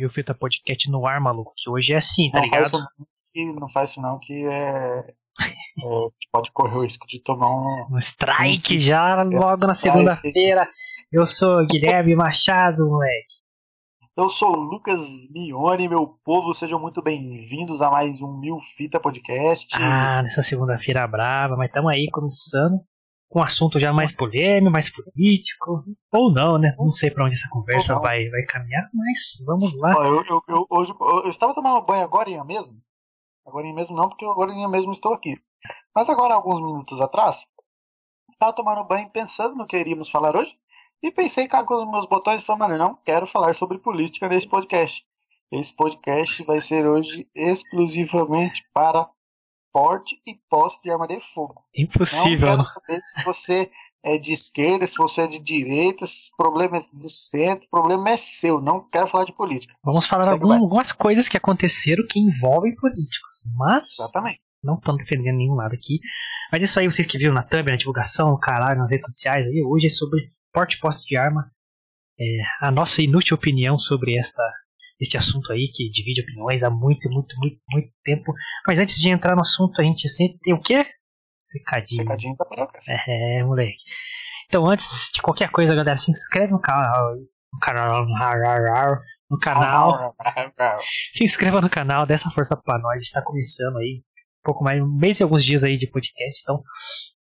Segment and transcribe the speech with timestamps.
[0.00, 1.52] Viu Fita Podcast no ar, maluco?
[1.54, 2.70] Que hoje é assim, tá não ligado?
[2.70, 2.84] Faz
[3.34, 7.86] isso, não faz isso não, que é, é, pode correr o risco de tomar um.
[7.94, 10.66] Um strike um, já logo na segunda-feira.
[11.12, 13.44] Eu sou Guilherme Machado, moleque.
[14.16, 18.98] Eu sou o Lucas Mione, meu povo, sejam muito bem-vindos a mais um Mil Fita
[18.98, 19.76] Podcast.
[19.76, 22.80] Ah, nessa segunda-feira brava, mas estamos aí começando
[23.30, 26.74] com um assunto já mais polêmico, mais político, ou não, né?
[26.76, 29.92] Não sei para onde essa conversa vai, vai caminhar, mas vamos lá.
[30.04, 32.82] Eu, eu, eu, hoje, eu estava tomando banho agora mesmo,
[33.46, 35.40] agora mesmo não, porque agora mesmo estou aqui.
[35.94, 37.46] Mas agora, alguns minutos atrás,
[38.32, 40.58] estava tomando banho pensando no que iríamos falar hoje,
[41.00, 44.48] e pensei com os meus botões e falei, mano, não quero falar sobre política nesse
[44.48, 45.06] podcast.
[45.52, 49.08] Esse podcast vai ser hoje exclusivamente para
[49.72, 51.64] porte e posse de arma de fogo.
[51.74, 52.56] Impossível.
[52.56, 53.70] Não quero saber se você
[54.02, 57.70] é de esquerda, se você é de direita, se o problema é do centro, o
[57.70, 58.60] problema é seu.
[58.60, 59.74] Não quero falar de política.
[59.84, 63.40] Vamos falar algum, algumas coisas que aconteceram que envolvem políticos.
[63.56, 63.98] Mas.
[63.98, 64.40] Exatamente.
[64.62, 66.00] Não estão defendendo nenhum lado aqui.
[66.52, 69.46] Mas isso aí, vocês que viram na thumb, na divulgação, no caralho, nas redes sociais
[69.46, 71.50] aí, hoje é sobre porte e posse de arma.
[72.18, 74.42] É, a nossa inútil opinião sobre esta,
[75.00, 78.32] este assunto aí, que divide opiniões há muito, muito, muito, muito tempo.
[78.66, 80.84] Mas antes de entrar no assunto, a gente sempre tem o quê?
[81.36, 82.02] Secadinho.
[82.02, 82.84] Secadinho da Parocas.
[82.88, 83.82] É, moleque.
[84.46, 87.14] Então, antes de qualquer coisa, galera, se inscreve no canal.
[87.52, 88.06] No canal.
[89.30, 90.14] No canal.
[91.12, 93.02] se inscreva no canal, dê essa força pra nós.
[93.02, 94.02] Está começando aí.
[94.40, 96.42] Um pouco mais, um mês e alguns dias aí de podcast.
[96.42, 96.62] Então,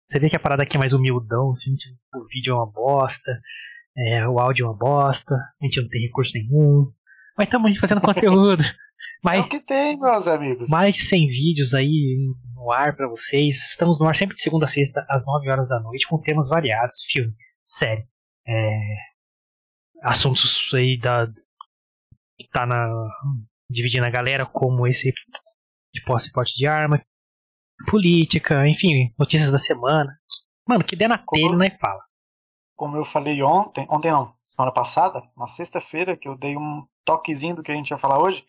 [0.07, 2.69] você vê que a parada aqui é mais humildão, assim, tipo, o vídeo é uma
[2.69, 3.31] bosta,
[3.97, 6.91] é, o áudio é uma bosta, a gente não tem recurso nenhum.
[7.37, 8.63] Mas estamos fazendo conteúdo.
[9.23, 10.69] Mais, é o que tem, meus amigos.
[10.69, 12.17] Mais de 100 vídeos aí
[12.55, 13.71] no ar para vocês.
[13.71, 16.47] Estamos no ar sempre de segunda a sexta, às 9 horas da noite, com temas
[16.47, 18.07] variados, filme, série,
[18.47, 18.79] é,
[20.03, 21.27] assuntos aí da.
[22.37, 22.87] que tá na.
[23.69, 25.11] dividindo a galera, como esse
[25.93, 27.03] de posse e porte de arma,
[27.89, 30.09] política, enfim, notícias da semana.
[30.67, 32.01] Mano, que der na telha, ele não é fala.
[32.75, 37.55] Como eu falei ontem, ontem não, semana passada, na sexta-feira, que eu dei um toquezinho
[37.55, 38.45] do que a gente ia falar hoje.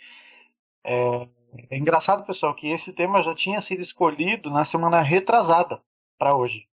[0.85, 1.29] É,
[1.71, 5.83] é engraçado, pessoal, que esse tema já tinha sido escolhido na semana retrasada
[6.19, 6.69] para hoje.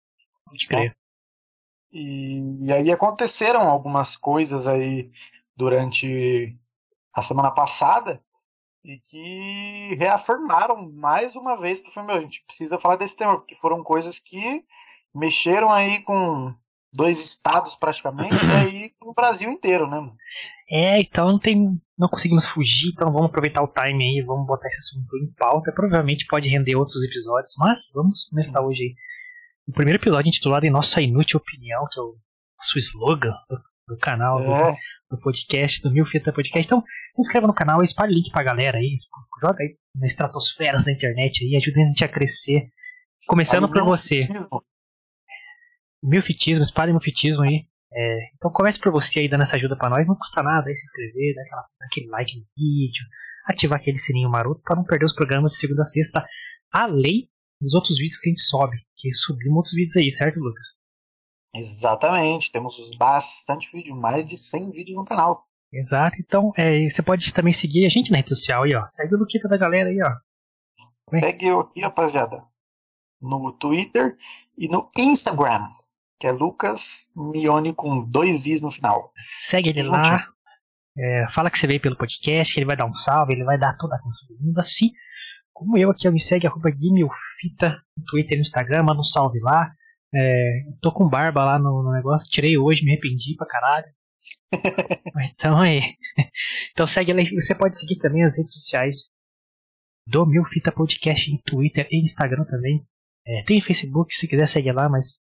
[0.44, 0.96] Pode crer.
[1.92, 5.10] E, e aí aconteceram algumas coisas aí
[5.56, 6.56] durante
[7.14, 8.22] a semana passada
[8.84, 13.36] e que reafirmaram mais uma vez que foi meu, a gente precisa falar desse tema,
[13.36, 14.64] porque foram coisas que
[15.14, 16.54] mexeram aí com
[16.92, 20.10] dois estados praticamente e aí o Brasil inteiro, né?
[20.70, 24.68] É, então não tem, não conseguimos fugir, então vamos aproveitar o time aí, vamos botar
[24.68, 28.66] esse assunto em pauta, provavelmente pode render outros episódios, mas vamos começar Sim.
[28.66, 28.94] hoje aí.
[29.66, 32.16] O primeiro episódio intitulado em Nossa Inútil Opinião, que é o
[32.58, 34.72] nosso slogan do, do canal, é.
[35.10, 36.66] do, do, podcast, do Mil Fita Podcast.
[36.66, 36.82] Então,
[37.12, 38.92] se inscreva no canal, espalhe o link pra galera aí,
[39.42, 42.68] joga aí na estratosfera da internet aí, ajuda a gente a crescer.
[43.26, 44.20] Começando por você.
[46.02, 47.66] Milfitismo, espalhe milfitismo aí.
[47.92, 50.74] É, então comece por você aí dando essa ajuda para nós, não custa nada aí
[50.74, 53.04] se inscrever, dar aquela, aquele like no vídeo,
[53.46, 56.24] ativar aquele sininho maroto para não perder os programas de segunda a sexta,
[56.70, 60.78] além dos outros vídeos que a gente sobe, que subimos outros vídeos aí, certo, Lucas?
[61.54, 65.46] Exatamente, temos bastante vídeo, mais de 100 vídeos no canal.
[65.72, 68.84] Exato, então é, você pode também seguir a gente na rede social aí, ó.
[68.86, 71.16] Segue o Luquita da galera aí, ó.
[71.16, 71.20] É?
[71.20, 72.36] Segue eu aqui, rapaziada.
[73.20, 74.16] No Twitter
[74.56, 75.68] e no Instagram,
[76.18, 79.12] que é Lucas Mione com dois Is no final.
[79.16, 80.26] Segue ele lá.
[80.96, 83.56] É, fala que você veio pelo podcast, que ele vai dar um salve, ele vai
[83.56, 84.90] dar toda a atenção do mundo, assim
[85.58, 86.70] como eu aqui, eu me segue arroba
[87.40, 89.72] Fita no Twitter e no Instagram, manda um salve lá.
[90.14, 93.86] É, tô com barba lá no, no, negócio, tirei hoje, me arrependi pra caralho.
[95.34, 95.80] então aí.
[96.72, 97.22] Então segue lá.
[97.22, 99.10] Você pode seguir também as redes sociais
[100.06, 102.84] do Mil Fita Podcast em Twitter e Instagram também.
[103.26, 105.14] É, tem Facebook, se quiser segue lá, mas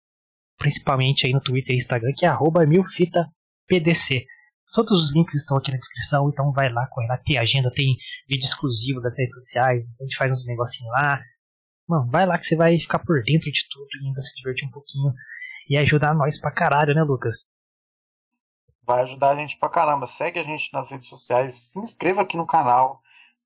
[0.59, 4.27] principalmente aí no Twitter e Instagram, que é arroba milfitapdc.
[4.75, 7.97] Todos os links estão aqui na descrição, então vai lá, corre lá, tem agenda, tem
[8.29, 11.21] vídeo exclusivo das redes sociais, a gente faz uns negocinhos lá.
[11.89, 14.67] Mano, vai lá que você vai ficar por dentro de tudo e ainda se divertir
[14.67, 15.13] um pouquinho
[15.69, 17.49] e ajudar nós pra caralho, né, Lucas?
[18.83, 20.07] Vai ajudar a gente pra caramba.
[20.07, 23.01] Segue a gente nas redes sociais, se inscreva aqui no canal,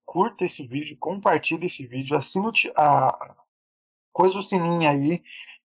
[0.04, 3.36] curta esse vídeo, compartilhe esse vídeo, assina a
[4.12, 5.22] coisa o sininho aí,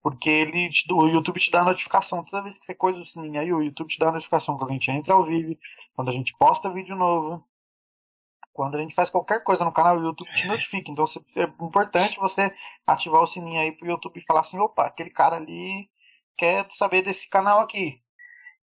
[0.03, 2.25] porque ele o YouTube te dá notificação.
[2.25, 4.73] Toda vez que você coisa o sininho aí, o YouTube te dá notificação quando a
[4.73, 5.57] gente entra ao vivo,
[5.95, 7.45] quando a gente posta vídeo novo.
[8.53, 10.91] Quando a gente faz qualquer coisa no canal, o YouTube te notifica.
[10.91, 11.05] Então
[11.37, 12.51] é importante você
[12.87, 15.91] ativar o sininho aí pro YouTube falar assim, opa, aquele cara ali
[16.37, 18.01] quer saber desse canal aqui.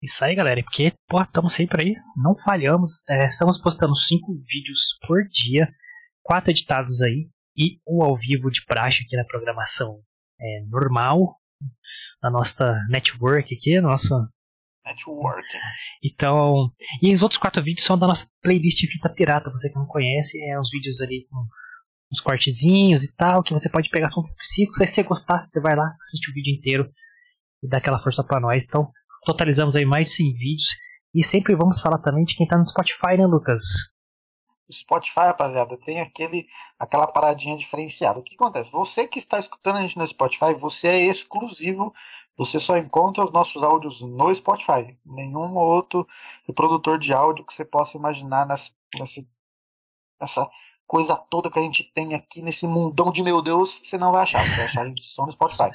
[0.00, 0.62] Isso aí, galera.
[0.62, 3.02] Porque, pô, estamos sempre aí, não falhamos.
[3.08, 5.68] É, estamos postando cinco vídeos por dia,
[6.22, 10.00] quatro editados aí, e um ao vivo de praxe aqui na programação
[10.42, 11.36] é, normal,
[12.22, 14.28] na nossa network aqui, nossa
[14.84, 15.46] Network.
[16.02, 19.50] Então, e os outros quatro vídeos são da nossa playlist Fita Pirata.
[19.50, 21.46] Você que não conhece, é uns vídeos ali com
[22.12, 24.80] uns cortezinhos e tal, que você pode pegar assuntos específicos.
[24.80, 26.90] Aí se você gostar, você vai lá, assiste o vídeo inteiro
[27.62, 28.64] e dá aquela força para nós.
[28.64, 28.90] Então,
[29.24, 30.68] totalizamos aí mais 100 vídeos.
[31.14, 33.62] E sempre vamos falar também de quem tá no Spotify, né, Lucas?
[34.72, 36.46] Spotify, rapaziada, tem aquele,
[36.78, 38.18] aquela paradinha diferenciada.
[38.18, 38.70] O que acontece?
[38.70, 41.94] Você que está escutando a gente no Spotify, você é exclusivo.
[42.36, 44.96] Você só encontra os nossos áudios no Spotify.
[45.04, 46.06] Nenhum outro
[46.46, 48.72] reprodutor de áudio que você possa imaginar nessa,
[50.18, 50.50] nessa,
[50.86, 54.22] coisa toda que a gente tem aqui nesse mundão de meu Deus, você não vai
[54.22, 54.48] achar.
[54.48, 55.70] Você vai achar só no Spotify.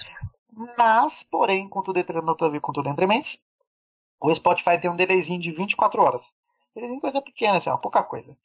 [0.77, 3.43] Mas, porém, contudo, entretanto, contudo, entre mentes,
[4.19, 6.33] o Spotify tem um delayzinho de 24 horas.
[6.73, 8.35] Delayzinho coisa pequena, assim, pouca coisa.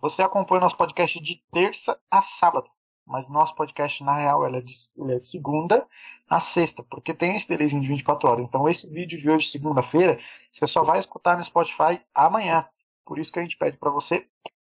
[0.00, 2.68] Você acompanha nosso podcast de terça a sábado.
[3.08, 5.86] Mas nosso podcast, na real, ele é, de, ele é de segunda
[6.28, 8.44] a sexta, porque tem esse delayzinho de 24 horas.
[8.44, 10.18] Então, esse vídeo de hoje, segunda-feira,
[10.50, 12.66] você só vai escutar no Spotify amanhã.
[13.06, 14.28] Por isso que a gente pede para você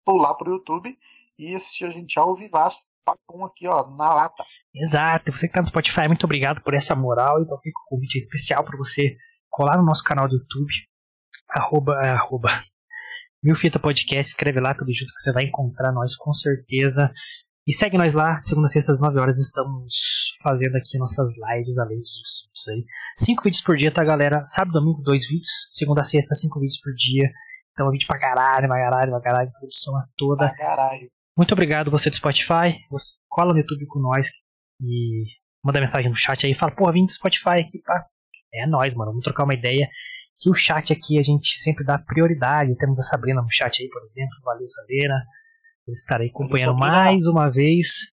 [0.05, 0.95] pular pro YouTube
[1.39, 4.45] e assistir a gente ao vivaço, papum aqui, ó, na lata.
[4.75, 5.31] Exato.
[5.31, 7.41] Você que tá no Spotify, muito obrigado por essa moral.
[7.41, 9.17] Então, fica o convite especial para você
[9.49, 10.71] colar no nosso canal do YouTube,
[11.49, 12.51] arroba, arroba
[13.41, 17.09] Mil Fita Podcast, escreve lá tudo junto que você vai encontrar nós com certeza.
[17.65, 21.77] E segue nós lá, segunda a sexta às 9 horas estamos fazendo aqui nossas lives
[21.77, 22.83] além disso aí.
[23.17, 24.45] Cinco vídeos por dia, tá galera?
[24.45, 25.69] Sábado domingo, dois vídeos.
[25.71, 27.31] Segunda a sexta, cinco vídeos por dia.
[27.71, 30.47] Então vídeo pra caralho, pra caralho, pra caralho, produção toda.
[30.47, 31.09] Pra caralho.
[31.37, 32.77] Muito obrigado você do Spotify.
[32.91, 34.29] Você cola no YouTube com nós
[34.81, 35.23] e
[35.63, 36.53] manda mensagem no chat aí.
[36.53, 38.05] Fala, porra, vim do Spotify aqui, pá.
[38.53, 39.11] É nóis, mano.
[39.11, 39.87] Vamos trocar uma ideia
[40.39, 42.77] que o chat aqui a gente sempre dá prioridade.
[42.77, 44.35] Temos a Sabrina no chat aí, por exemplo.
[44.43, 45.25] Valeu, Sabrina,
[45.85, 48.13] por estar aí acompanhando mais uma vez.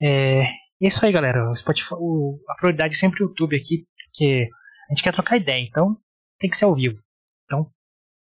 [0.00, 0.48] É, é
[0.80, 1.50] isso aí, galera.
[1.50, 4.48] O Spotify, o, a prioridade é sempre o YouTube aqui, porque
[4.88, 5.96] a gente quer trocar ideia, então
[6.38, 6.98] tem que ser ao vivo.
[7.44, 7.70] Então,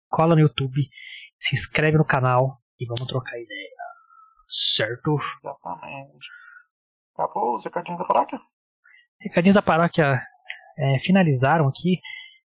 [0.09, 0.81] cola no YouTube,
[1.39, 3.69] se inscreve no canal e vamos trocar ideia.
[4.47, 5.17] Certo?
[5.39, 6.27] Exatamente.
[7.13, 8.39] Acabou os recadinhos da paróquia?
[9.21, 10.21] Recadinhos da paróquia
[10.77, 11.99] é, finalizaram aqui.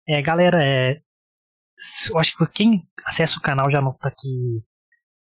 [0.06, 1.00] É, galera, é,
[2.10, 4.62] eu acho que quem acessa o canal já nota que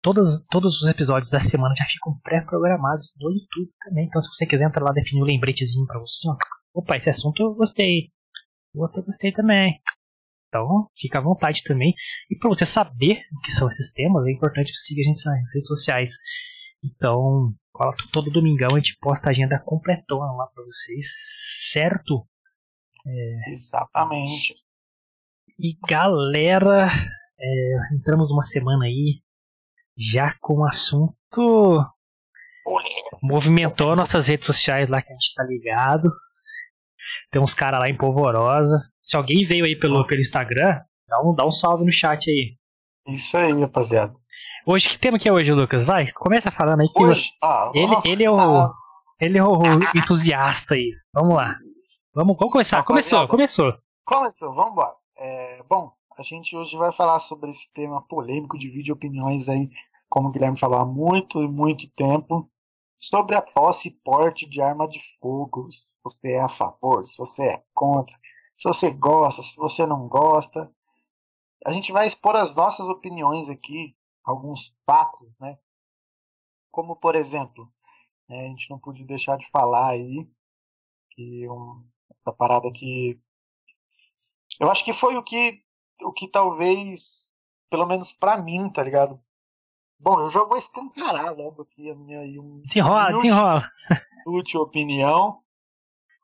[0.01, 4.05] todos, todos os episódios da semana já ficam pré-programados no YouTube também.
[4.05, 6.35] Então, se você quiser entrar lá definir um lembretezinho para você, ó,
[6.73, 8.11] opa, esse assunto eu gostei,
[8.73, 9.79] o outro eu gostei também.
[10.47, 11.93] Então, fica à vontade também.
[12.29, 15.25] E para você saber o que são esses temas, é importante você seguir a gente
[15.25, 16.11] nas redes sociais.
[16.83, 17.53] Então,
[18.13, 21.05] todo domingão a gente posta a agenda completona lá para vocês,
[21.71, 22.25] certo?
[23.05, 23.49] É...
[23.49, 24.55] Exatamente.
[25.59, 26.87] E galera,
[27.39, 29.21] é, entramos uma semana aí
[29.97, 31.83] já com o assunto.
[33.23, 36.11] Movimentou nossas redes sociais lá que a gente tá ligado.
[37.31, 38.77] Tem uns caras lá em Polvorosa.
[39.01, 42.55] Se alguém veio aí pelo, pelo Instagram, dá um, dá um salve no chat aí.
[43.07, 44.13] Isso aí, rapaziada.
[44.63, 45.83] Hoje, que tema que é hoje, Lucas?
[45.83, 48.37] Vai, começa falando aí que hoje, ah, ele, ele é o.
[48.37, 48.73] Ah,
[49.19, 49.59] ele é o
[49.95, 50.91] entusiasta aí.
[51.11, 51.55] Vamos lá.
[52.13, 52.83] Vamos, vamos começar.
[52.83, 53.73] Começou, começou.
[54.05, 55.06] Começou, vamos embora.
[55.17, 59.69] É, bom, a gente hoje vai falar sobre esse tema polêmico, divide opiniões aí,
[60.07, 62.49] como o Guilherme falou há muito e muito tempo,
[62.99, 65.71] sobre a posse e porte de arma de fogo.
[65.71, 68.15] Se você é a favor, se você é contra,
[68.55, 70.71] se você gosta, se você não gosta.
[71.65, 75.57] A gente vai expor as nossas opiniões aqui, alguns fatos, né?
[76.69, 77.71] Como, por exemplo,
[78.29, 80.25] né, a gente não podia deixar de falar aí
[81.09, 83.19] que um, essa parada que
[84.59, 85.61] eu acho que foi o que
[86.01, 87.35] o que talvez
[87.69, 89.19] pelo menos para mim, tá ligado?
[89.99, 93.71] Bom, eu já vou escancarar logo aqui a minha aí um desenrola, desenrola.
[94.27, 95.39] Útil opinião.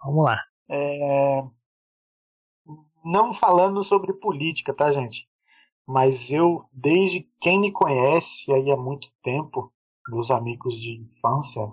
[0.04, 0.40] Vamos lá.
[0.70, 1.44] É...
[3.04, 5.28] Não falando sobre política, tá, gente?
[5.88, 9.74] Mas eu, desde quem me conhece aí há muito tempo,
[10.08, 11.68] meus amigos de infância,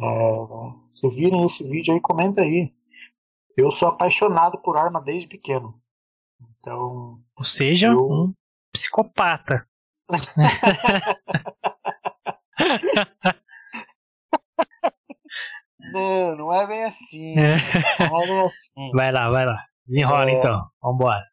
[0.00, 0.36] é...
[0.82, 2.74] se virem esse vídeo aí, comenta aí.
[3.56, 5.80] Eu sou apaixonado por arma desde pequeno.
[6.58, 7.20] Então.
[7.36, 7.98] Ou seja, eu...
[7.98, 8.34] um
[8.72, 9.68] psicopata.
[15.78, 17.38] não, não é bem assim.
[17.38, 17.56] É.
[18.08, 18.90] Não é bem assim.
[18.92, 19.62] Vai lá, vai lá.
[19.84, 20.38] Desenrola é...
[20.38, 20.66] então.
[20.82, 21.30] Vambora.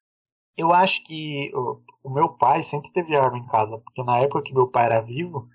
[0.57, 4.43] Eu acho que o, o, meu pai sempre teve arma em casa, porque na época
[4.43, 5.47] que meu pai era vivo,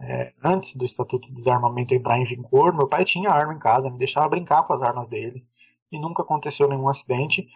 [0.00, 3.90] é, antes do Estatuto do Desarmamento entrar em vigor, meu pai tinha arma em casa,
[3.90, 5.44] me deixava brincar com as armas dele
[5.90, 7.46] e nunca aconteceu nenhum acidente.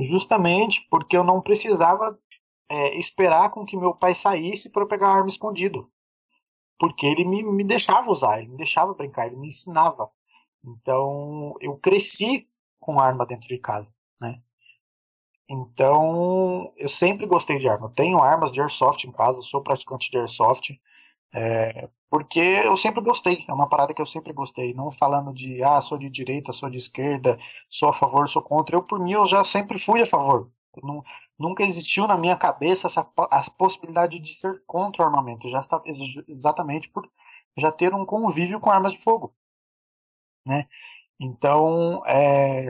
[0.00, 2.18] justamente porque eu não precisava
[2.68, 5.90] é, esperar com que meu pai saísse para pegar a arma escondido.
[6.78, 10.10] Porque ele me, me deixava usar, ele me deixava brincar, ele me ensinava.
[10.64, 12.48] Então eu cresci
[12.80, 14.42] com arma dentro de casa, né?
[15.48, 17.86] Então eu sempre gostei de arma.
[17.86, 20.80] Eu tenho armas de airsoft em casa, sou praticante de airsoft.
[21.34, 25.62] É, porque eu sempre gostei, é uma parada que eu sempre gostei, não falando de
[25.62, 27.38] ah, sou de direita, sou de esquerda,
[27.70, 28.76] sou a favor, sou contra.
[28.76, 30.50] Eu, por mim, eu já sempre fui a favor.
[30.82, 31.02] Não,
[31.38, 35.82] nunca existiu na minha cabeça essa, a possibilidade de ser contra o armamento, já está
[36.28, 37.08] exatamente por
[37.58, 39.34] já ter um convívio com armas de fogo.
[40.46, 40.66] Né?
[41.20, 42.66] Então, é,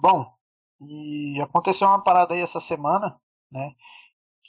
[0.00, 0.34] bom,
[0.80, 3.74] e aconteceu uma parada aí essa semana, né?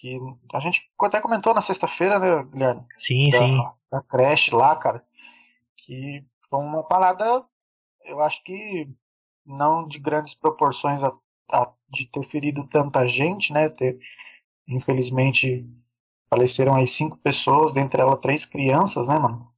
[0.03, 0.19] Que
[0.53, 2.85] a gente até comentou na sexta-feira, né, Guilherme?
[2.97, 3.57] Sim, da, sim.
[3.89, 5.01] Da creche lá, cara,
[5.77, 7.45] que foi uma parada,
[8.03, 8.89] eu acho que
[9.45, 11.13] não de grandes proporções a,
[11.49, 13.69] a, de ter ferido tanta gente, né?
[13.69, 13.97] Ter,
[14.67, 15.65] infelizmente,
[16.29, 19.49] faleceram aí cinco pessoas, dentre elas três crianças, né, mano?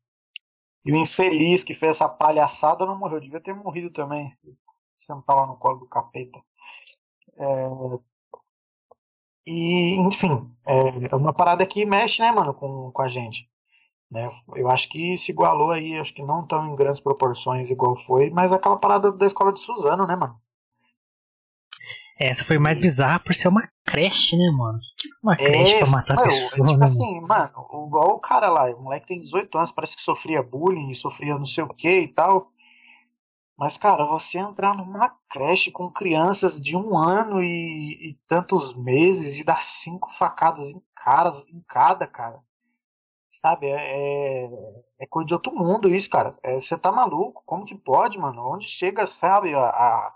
[0.86, 4.32] E o infeliz que fez essa palhaçada não morreu, devia ter morrido também.
[4.96, 6.40] Sentar lá no colo do capeta.
[7.36, 7.68] É,
[9.46, 13.48] e, enfim, é, é uma parada que mexe, né, mano, com, com a gente.
[14.10, 14.28] Né?
[14.56, 18.30] Eu acho que se igualou aí, acho que não tão em grandes proporções igual foi,
[18.30, 20.40] mas aquela parada da escola de Suzano, né, mano?
[22.18, 24.80] Essa foi mais bizarra por ser uma creche, né, mano?
[24.98, 28.50] Que uma é, creche pra matar mano, pessoas, Tipo né, assim, mano, igual o cara
[28.50, 32.02] lá, o moleque tem 18 anos, parece que sofria bullying, sofria não sei o que
[32.02, 32.52] e tal.
[33.58, 39.38] Mas, cara, você entrar numa creche com crianças de um ano e, e tantos meses
[39.38, 42.42] e dar cinco facadas em, caras, em cada, cara.
[43.30, 43.68] Sabe?
[43.68, 46.38] É, é, é coisa de outro mundo isso, cara.
[46.44, 47.44] É, você tá maluco?
[47.46, 48.46] Como que pode, mano?
[48.46, 50.14] Onde chega, sabe, a, a,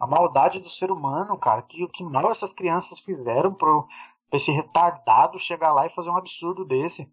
[0.00, 1.62] a maldade do ser humano, cara?
[1.62, 3.86] Que, que mal essas crianças fizeram pro,
[4.28, 7.12] pra esse retardado chegar lá e fazer um absurdo desse?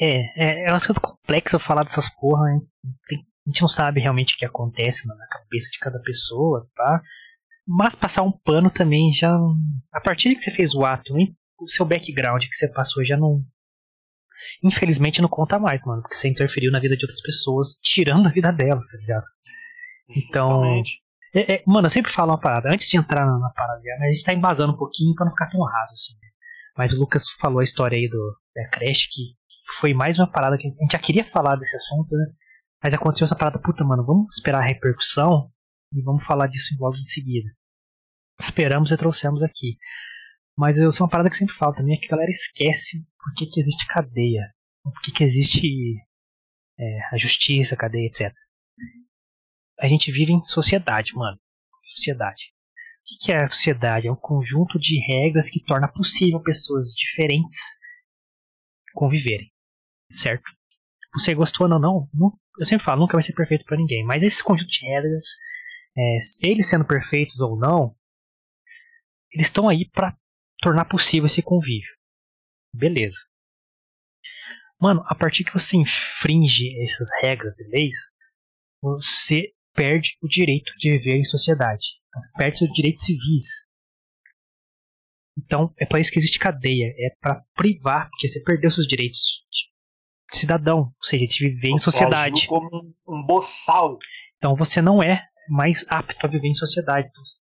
[0.00, 2.60] É, é, é um assunto complexo falar dessas porra, hein?
[3.08, 7.02] Tem a gente não sabe realmente o que acontece na cabeça de cada pessoa, tá?
[7.66, 9.34] Mas passar um pano também já.
[9.92, 11.36] A partir de que você fez o ato, hein?
[11.58, 13.42] o seu background que você passou já não.
[14.62, 16.02] Infelizmente não conta mais, mano.
[16.02, 19.24] Porque você interferiu na vida de outras pessoas, tirando a vida delas, tá ligado?
[20.08, 20.82] Então.
[21.34, 22.70] É, é, mano, eu sempre falo uma parada.
[22.70, 25.48] Antes de entrar na, na parada, a gente tá embasando um pouquinho pra não ficar
[25.48, 26.14] tão raso assim.
[26.76, 29.22] Mas o Lucas falou a história aí do, da creche, que
[29.78, 32.26] foi mais uma parada que a gente já queria falar desse assunto, né?
[32.84, 35.50] Mas aconteceu essa parada, puta, mano, vamos esperar a repercussão
[35.90, 37.48] e vamos falar disso logo em seguida.
[38.38, 39.78] Esperamos e trouxemos aqui.
[40.54, 43.32] Mas eu sou uma parada que sempre falo também, é que a galera esquece por
[43.32, 45.66] que, que existe cadeia, por que, que existe
[46.78, 48.34] é, a justiça, cadeia, etc.
[49.80, 51.40] A gente vive em sociedade, mano.
[51.96, 52.52] Sociedade.
[52.52, 54.08] O que, que é a sociedade?
[54.08, 57.78] É um conjunto de regras que torna possível pessoas diferentes
[58.92, 59.50] conviverem,
[60.12, 60.44] certo?
[61.14, 64.22] Você gostou ou não, não eu sempre falo, nunca vai ser perfeito para ninguém, mas
[64.22, 65.24] esse conjunto de regras,
[65.96, 67.96] é, eles sendo perfeitos ou não,
[69.32, 70.16] eles estão aí para
[70.60, 71.90] tornar possível esse convívio.
[72.72, 73.18] Beleza.
[74.80, 78.12] Mano, a partir que você infringe essas regras e leis,
[78.82, 81.84] você perde o direito de viver em sociedade.
[82.14, 83.68] Você perde seus direitos civis.
[85.36, 86.94] Então, é para isso que existe cadeia.
[86.98, 89.44] É para privar, porque você perdeu seus direitos
[90.32, 92.46] cidadão, ou seja, de viver você em sociedade.
[92.46, 93.98] como um, um boçal.
[94.36, 97.10] Então você não é mais apto a viver em sociedade.
[97.14, 97.38] Você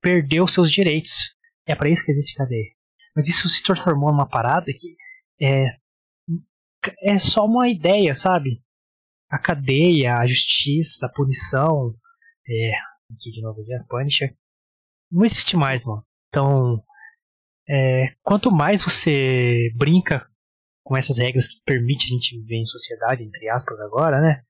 [0.00, 1.34] perdeu seus direitos.
[1.66, 2.70] É para isso que existe cadeia.
[3.14, 4.96] Mas isso se transformou numa parada que
[5.40, 5.68] é,
[7.02, 8.62] é só uma ideia, sabe?
[9.30, 11.94] A cadeia, a justiça, a punição,
[12.48, 12.72] é,
[13.12, 14.36] aqui de novo, a Punisher,
[15.10, 16.04] não existe mais, mano.
[16.28, 16.84] Então,
[17.68, 20.28] é, quanto mais você brinca
[20.84, 24.42] com essas regras que permitem a gente viver em sociedade, entre aspas, agora, né?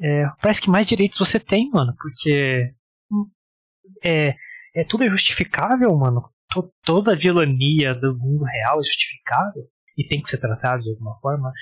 [0.00, 2.72] É, parece que mais direitos você tem, mano, porque
[3.10, 3.28] hum,
[4.04, 4.34] é,
[4.74, 6.22] é tudo é justificável, mano.
[6.52, 9.64] T toda a vilania do mundo real é justificável
[9.96, 11.52] e tem que ser tratado de alguma forma.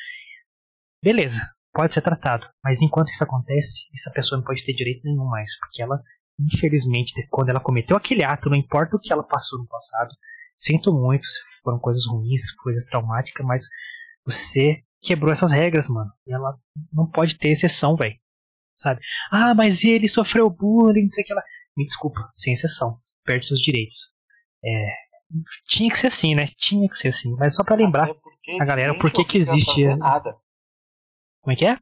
[1.02, 1.40] Beleza,
[1.72, 5.58] pode ser tratado, mas enquanto isso acontece, essa pessoa não pode ter direito nenhum mais,
[5.58, 6.02] porque ela,
[6.38, 10.10] infelizmente, quando ela cometeu aquele ato, não importa o que ela passou no passado,
[10.56, 11.26] sinto muito
[11.62, 13.68] foram coisas ruins, coisas traumáticas, mas
[14.24, 16.10] você quebrou essas regras, mano.
[16.26, 16.58] E ela
[16.92, 18.18] não pode ter exceção, velho.
[18.74, 19.00] Sabe?
[19.30, 21.42] Ah, mas ele sofreu bullying, não sei o que lá.
[21.76, 22.98] Me desculpa, sem exceção.
[23.24, 24.14] Perde seus direitos.
[24.64, 24.94] É,
[25.66, 26.46] tinha que ser assim, né?
[26.56, 27.34] Tinha que ser assim.
[27.36, 28.10] Mas só para lembrar
[28.60, 29.84] a galera por que que existe.
[29.96, 30.36] Nada.
[31.40, 31.78] Como é que é?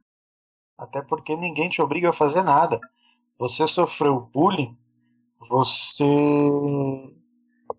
[0.77, 2.79] Até porque ninguém te obriga a fazer nada.
[3.37, 4.77] Você sofreu bullying,
[5.49, 6.05] você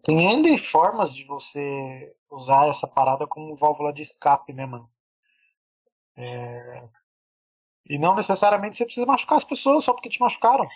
[0.04, 4.88] tem ainda formas de você usar essa parada como válvula de escape, né, mano?
[6.16, 6.84] É...
[7.88, 10.66] E não necessariamente você precisa machucar as pessoas só porque te machucaram.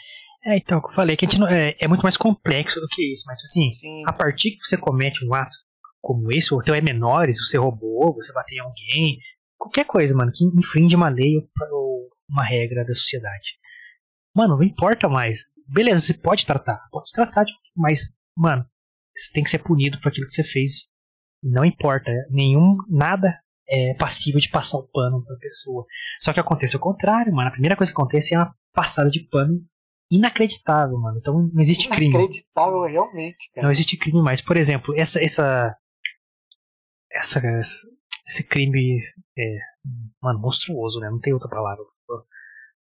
[0.44, 2.88] É, então, como eu falei, que a gente não, é, é, muito mais complexo do
[2.88, 4.02] que isso, mas assim, Sim.
[4.06, 5.54] a partir que você comete um ato
[6.02, 9.18] como esse, ou teu é menores, você roubou, você bateu em alguém,
[9.56, 11.36] qualquer coisa, mano, que infringe uma lei
[11.72, 13.56] ou uma regra da sociedade.
[14.36, 15.44] Mano, não importa mais.
[15.66, 18.66] Beleza, você pode tratar, pode tratar, mas, mano,
[19.16, 20.88] você tem que ser punido por aquilo que você fez.
[21.42, 25.84] Não importa, nenhum, nada é passível de passar o pano pra pessoa.
[26.20, 27.48] Só que acontece o contrário, mano.
[27.48, 29.60] A primeira coisa que acontece é uma passada de pano
[30.10, 31.18] inacreditável, mano.
[31.18, 32.14] Então não existe crime.
[32.14, 33.66] Inacreditável, realmente, cara.
[33.66, 34.40] Não existe crime mais.
[34.40, 35.22] Por exemplo, essa.
[35.22, 35.76] essa,
[37.10, 37.40] essa
[38.26, 39.02] esse crime
[39.38, 39.58] é,
[40.22, 41.10] mano, monstruoso, né?
[41.10, 41.84] Não tem outra palavra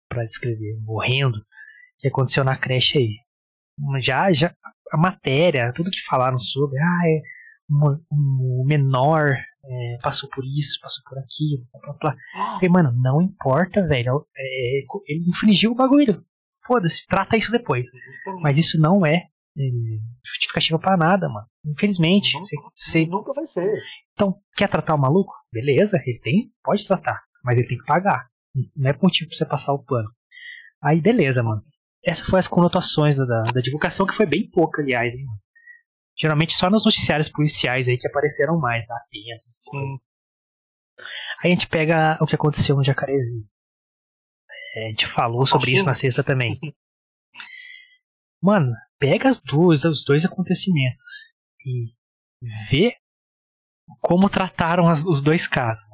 [0.08, 0.78] para descrever.
[0.82, 1.44] Morrendo.
[1.98, 3.16] Que aconteceu na creche aí.
[4.00, 4.54] Já, já,
[4.92, 7.22] a matéria, tudo que falaram sobre, ah, é,
[8.10, 9.30] o menor
[9.64, 12.16] é, passou por isso, passou por aquilo, blá, blá, blá.
[12.54, 14.26] Falei, mano, não importa, velho.
[14.36, 16.24] É, ele infringiu o bagulho
[16.66, 17.86] foda-se, trata isso depois.
[18.42, 19.14] Mas isso não é,
[19.56, 19.62] é
[20.24, 21.46] justificativa para nada, mano.
[21.64, 22.34] Infelizmente.
[22.34, 23.80] Nunca, você, nunca vai ser.
[24.12, 25.32] Então, quer tratar o maluco?
[25.52, 28.26] Beleza, ele tem, pode tratar, mas ele tem que pagar.
[28.74, 30.10] Não é motivo pra você passar o pano.
[30.82, 31.62] Aí, beleza, mano.
[32.06, 35.26] Essas foram as conotações da, da divulgação, que foi bem pouca, aliás, hein.
[36.18, 38.86] Geralmente só nos noticiários policiais aí que apareceram mais,
[39.64, 40.00] coisas.
[41.42, 43.44] Aí a gente pega o que aconteceu no Jacarezinho.
[44.76, 46.58] É, a gente falou sobre isso na sexta também.
[48.40, 51.92] Mano, pega as duas, os dois acontecimentos e
[52.70, 52.94] vê
[54.00, 55.84] como trataram as, os dois casos.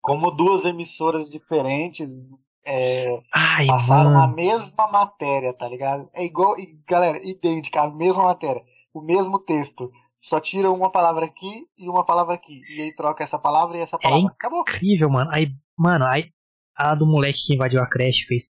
[0.00, 2.32] Como duas emissoras diferentes
[2.66, 4.24] é, Ai, passaram mano.
[4.24, 6.10] a mesma matéria, tá ligado?
[6.12, 6.56] É igual,
[6.86, 8.60] galera, idêntica, a mesma matéria,
[8.92, 9.92] o mesmo texto.
[10.20, 12.60] Só tira uma palavra aqui e uma palavra aqui.
[12.76, 14.26] E aí troca essa palavra e essa é palavra.
[14.28, 14.62] É Acabou.
[14.62, 15.30] incrível, mano.
[15.32, 15.46] Aí,
[15.78, 16.32] mano, aí
[16.74, 18.48] a do moleque que invadiu a creche fez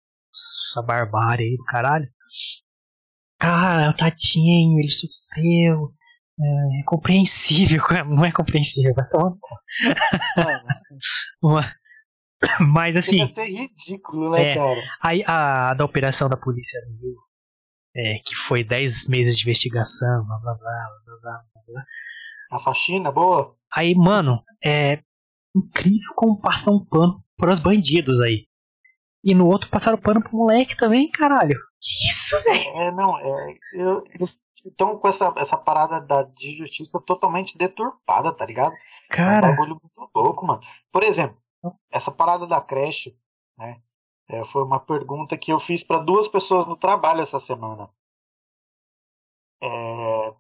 [0.72, 2.08] essa barbárie aí do caralho.
[3.42, 5.94] Ah, o tadinho, ele sofreu.
[6.40, 9.34] É, é compreensível, não é compreensível, vai tomar
[12.74, 13.18] Mas assim.
[13.18, 14.84] Deve ser ridículo, né, é, cara?
[15.02, 16.80] Aí a, a da operação da polícia
[17.96, 21.86] é, que foi 10 meses de investigação, blá blá blá blá blá blá.
[22.52, 23.56] A faxina, boa.
[23.74, 25.02] Aí, mano, é
[25.56, 28.48] incrível como passa um pano pros bandidos aí.
[29.24, 31.58] E no outro passaram pano pro moleque também, caralho.
[31.82, 32.80] Que isso, velho?
[32.80, 33.58] É, não, é.
[33.74, 38.76] Eu, eles estão com essa, essa parada da, de justiça totalmente deturpada, tá ligado?
[39.10, 39.48] Cara.
[39.48, 40.62] É um bagulho muito louco, mano.
[40.92, 41.38] Por exemplo,
[41.90, 43.18] essa parada da creche,
[43.58, 43.82] né?
[44.28, 47.90] É, foi uma pergunta que eu fiz para duas pessoas no trabalho essa semana.
[49.62, 50.36] É,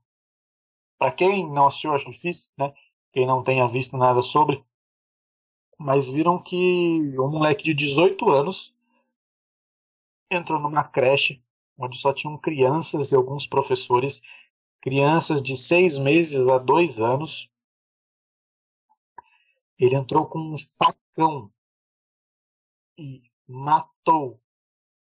[0.97, 2.73] para quem não assistiu, acho difícil, né?
[3.11, 4.65] Quem não tenha visto nada sobre,
[5.77, 8.75] mas viram que um moleque de 18 anos
[10.31, 11.43] entrou numa creche
[11.77, 14.21] onde só tinham crianças e alguns professores,
[14.81, 17.49] crianças de seis meses a dois anos.
[19.77, 21.51] Ele entrou com um facão
[22.97, 24.41] e matou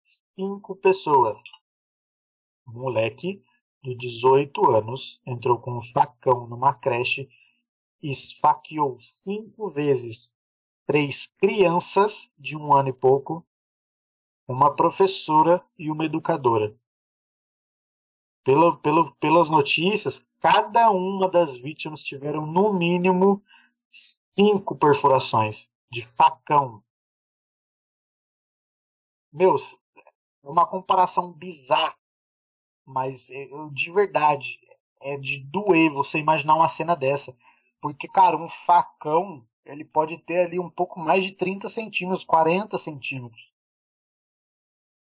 [0.03, 1.41] cinco pessoas.
[2.67, 3.43] Um moleque
[3.83, 7.27] de 18 anos entrou com um facão numa creche
[8.01, 10.33] e esfaqueou cinco vezes
[10.85, 13.45] três crianças de um ano e pouco,
[14.47, 16.75] uma professora e uma educadora.
[18.43, 23.43] Pelo, pelo, pelas notícias, cada uma das vítimas tiveram no mínimo
[23.91, 26.83] cinco perfurações de facão.
[29.31, 29.77] Meus,
[30.43, 31.95] é uma comparação bizarra,
[32.85, 33.27] mas
[33.73, 34.59] de verdade
[35.01, 37.35] é de doer você imaginar uma cena dessa.
[37.81, 42.77] Porque, cara, um facão ele pode ter ali um pouco mais de 30 centímetros, 40
[42.77, 43.51] centímetros.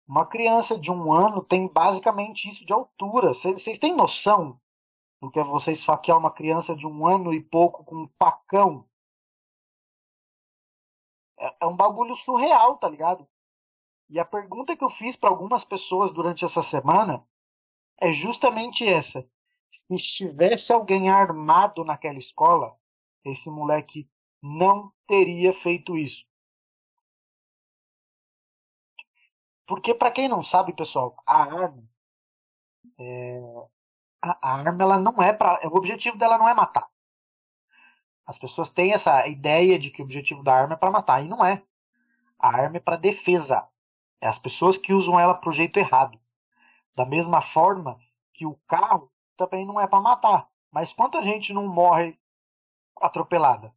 [0.07, 3.33] Uma criança de um ano tem basicamente isso de altura.
[3.33, 4.59] Vocês têm noção
[5.21, 8.87] do que é você esfaquear uma criança de um ano e pouco com um facão?
[11.37, 13.27] É, é um bagulho surreal, tá ligado?
[14.09, 17.25] E a pergunta que eu fiz para algumas pessoas durante essa semana
[17.99, 19.27] é justamente essa.
[19.69, 22.75] Se estivesse alguém armado naquela escola,
[23.23, 24.09] esse moleque
[24.41, 26.25] não teria feito isso.
[29.67, 31.83] Porque, para quem não sabe, pessoal, a arma.
[32.97, 33.39] É,
[34.21, 35.67] a, arma ela não é para.
[35.67, 36.89] O objetivo dela não é matar.
[38.25, 41.27] As pessoas têm essa ideia de que o objetivo da arma é para matar, e
[41.27, 41.63] não é.
[42.37, 43.67] A arma é para defesa.
[44.21, 46.19] É as pessoas que usam ela para o jeito errado.
[46.95, 47.99] Da mesma forma
[48.33, 50.49] que o carro também não é para matar.
[50.71, 52.19] Mas quanta gente não morre
[53.01, 53.73] atropelada?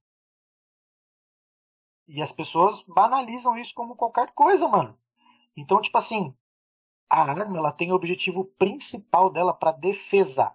[2.06, 4.98] E as pessoas banalizam isso como qualquer coisa, mano.
[5.56, 6.36] Então, tipo assim,
[7.12, 10.50] a arma ela tem o objetivo principal dela para defesa.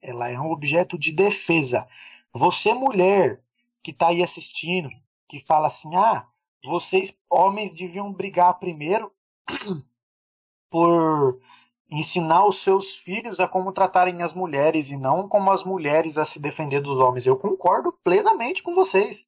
[0.00, 1.88] Ela é um objeto de defesa.
[2.32, 3.42] Você, mulher,
[3.82, 4.88] que tá aí assistindo,
[5.28, 6.24] que fala assim: ah,
[6.64, 9.12] vocês, homens, deviam brigar primeiro
[10.70, 11.40] por
[11.90, 16.24] ensinar os seus filhos a como tratarem as mulheres e não como as mulheres a
[16.24, 17.26] se defender dos homens.
[17.26, 19.26] Eu concordo plenamente com vocês.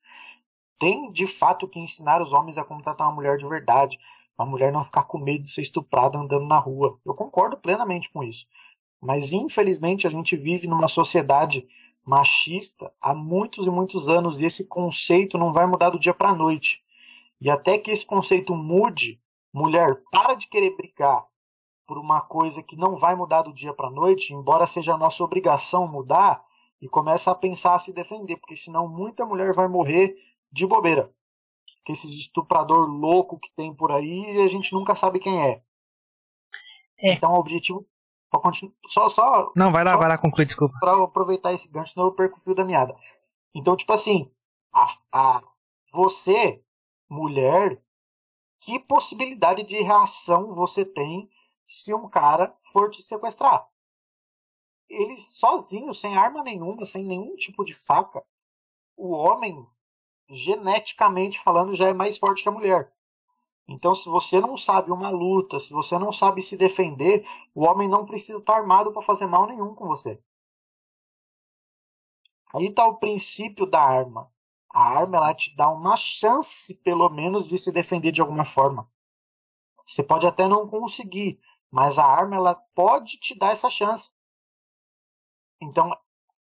[0.78, 3.98] Tem de fato que ensinar os homens a como tratar uma mulher de verdade.
[4.40, 6.98] A mulher não ficar com medo de ser estuprada andando na rua.
[7.05, 8.46] Eu concordo plenamente com isso.
[8.98, 11.68] Mas infelizmente a gente vive numa sociedade
[12.03, 16.31] machista há muitos e muitos anos e esse conceito não vai mudar do dia para
[16.31, 16.83] a noite.
[17.38, 19.20] E até que esse conceito mude,
[19.53, 21.22] mulher, para de querer brigar
[21.87, 24.98] por uma coisa que não vai mudar do dia para a noite, embora seja a
[24.98, 26.42] nossa obrigação mudar,
[26.81, 30.16] e começa a pensar a se defender, porque senão muita mulher vai morrer
[30.50, 31.12] de bobeira.
[31.85, 35.62] Que esse estuprador louco que tem por aí, a gente nunca sabe quem é.
[36.99, 37.12] é.
[37.12, 37.87] Então, o objetivo
[38.88, 39.53] só, só.
[39.57, 40.79] Não, vai lá, vai lá concluir, desculpa.
[40.79, 42.97] Pra aproveitar esse gancho, senão eu perco o fio da meada.
[43.55, 44.31] Então, tipo assim,
[44.73, 45.43] a, a,
[45.93, 46.62] você,
[47.09, 47.83] mulher,
[48.61, 51.29] que possibilidade de reação você tem
[51.66, 53.66] se um cara for te sequestrar?
[54.88, 58.25] Ele sozinho, sem arma nenhuma, sem nenhum tipo de faca,
[58.97, 59.66] o homem,
[60.31, 62.93] geneticamente falando, já é mais forte que a mulher.
[63.69, 67.88] Então, se você não sabe uma luta, se você não sabe se defender, o homem
[67.88, 70.21] não precisa estar armado para fazer mal nenhum com você.
[72.53, 74.31] Aí está o princípio da arma.
[74.73, 78.90] A arma ela te dá uma chance, pelo menos, de se defender de alguma forma.
[79.87, 81.40] Você pode até não conseguir,
[81.71, 84.12] mas a arma ela pode te dar essa chance.
[85.61, 85.97] Então,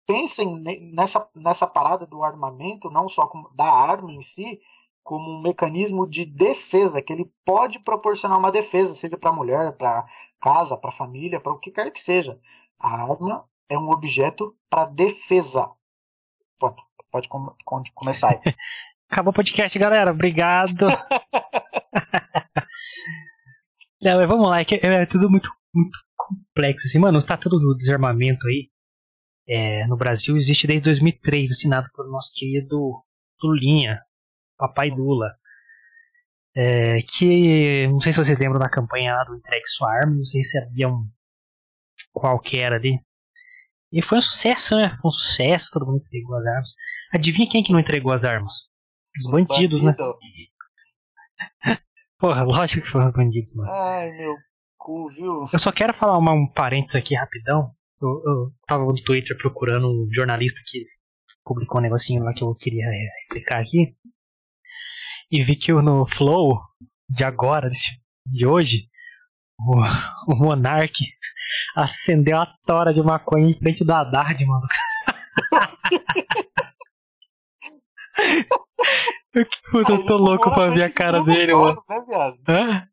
[0.07, 0.61] pensem
[0.93, 4.61] nessa, nessa parada do armamento, não só da arma em si,
[5.03, 9.77] como um mecanismo de defesa, que ele pode proporcionar uma defesa, seja para a mulher,
[9.77, 10.07] para
[10.41, 12.41] casa, para a família, para o que quer que seja.
[12.79, 15.71] A arma é um objeto para defesa.
[16.59, 18.41] Pode, pode com, com, começar aí.
[19.11, 20.11] Acabou o podcast, galera.
[20.11, 20.87] Obrigado.
[24.01, 26.87] Não, vamos lá, é, é, tudo muito, muito complexo.
[26.87, 28.71] Assim, mano, o Estatuto do Desarmamento aí
[29.47, 33.03] é, no Brasil existe desde 2003, assinado pelo nosso querido
[33.43, 34.01] Lulinha,
[34.57, 35.35] Papai Lula.
[36.57, 40.25] É, que não sei se vocês lembram da campanha lá do Entregue Sua Arma, não
[40.25, 41.09] sei se havia um
[42.13, 43.01] qualquer ali.
[43.93, 44.97] E foi um sucesso, né?
[45.01, 46.75] Foi um sucesso, todo mundo entregou as armas.
[47.13, 48.69] Adivinha quem que não entregou as armas?
[49.19, 49.93] Os bandidos, né?
[49.93, 50.19] Bandido.
[51.65, 51.79] né?
[52.19, 53.71] Porra, lógico que foram os bandidos, mano.
[53.71, 54.35] Ai, meu
[54.79, 55.47] cu, viu?
[55.53, 57.74] Eu só quero falar uma, um parênteses aqui rapidão.
[58.01, 60.85] Eu, eu tava no Twitter procurando um jornalista que
[61.45, 62.87] publicou um negocinho lá que eu queria
[63.29, 63.95] replicar aqui
[65.31, 66.61] e vi que no Flow
[67.09, 67.69] de agora,
[68.27, 68.89] de hoje,
[69.59, 69.81] o,
[70.33, 70.93] o Monark
[71.77, 74.67] acendeu a tora de maconha em frente do Haddad, mano.
[79.71, 82.01] Puta, eu tô louco pra ver a cara dele, Covas, mano.
[82.01, 82.39] Né, viado?
[82.49, 82.89] Hã?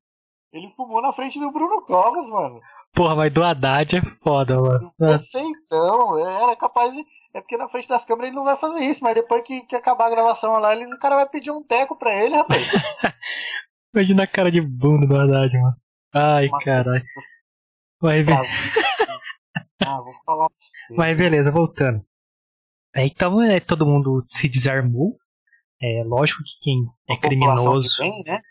[0.51, 2.59] Ele fumou na frente do Bruno Covas, mano.
[2.93, 4.93] Porra, mas do Haddad é foda, mano.
[4.97, 7.03] Perfeitão, era capaz de.
[7.33, 9.75] É porque na frente das câmeras ele não vai fazer isso, mas depois que, que
[9.75, 12.61] acabar a gravação lá, ele, o cara vai pedir um teco pra ele, rapaz.
[13.93, 15.75] Imagina a cara de bunda do Haddad, mano.
[16.13, 17.03] Ai, caralho.
[18.01, 18.35] Vai ver.
[19.85, 20.93] ah, vou falar pra você.
[20.95, 22.03] Mas beleza, voltando.
[22.93, 25.17] É, então é, todo mundo se desarmou.
[25.81, 27.97] É lógico que quem é criminoso.
[27.97, 28.41] Que vem, né?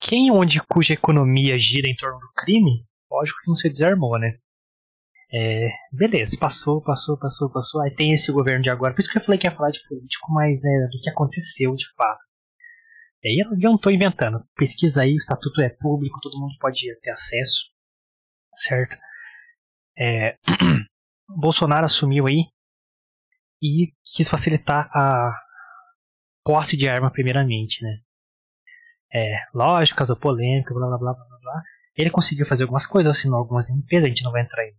[0.00, 4.38] Quem onde cuja economia gira em torno do crime, lógico que se desarmou, né?
[5.34, 7.80] É, beleza, passou, passou, passou, passou.
[7.82, 8.92] Aí tem esse governo de agora.
[8.92, 11.74] Por isso que eu falei que ia falar de político, mas é do que aconteceu
[11.74, 12.20] de fato.
[13.22, 14.44] E aí eu não estou inventando.
[14.56, 17.66] Pesquisa aí, o estatuto é público, todo mundo pode ter acesso,
[18.54, 18.96] certo?
[19.96, 20.36] É,
[21.28, 22.46] Bolsonaro assumiu aí
[23.62, 25.38] e quis facilitar a
[26.44, 28.00] posse de arma primeiramente, né?
[29.14, 31.62] É, lógico, causou polêmica, blá blá blá blá blá.
[31.96, 34.74] Ele conseguiu fazer algumas coisas, assinou algumas empresas, a gente não vai entrar em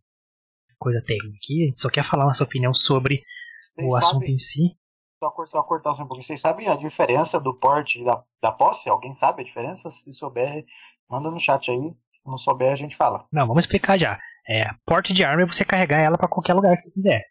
[0.78, 4.38] coisa técnica aqui, a gente só quer falar nossa opinião sobre Vocês o assunto em
[4.38, 4.78] si.
[5.20, 6.24] Só cortar, cortar um pouquinho.
[6.24, 8.90] Vocês sabem a diferença do porte da, da posse?
[8.90, 9.90] Alguém sabe a diferença?
[9.90, 10.66] Se souber,
[11.10, 11.78] manda no chat aí.
[11.78, 13.26] Se não souber, a gente fala.
[13.32, 14.20] Não, vamos explicar já.
[14.50, 17.24] É, porte de arma é você carregar ela para qualquer lugar que você quiser.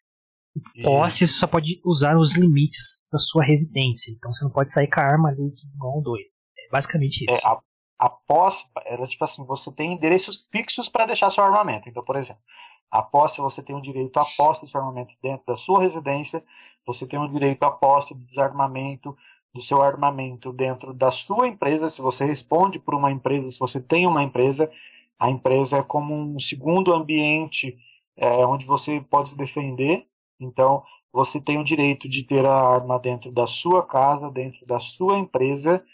[0.83, 4.13] Posse você só pode usar nos limites da sua residência.
[4.13, 6.29] Então você não pode sair com a arma ali igual um doido.
[6.59, 7.35] É basicamente isso.
[7.35, 7.59] É, a,
[8.03, 11.89] a posse, ela tipo assim, você tem endereços fixos para deixar seu armamento.
[11.89, 12.43] Então, por exemplo,
[12.91, 16.45] A posse, você tem o direito à posse desse armamento dentro da sua residência,
[16.87, 19.17] você tem o direito à posse do desarmamento
[19.55, 23.81] do seu armamento dentro da sua empresa, se você responde por uma empresa, se você
[23.81, 24.71] tem uma empresa,
[25.19, 27.79] a empresa é como um segundo ambiente
[28.17, 30.07] é, onde você pode se defender.
[30.41, 34.81] Então, você tem o direito de ter a arma dentro da sua casa, dentro da
[34.81, 35.85] sua empresa,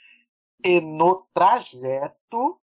[0.64, 2.60] e no trajeto,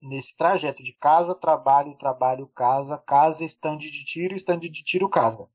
[0.00, 5.50] nesse trajeto de casa, trabalho, trabalho, casa, casa, estande de tiro, estande de tiro, casa.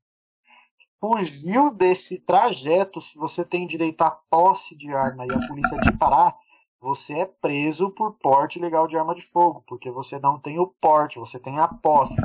[1.00, 5.96] Fugiu desse trajeto, se você tem direito à posse de arma e a polícia te
[5.96, 6.36] parar,
[6.80, 10.66] você é preso por porte legal de arma de fogo, porque você não tem o
[10.66, 12.20] porte, você tem a posse.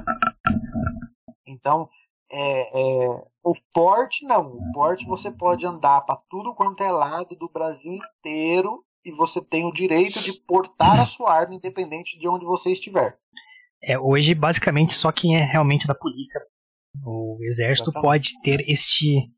[1.48, 1.89] Então,
[2.30, 4.58] é, é, o porte não.
[4.58, 9.44] O porte você pode andar para tudo quanto é lado do Brasil inteiro e você
[9.44, 13.18] tem o direito de portar a sua arma independente de onde você estiver.
[13.84, 16.40] É, hoje, basicamente, só quem é realmente da polícia,
[17.04, 18.02] o exército, Exatamente.
[18.02, 19.32] pode ter este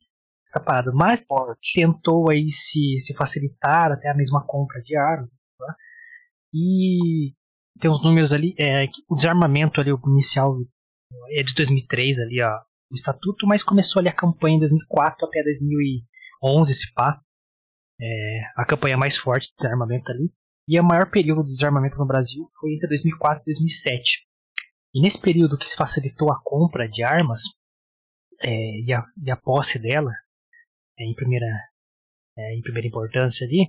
[0.46, 0.92] esta parada.
[0.94, 1.74] Mas Porte.
[1.74, 5.30] tentou aí se, se facilitar até a mesma compra de armas.
[5.58, 5.76] Tá?
[6.54, 7.34] E
[7.80, 10.56] tem uns números ali, é, o desarmamento ali, o inicial
[11.32, 12.60] é de 2003 ali, ó,
[12.92, 17.20] o estatuto, mas começou ali a campanha em 2004 até 2011, se pá
[18.02, 20.32] é, a campanha mais forte de desarmamento ali.
[20.68, 24.26] E o maior período de desarmamento no Brasil foi entre 2004 e 2007.
[24.94, 27.42] E nesse período que se facilitou a compra de armas
[28.42, 30.12] é, e, a, e, a, posse dela,
[30.98, 31.48] é, em, primeira,
[32.38, 33.68] é, em primeira importância ali,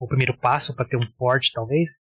[0.00, 2.00] o primeiro passo para ter um porte talvez,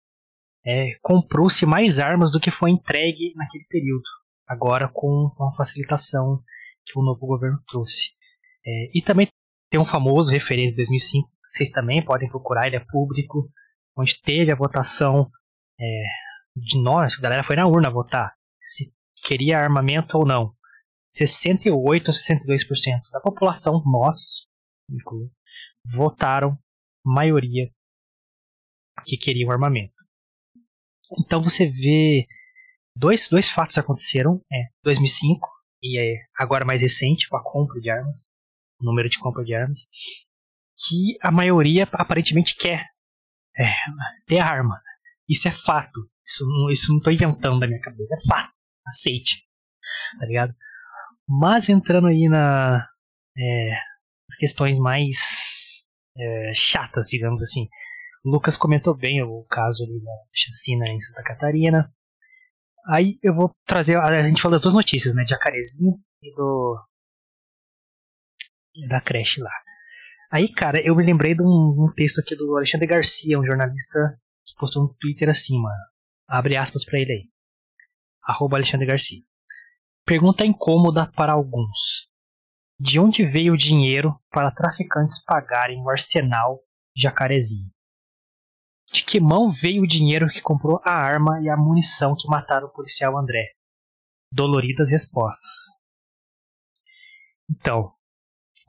[0.64, 4.04] é, comprou-se mais armas do que foi entregue naquele período,
[4.46, 6.42] agora com, com a facilitação
[6.84, 8.12] que o novo governo trouxe.
[8.64, 9.28] É, e também
[9.70, 13.48] tem um famoso referendo de 2005, vocês também podem procurar, ele é público,
[13.96, 15.30] onde teve a votação
[15.80, 16.04] é,
[16.56, 18.34] de nós, a galera foi na urna votar
[18.70, 18.92] se
[19.24, 20.54] queria armamento ou não.
[21.08, 24.46] 68 ou 62% da população, nós,
[25.84, 26.56] votaram
[27.04, 27.68] maioria
[29.04, 29.94] que queriam armamento.
[31.18, 32.28] Então você vê
[32.94, 35.48] dois, dois fatos aconteceram, é 2005
[35.82, 38.29] e é agora mais recente com a compra de armas
[38.80, 39.86] número de compra de armas,
[40.88, 42.86] que a maioria aparentemente quer
[43.58, 43.64] é,
[44.26, 44.80] ter arma.
[45.28, 46.08] Isso é fato.
[46.26, 48.14] Isso não, isso não inventando da minha cabeça.
[48.14, 48.52] É fato.
[48.86, 49.44] Aceite.
[50.18, 50.54] Tá ligado?
[51.28, 52.86] Mas entrando aí na
[53.38, 53.72] é,
[54.28, 57.68] as questões mais é, chatas, digamos assim.
[58.24, 61.92] O Lucas comentou bem o caso ali da chacina em Santa Catarina.
[62.86, 63.96] Aí eu vou trazer.
[63.98, 65.22] A gente falou das duas notícias, né?
[65.22, 66.76] De Jacarezinho e do
[68.88, 69.52] da creche lá.
[70.30, 74.16] Aí, cara, eu me lembrei de um, um, texto aqui do Alexandre Garcia, um jornalista
[74.44, 75.76] que postou no Twitter assim, mano.
[76.28, 77.28] Abre aspas para ele aí.
[78.22, 79.22] Arroba Alexandre Garcia.
[80.06, 82.08] Pergunta incômoda para alguns.
[82.78, 86.60] De onde veio o dinheiro para traficantes pagarem o arsenal
[86.96, 87.68] Jacarezinho?
[88.92, 92.68] De que mão veio o dinheiro que comprou a arma e a munição que mataram
[92.68, 93.52] o policial André?
[94.32, 95.70] Doloridas respostas.
[97.50, 97.92] Então,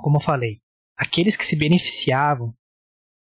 [0.02, 0.62] como eu falei,
[0.98, 2.54] aqueles que se beneficiavam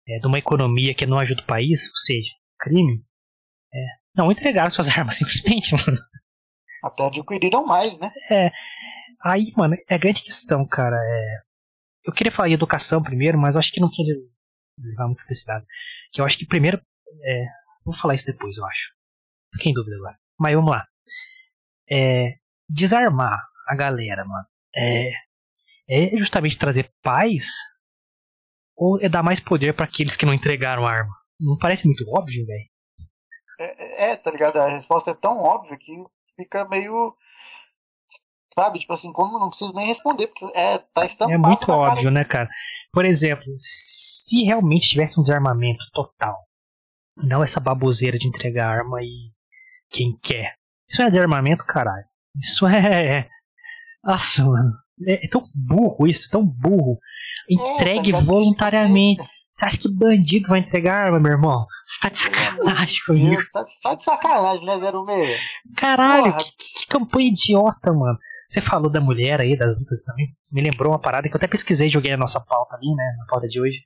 [0.09, 3.05] é, de uma economia que não ajuda o país, ou seja, crime,
[3.73, 3.79] é,
[4.17, 5.99] não entregaram suas armas simplesmente, mano.
[6.83, 8.11] Até adquiriram mais, né?
[8.31, 8.51] É.
[9.25, 10.97] Aí, mano, é grande questão, cara.
[10.97, 11.43] É,
[12.05, 14.15] eu queria falar em educação primeiro, mas eu acho que não queria
[14.79, 15.65] levar muito pra esse lado.
[16.13, 16.81] Que eu acho que primeiro.
[17.23, 17.45] É,
[17.85, 18.93] vou falar isso depois, eu acho.
[19.55, 20.19] Fiquei em dúvida agora.
[20.39, 20.87] Mas vamos lá.
[21.89, 22.35] É,
[22.69, 24.47] desarmar a galera, mano.
[24.75, 25.13] É,
[25.93, 27.47] é justamente trazer paz
[28.77, 31.15] ou é dar mais poder para aqueles que não entregaram a arma?
[31.39, 32.73] Não parece muito óbvio, velho?
[33.61, 34.57] É, é, tá ligado?
[34.57, 35.93] A resposta é tão óbvia que
[36.37, 37.15] fica meio.
[38.55, 41.33] Sabe, tipo assim, como não preciso nem responder, porque é, tá estampado.
[41.33, 42.11] É muito óbvio, cara.
[42.11, 42.49] né, cara?
[42.93, 46.37] Por exemplo, se realmente tivesse um desarmamento total,
[47.17, 49.31] não essa baboseira de entregar arma e
[49.91, 50.55] quem quer.
[50.89, 52.05] Isso é desarmamento, caralho.
[52.37, 53.29] Isso é.
[54.05, 54.82] Nossa, mano.
[55.07, 56.99] É, é tão burro isso, tão burro.
[57.49, 59.23] Entregue é, tá voluntariamente.
[59.53, 61.67] Você acha que bandido vai entregar arma, meu irmão?
[61.85, 63.31] Você tá de sacanagem comigo.
[63.31, 65.41] Deus, tá, tá de sacanagem, né, 06?
[65.77, 68.19] Caralho, que, que, campanha idiota, mano.
[68.47, 70.29] Você falou da mulher aí, das lutas também.
[70.53, 73.05] Me lembrou uma parada que eu até pesquisei joguei na nossa pauta ali, né?
[73.19, 73.79] Na pauta de hoje.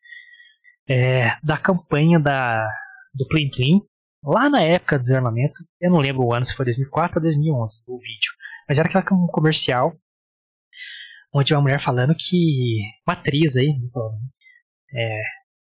[0.88, 2.68] É, da campanha da,
[3.12, 3.80] do Plim Plim.
[4.24, 5.54] Lá na época do desarmamento.
[5.80, 8.32] Eu não lembro o ano, se foi 2004 ou 2011, o vídeo.
[8.68, 9.92] Mas era aquela comercial
[11.36, 12.80] onde uma mulher falando que.
[13.06, 13.68] Uma atriz aí,
[14.94, 15.20] é,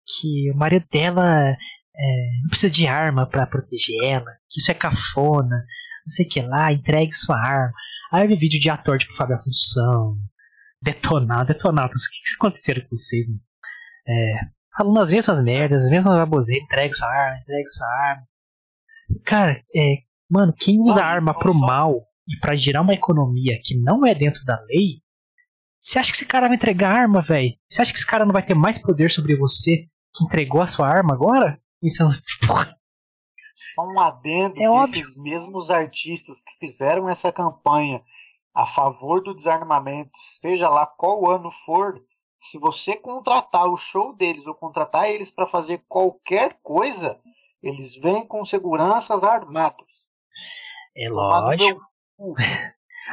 [0.06, 4.74] que o marido dela é, não precisa de arma para proteger ela, que isso é
[4.74, 7.74] cafona, não sei o que lá, entregue sua arma.
[8.12, 10.18] Aí eu vi vídeo de ator tipo Fábio Assunção,
[10.82, 12.06] detonado, detonados.
[12.06, 13.42] O que, que aconteceu com vocês, mano?
[14.08, 14.32] É,
[14.78, 18.28] falando as mesmas merdas, as mesmas baboseiras, entregue sua arma, entregue sua arma.
[19.26, 19.96] Cara, é,
[20.30, 21.66] mano, quem usa Mano, arma pro só.
[21.66, 25.02] mal e pra gerar uma economia que não é dentro da lei,
[25.88, 27.56] você acha que esse cara vai entregar arma, velho?
[27.70, 30.68] Você acha que esse cara não vai ter mais poder sobre você que entregou a
[30.68, 31.60] sua arma agora?
[31.82, 32.12] Isso é um-
[33.74, 38.04] Só um adendo É esses mesmos artistas que fizeram essa campanha
[38.54, 42.00] a favor do desarmamento, seja lá qual ano for,
[42.42, 47.20] se você contratar o show deles ou contratar eles para fazer qualquer coisa,
[47.64, 50.08] eles vêm com seguranças armados.
[50.96, 51.82] é lógico.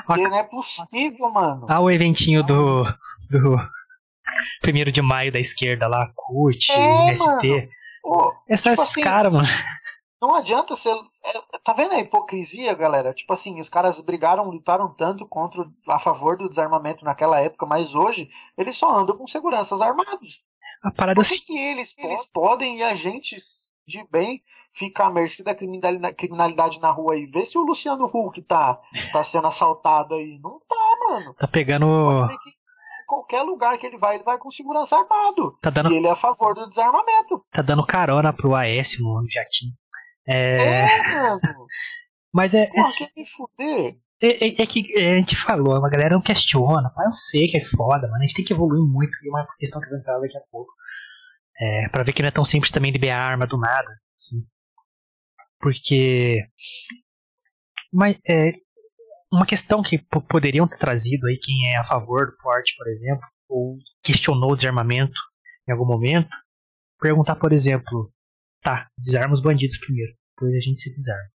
[0.07, 1.67] Porque não é possível, mano.
[1.69, 2.85] Ah, o eventinho do.
[3.31, 3.57] do.
[4.61, 7.69] Primeiro de maio da esquerda lá, CUT, É, MST.
[8.03, 9.47] Ô, É só tipo esses assim, caras, mano.
[10.21, 10.91] Não adianta ser.
[10.91, 13.13] é, tá vendo a hipocrisia, galera?
[13.13, 17.95] Tipo assim, os caras brigaram, lutaram tanto contra, a favor do desarmamento naquela época, mas
[17.95, 20.43] hoje eles só andam com seguranças armados.
[20.83, 21.39] A parada Por assim.
[21.39, 23.37] que, que eles, eles podem e a gente
[23.87, 24.43] de bem
[24.75, 27.27] fica à mercê da criminalidade, na rua aí?
[27.27, 28.79] Vê se o Luciano Huck tá,
[29.13, 30.39] tá sendo assaltado aí.
[30.43, 30.77] Não tá,
[31.09, 31.35] mano.
[31.35, 31.87] Tá pegando.
[32.43, 35.57] Que em qualquer lugar que ele vai, ele vai com segurança armado.
[35.63, 37.45] Tá dando, E ele é a favor do desarmamento.
[37.51, 39.73] tá dando carona pro AS, mano, jatinho.
[40.27, 40.57] É.
[40.57, 40.89] É,
[41.31, 41.67] mano.
[42.33, 42.63] Mas é.
[42.63, 43.97] é, Porra, quer me fuder?
[44.23, 46.91] é- é- é que é, a gente falou, a galera não questiona.
[46.97, 48.17] Mas eu sei que é foda, mano.
[48.23, 49.13] A gente tem que evoluir muito.
[49.23, 50.73] E uma questão que eu vou entrar daqui a pouco.
[51.61, 53.87] É, pra ver que não é tão simples também liberar arma do nada.
[54.17, 54.43] Assim.
[55.65, 56.47] Porque.
[57.91, 58.53] Mas é,
[59.33, 62.87] uma questão que po- poderiam ter trazido aí quem é a favor do porte, por
[62.87, 65.19] exemplo, ou questionou o desarmamento
[65.67, 66.29] em algum momento,
[67.01, 68.13] perguntar, por exemplo,
[68.63, 71.31] tá, desarma os bandidos primeiro, depois a gente se desarma.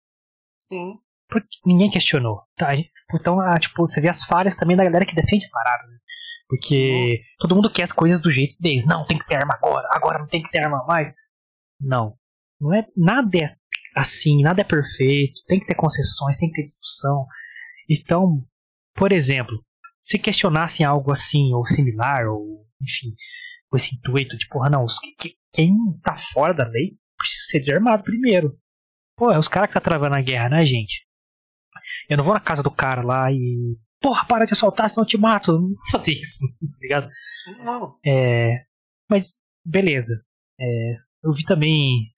[0.73, 0.99] Sim.
[1.29, 2.43] Porque ninguém questionou.
[2.57, 2.71] Tá?
[3.15, 5.99] Então, ah, tipo, você vê as falhas também da galera que defende a parada, né?
[6.49, 8.85] Porque todo mundo quer as coisas do jeito deles.
[8.87, 11.13] Não, tem que ter arma agora, agora não tem que ter arma mais.
[11.81, 12.17] Não.
[12.61, 13.47] Não é nada é
[13.95, 17.27] assim, nada é perfeito, tem que ter concessões, tem que ter discussão.
[17.89, 18.45] Então,
[18.95, 19.65] por exemplo,
[20.03, 23.15] se questionassem algo assim, ou similar, ou enfim,
[23.71, 27.59] com esse intuito de, porra, não, os, que- quem tá fora da lei precisa ser
[27.61, 28.59] desarmado primeiro.
[29.17, 31.07] Pô, é os caras que tá travando a guerra, né, gente?
[32.09, 33.77] Eu não vou na casa do cara lá e.
[34.01, 35.53] Porra, para de assaltar, senão eu te mato.
[35.53, 37.09] Eu Não vou fazer isso, tá ligado?
[37.65, 37.99] Não.
[38.05, 38.65] É,
[39.11, 40.23] mas, beleza.
[40.61, 42.13] É, eu vi também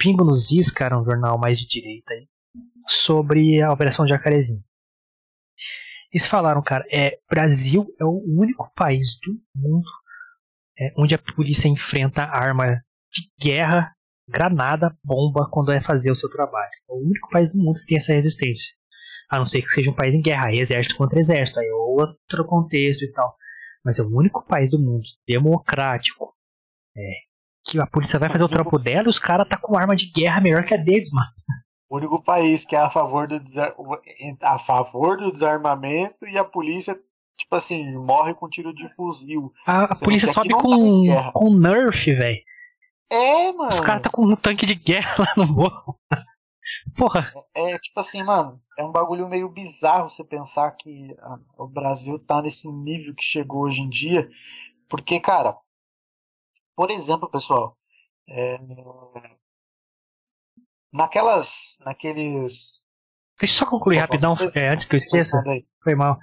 [0.00, 2.26] Pingo nos Is, cara, um jornal mais de direita aí,
[2.86, 4.64] sobre a Operação Jacarezinho.
[6.10, 9.86] Eles falaram, cara, é, Brasil é o único país do mundo
[10.78, 12.82] é, onde a polícia enfrenta arma
[13.12, 13.94] de guerra,
[14.26, 16.70] granada, bomba quando vai fazer o seu trabalho.
[16.88, 18.74] É o único país do mundo que tem essa resistência.
[19.28, 21.74] A não ser que seja um país em guerra, aí exército contra exército, aí é
[21.74, 23.36] outro contexto e tal.
[23.84, 26.34] Mas é o único país do mundo democrático
[26.96, 27.29] é,
[27.70, 30.06] que a polícia vai fazer o trampo dela e os caras tá com arma de
[30.10, 31.26] guerra melhor que a deles, mano.
[31.88, 33.74] O único país que é a favor do, desar-
[34.42, 36.94] a favor do desarmamento e a polícia,
[37.36, 39.52] tipo assim, morre com tiro de fuzil.
[39.66, 42.38] A, a polícia sobe não tá com, com Nerf, velho.
[43.12, 43.68] É, mano.
[43.70, 45.98] Os caras tá com um tanque de guerra lá no morro.
[46.96, 51.66] Porra, É tipo assim, mano, é um bagulho meio bizarro você pensar que ah, o
[51.66, 54.28] Brasil tá nesse nível que chegou hoje em dia.
[54.88, 55.56] Porque, cara,
[56.80, 57.76] por exemplo, pessoal,
[58.26, 58.56] é,
[60.90, 61.76] naquelas.
[61.84, 62.88] naqueles.
[63.38, 65.42] deixa eu só concluir Por rapidão, é, antes que eu esqueça.
[65.84, 66.16] Foi mal.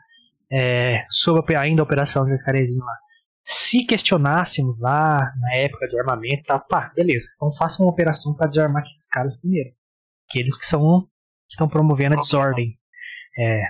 [0.51, 2.97] É, sobre ainda a Operação Jacarezinho lá.
[3.43, 7.27] Se questionássemos lá na época de armamento, tá, pá, beleza.
[7.35, 9.69] Então faça uma operação para desarmar aqueles caras primeiro.
[10.27, 11.03] Aqueles que são
[11.47, 12.79] que estão promovendo a desordem.
[13.37, 13.61] É,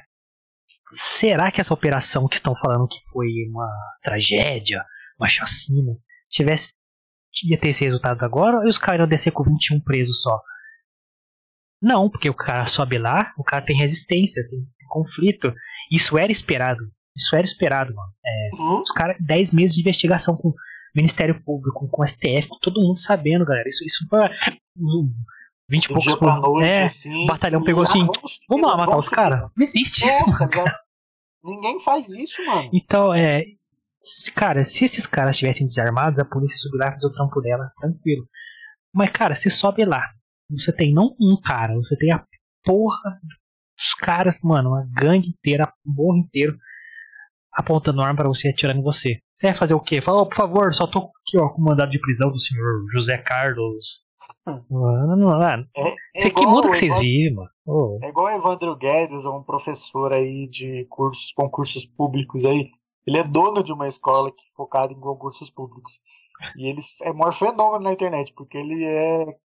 [0.93, 3.69] será que essa operação que estão falando que foi uma
[4.01, 4.85] tragédia,
[5.19, 5.93] uma chacina,
[6.29, 6.76] tivesse
[7.45, 10.39] ia ter esse resultado agora ou os caras iam descer com 21 presos só?
[11.81, 15.53] Não, porque o cara sobe lá, o cara tem resistência, tem, tem conflito.
[15.91, 16.79] Isso era esperado.
[17.15, 18.11] Isso era esperado, mano.
[18.59, 18.81] Uhum.
[18.81, 20.55] Os caras, 10 meses de investigação com o
[20.95, 23.67] Ministério Público, com o STF, com todo mundo sabendo, galera.
[23.67, 24.21] Isso, isso foi
[24.77, 25.13] um,
[25.69, 27.23] 20 e poucos por- noite, é, assim.
[27.23, 29.15] o batalhão pegou Ah, assim, Vamos, Vamos lá matar os subir.
[29.15, 29.41] caras?
[29.55, 30.65] Não existe É, isso, mano.
[31.43, 32.69] Ninguém faz isso, mano.
[32.73, 33.43] Então, é.
[34.35, 37.71] Cara, se esses caras estivessem desarmados, a polícia subir lá e fazer o trampo dela,
[37.79, 38.27] tranquilo.
[38.93, 40.03] Mas, cara, você sobe lá.
[40.51, 42.23] Você tem não um cara, você tem a
[42.63, 43.19] porra
[43.77, 46.57] dos caras, mano, uma gangue inteira, um morro inteiro,
[47.53, 49.19] apontando arma pra você e atirando em você.
[49.35, 49.99] Você vai fazer o quê?
[50.01, 53.17] Fala, "Ô, por favor, só tô aqui, ó, com mandado de prisão do senhor José
[53.17, 54.03] Carlos
[54.69, 55.67] Mano, mano.
[55.75, 57.49] É, é que mundo que vocês vivem, mano?
[57.65, 62.69] Ô, É igual o Evandro Guedes, um professor aí de cursos, concursos públicos aí.
[63.07, 66.01] Ele é dono de uma escola que focada em concursos públicos.
[66.57, 69.37] E ele é o maior fenômeno na internet, porque ele é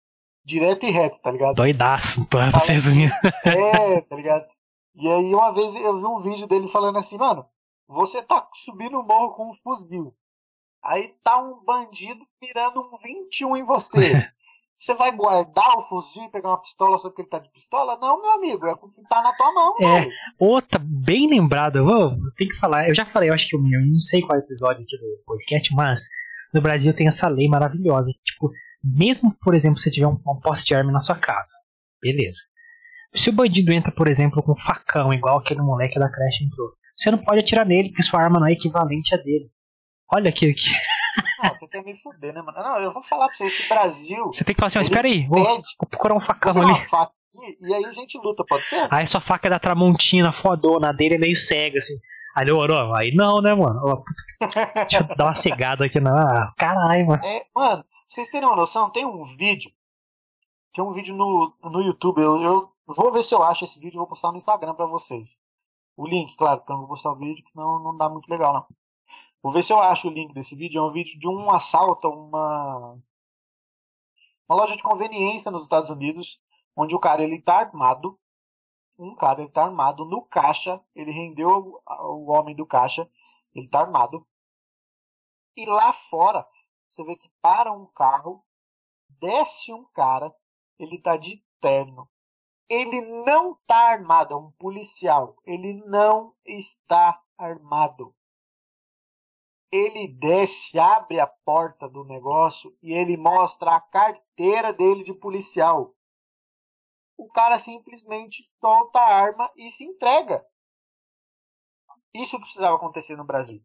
[0.43, 1.55] direto e reto, tá ligado?
[1.55, 3.07] doidaço, pra vocês verem.
[3.45, 4.47] É, tá ligado?
[4.95, 7.45] E aí uma vez eu vi um vídeo dele falando assim, mano,
[7.87, 10.13] você tá subindo o morro com um fuzil.
[10.83, 14.27] Aí tá um bandido mirando um 21 em você.
[14.83, 17.99] Você vai guardar o fuzil e pegar uma pistola só porque ele tá de pistola?
[18.01, 19.99] Não, meu amigo, é porque tá na tua mão, É.
[20.01, 20.11] velho.
[20.39, 23.59] Outra, bem lembrada, eu vou- tenho que falar, eu já falei, eu acho que eu,
[23.59, 26.07] eu não sei qual episódio aqui do podcast, mas
[26.51, 28.49] no Brasil tem essa lei maravilhosa que, tipo,
[28.83, 31.53] mesmo, por exemplo, se tiver um, um poste de arma na sua casa,
[32.01, 32.39] beleza.
[33.13, 36.71] Se o bandido entra, por exemplo, com um facão, igual aquele moleque da creche entrou,
[36.95, 39.51] você não pode atirar nele, porque sua arma não é equivalente a dele.
[40.11, 40.71] Olha que, que
[41.41, 42.57] Não, você quer me fuder, né, mano?
[42.57, 45.27] Não, eu vou falar pra você, esse Brasil você tem que falar assim, espera aí,
[45.27, 46.79] vou, vou procurar um facão uma ali.
[46.81, 48.87] faca aqui, e aí a gente luta, pode ser?
[48.91, 51.95] Aí sua faca é da Tramontina, fodona, a dele é meio cega, assim.
[52.35, 53.79] Aí, ô, ô, aí não, né, mano?
[53.83, 54.03] Ó,
[54.75, 56.11] Deixa eu dar uma cegada aqui na.
[56.11, 57.25] Ah, Caralho, mano.
[57.25, 59.69] É, mano, vocês terem uma noção, tem um vídeo.
[60.73, 62.21] Tem um vídeo no, no YouTube.
[62.21, 64.85] Eu, eu vou ver se eu acho esse vídeo e vou postar no Instagram pra
[64.85, 65.37] vocês.
[65.97, 68.29] O link, claro, porque eu não vou postar o vídeo, que não, não dá muito
[68.29, 68.65] legal, não.
[69.41, 70.79] Vou ver se eu acho o link desse vídeo.
[70.79, 72.99] É um vídeo de um assalto a uma.
[74.47, 76.39] Uma loja de conveniência nos Estados Unidos,
[76.75, 78.19] onde o cara ele tá armado.
[78.99, 80.79] Um cara ele tá armado no caixa.
[80.93, 83.09] Ele rendeu o, homem do caixa.
[83.55, 84.27] Ele tá armado.
[85.55, 86.47] E lá fora,
[86.89, 88.45] você vê que para um carro,
[89.09, 90.33] desce um cara,
[90.77, 92.09] ele tá de terno.
[92.69, 95.35] Ele não tá armado, é um policial.
[95.45, 98.15] Ele não está armado.
[99.71, 105.95] Ele desce, abre a porta do negócio e ele mostra a carteira dele de policial.
[107.17, 110.45] O cara simplesmente solta a arma e se entrega.
[112.13, 113.63] Isso precisava acontecer no Brasil.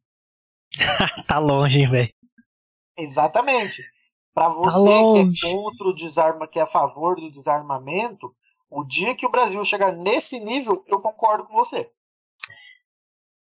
[1.27, 2.13] Tá longe, velho.
[2.97, 3.83] Exatamente.
[4.33, 5.47] Para você que longe.
[5.47, 8.37] é contra o desarma, que é a favor do desarmamento,
[8.71, 11.91] o dia que o Brasil chegar nesse nível, eu concordo com você.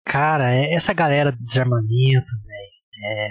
[0.10, 2.70] Cara, é- essa galera do desarmamento, velho.
[3.06, 3.30] É.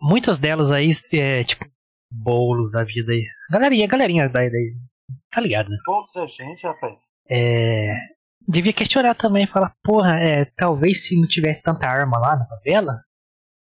[0.00, 1.64] Muitas delas aí, é, tipo,
[2.10, 3.24] bolos da vida aí.
[3.50, 4.50] Galerinha, galerinha da, da,
[5.30, 5.76] Tá ligado, né?
[5.84, 7.00] Todos a gente, rapaz.
[7.30, 7.94] É.
[8.46, 13.00] Devia questionar também, falar, porra, é, talvez se não tivesse tanta arma lá na favela,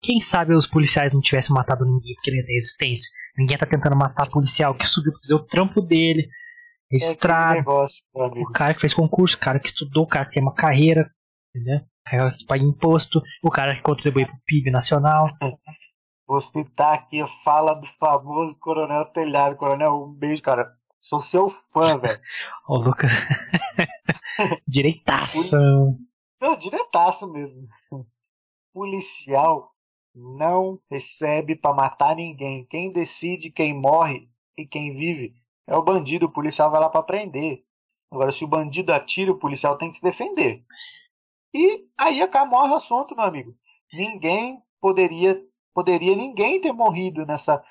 [0.03, 3.09] quem sabe os policiais não tivessem matado ninguém porque ele tem resistência.
[3.37, 6.27] Ninguém tá tentando matar policial que subiu pra fazer o trampo dele,
[6.91, 8.49] É estrada, negócio, meu amigo.
[8.49, 11.09] o cara que fez concurso, o cara que estudou, o cara que tem uma carreira,
[11.55, 11.77] entendeu?
[11.77, 15.23] O cara que paga imposto, o cara que contribui pro PIB nacional.
[16.27, 19.55] Você tá aqui, fala do famoso Coronel Telhado.
[19.55, 20.71] Coronel, um beijo, cara.
[20.99, 22.19] Sou seu fã, velho.
[22.67, 23.11] Ó, o Lucas.
[24.67, 25.57] Direitaço.
[26.41, 27.67] Não, diretaço mesmo.
[28.73, 29.71] Policial
[30.13, 32.65] não recebe pra matar ninguém.
[32.65, 35.35] Quem decide quem morre e quem vive
[35.67, 36.25] é o bandido.
[36.25, 37.63] O policial vai lá pra prender.
[38.11, 40.63] Agora, se o bandido atira, o policial tem que se defender.
[41.53, 43.55] E aí acá morre o assunto, meu amigo.
[43.93, 45.39] Ninguém poderia,
[45.73, 47.63] poderia ninguém ter morrido nessa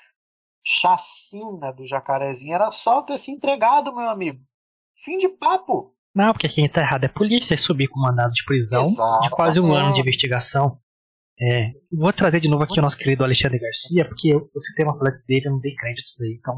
[0.63, 2.53] chacina do jacarezinho.
[2.53, 4.39] Era só ter se entregado, meu amigo.
[4.97, 5.93] Fim de papo.
[6.13, 8.89] Não, porque quem tá errado é a polícia, é subir com mandado de prisão
[9.21, 10.79] de quase um ano de investigação.
[11.37, 14.85] É, vou trazer de novo aqui o nosso querido Alexandre Garcia, porque eu, eu citei
[14.85, 16.55] uma frase dele, eu não dei créditos aí, então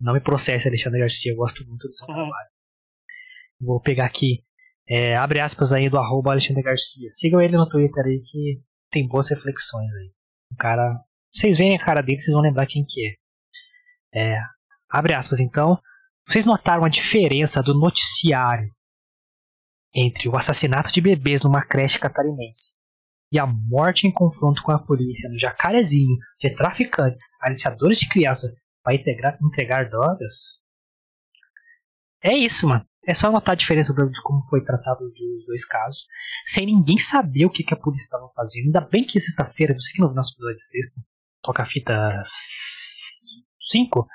[0.00, 2.14] não me processe Alexandre Garcia, eu gosto muito do seu Uhum.
[2.14, 2.48] trabalho.
[3.60, 4.44] Vou pegar aqui,
[4.88, 7.10] é, abre aspas aí do arroba Alexandre Garcia.
[7.12, 10.10] Sigam ele no Twitter aí que tem boas reflexões aí.
[10.50, 10.98] O cara,
[11.30, 13.16] vocês veem a cara dele, vocês vão lembrar quem que
[14.14, 14.34] é.
[14.34, 14.42] é.
[14.88, 15.78] Abre aspas então.
[16.26, 18.70] Vocês notaram a diferença do noticiário
[19.94, 22.78] entre o assassinato de bebês numa creche catarinense
[23.30, 28.54] e a morte em confronto com a polícia no Jacarezinho de traficantes, aliciadores de criança
[28.82, 30.60] para entregar, entregar drogas?
[32.22, 32.86] É isso, mano.
[33.08, 35.14] É só notar a diferença de como foi tratado os
[35.46, 36.06] dois, casos,
[36.44, 38.66] sem ninguém saber o que, que a polícia estava fazendo.
[38.66, 41.00] Ainda bem que sexta-feira, você que não viu nosso episódio de sexta,
[41.42, 42.06] toca a fita
[43.70, 44.06] 5,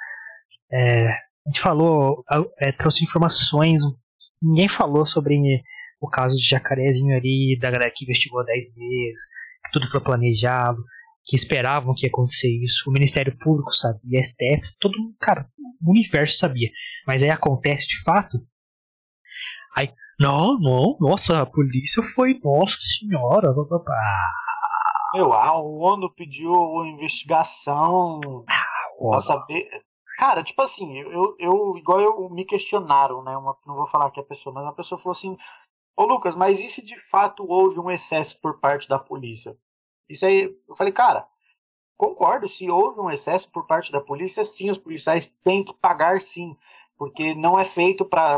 [0.71, 1.17] é, a
[1.47, 2.23] gente falou,
[2.59, 3.81] é, trouxe informações,
[4.39, 5.35] ninguém falou sobre
[5.99, 9.23] o caso de Jacarezinho ali, da galera que investigou há 10 meses,
[9.65, 10.83] que tudo foi planejado,
[11.25, 15.47] que esperavam que ia acontecer isso, o Ministério Público sabia, STF, todo mundo, cara,
[15.81, 16.69] o universo sabia.
[17.07, 18.37] Mas aí acontece de fato.
[19.76, 24.32] Aí, não, não, nossa, a polícia foi, nossa senhora, blá, blá, blá.
[25.13, 26.53] Meu, a ONU pediu
[26.86, 28.19] investigação
[28.99, 29.69] Ó, pra saber.
[30.17, 33.36] Cara, tipo assim, eu, eu igual eu me questionaram, né?
[33.36, 35.38] Uma, não vou falar que a pessoa, mas uma pessoa falou assim:
[35.95, 39.55] Ô Lucas, mas e se de fato houve um excesso por parte da polícia?
[40.09, 41.28] Isso aí, eu falei, cara,
[41.95, 46.19] concordo, se houve um excesso por parte da polícia, sim, os policiais têm que pagar
[46.19, 46.57] sim,
[46.97, 48.35] porque não é feito para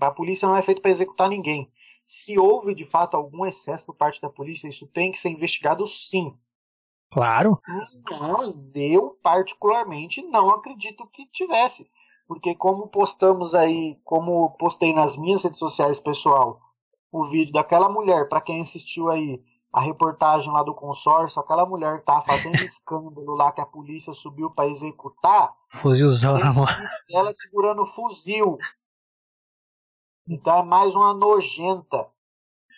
[0.00, 1.70] a polícia não é feito para executar ninguém.
[2.04, 5.86] Se houve de fato algum excesso por parte da polícia, isso tem que ser investigado
[5.86, 6.36] sim.
[7.10, 7.60] Claro.
[8.20, 11.90] Mas eu, particularmente, não acredito que tivesse.
[12.28, 16.60] Porque como postamos aí, como postei nas minhas redes sociais, pessoal,
[17.10, 19.42] o vídeo daquela mulher, para quem assistiu aí
[19.72, 24.50] a reportagem lá do consórcio, aquela mulher tá fazendo escândalo lá que a polícia subiu
[24.50, 25.54] para executar.
[25.70, 26.68] Fuzilzão, amor.
[27.10, 28.58] Ela segurando o fuzil.
[30.28, 32.10] Então é mais uma nojenta,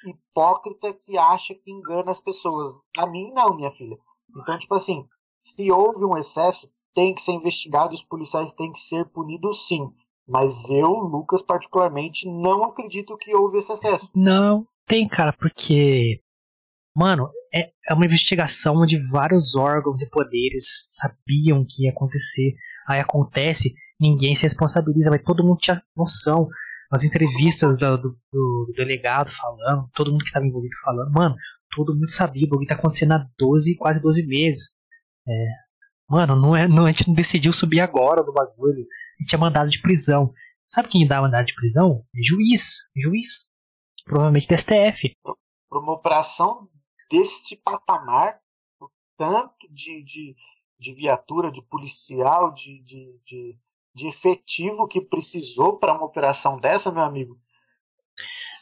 [0.04, 2.70] hipócrita que acha que engana as pessoas.
[2.96, 3.96] A mim não, minha filha.
[4.36, 5.08] Então, tipo assim,
[5.38, 9.90] se houve um excesso, tem que ser investigado, os policiais têm que ser punidos sim.
[10.26, 14.10] Mas eu, Lucas, particularmente, não acredito que houve esse excesso.
[14.14, 16.20] Não, tem, cara, porque.
[16.98, 20.64] Mano, é, é uma investigação onde vários órgãos e poderes
[20.96, 22.56] sabiam que ia acontecer.
[22.88, 26.48] Aí acontece, ninguém se responsabiliza, mas todo mundo tinha noção.
[26.90, 31.36] As entrevistas do, do, do delegado falando, todo mundo que estava envolvido falando, mano,
[31.70, 34.74] todo mundo sabia, o bagulho tá acontecendo há 12, quase 12 meses.
[35.28, 35.46] É,
[36.10, 38.80] mano, não é, não, a gente não decidiu subir agora do bagulho.
[38.80, 40.32] A gente tinha mandado de prisão.
[40.66, 42.02] Sabe quem dá mandado de prisão?
[42.12, 42.78] Juiz.
[42.96, 43.52] Juiz.
[44.04, 45.12] Provavelmente do STF.
[45.22, 46.66] Por uma operação
[47.10, 48.40] deste patamar,
[49.16, 50.36] tanto de, de,
[50.78, 53.58] de viatura, de policial, de, de, de,
[53.94, 57.38] de efetivo que precisou para uma operação dessa, meu amigo,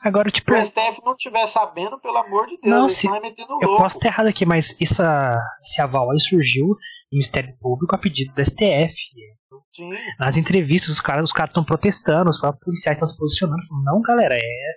[0.05, 0.53] Agora, tipo.
[0.53, 3.65] Se o STF não estiver sabendo, pelo amor de Deus, não, se, vai metendo louco.
[3.65, 6.79] Eu posso estar errado aqui, mas essa, esse aval aí surgiu do
[7.13, 8.95] Ministério Público a pedido do STF.
[9.73, 9.91] Sim.
[10.19, 13.63] Nas entrevistas, os caras os caras estão protestando, os policiais estão se posicionando.
[13.85, 14.77] Não, galera, é.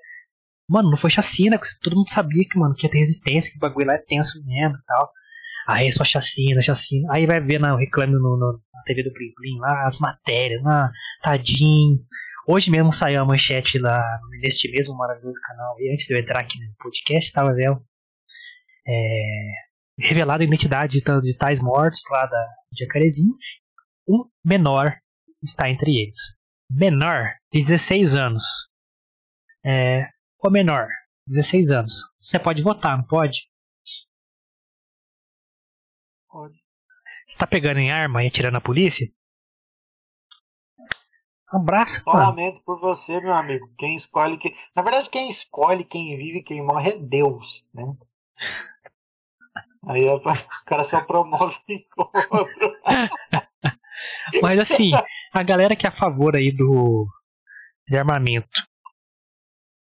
[0.70, 3.60] Mano, não foi chacina, todo mundo sabia que, mano, que ia ter resistência, que o
[3.60, 5.12] bagulho lá é tenso mesmo e tal.
[5.68, 7.08] Aí é só chacina, chacina.
[7.12, 10.62] Aí vai ver na reclame no, no, na TV do Blim Blim lá, as matérias,
[10.64, 10.92] na
[11.22, 12.00] tadinho.
[12.48, 14.04] Hoje mesmo saiu a manchete lá
[14.42, 15.76] neste mesmo maravilhoso canal.
[15.80, 17.84] E antes de eu entrar aqui no podcast, estava vendo.
[18.88, 19.52] É,
[20.00, 22.48] revelada a identidade de, tais mortos lá da
[22.80, 23.36] Jacarezinho.
[24.08, 24.98] Um menor
[25.44, 26.36] está entre eles.
[26.72, 28.44] Menor, 16 anos.
[29.64, 30.08] É,
[30.48, 30.88] o menor,
[31.28, 31.94] 16 anos.
[32.18, 33.50] Você pode votar, não pode?
[36.30, 36.58] Pode.
[37.26, 39.08] Você tá pegando em arma e atirando na polícia?
[41.54, 42.02] Um abraço.
[42.04, 43.68] Só lamento por você, meu amigo.
[43.78, 44.54] Quem escolhe que.
[44.76, 47.84] Na verdade, quem escolhe, quem vive, quem morre é Deus, né?
[49.88, 52.76] Aí os caras só promovem encontro.
[54.42, 54.92] Mas assim,
[55.34, 57.08] a galera que é a favor aí do
[57.88, 58.69] desarmamento.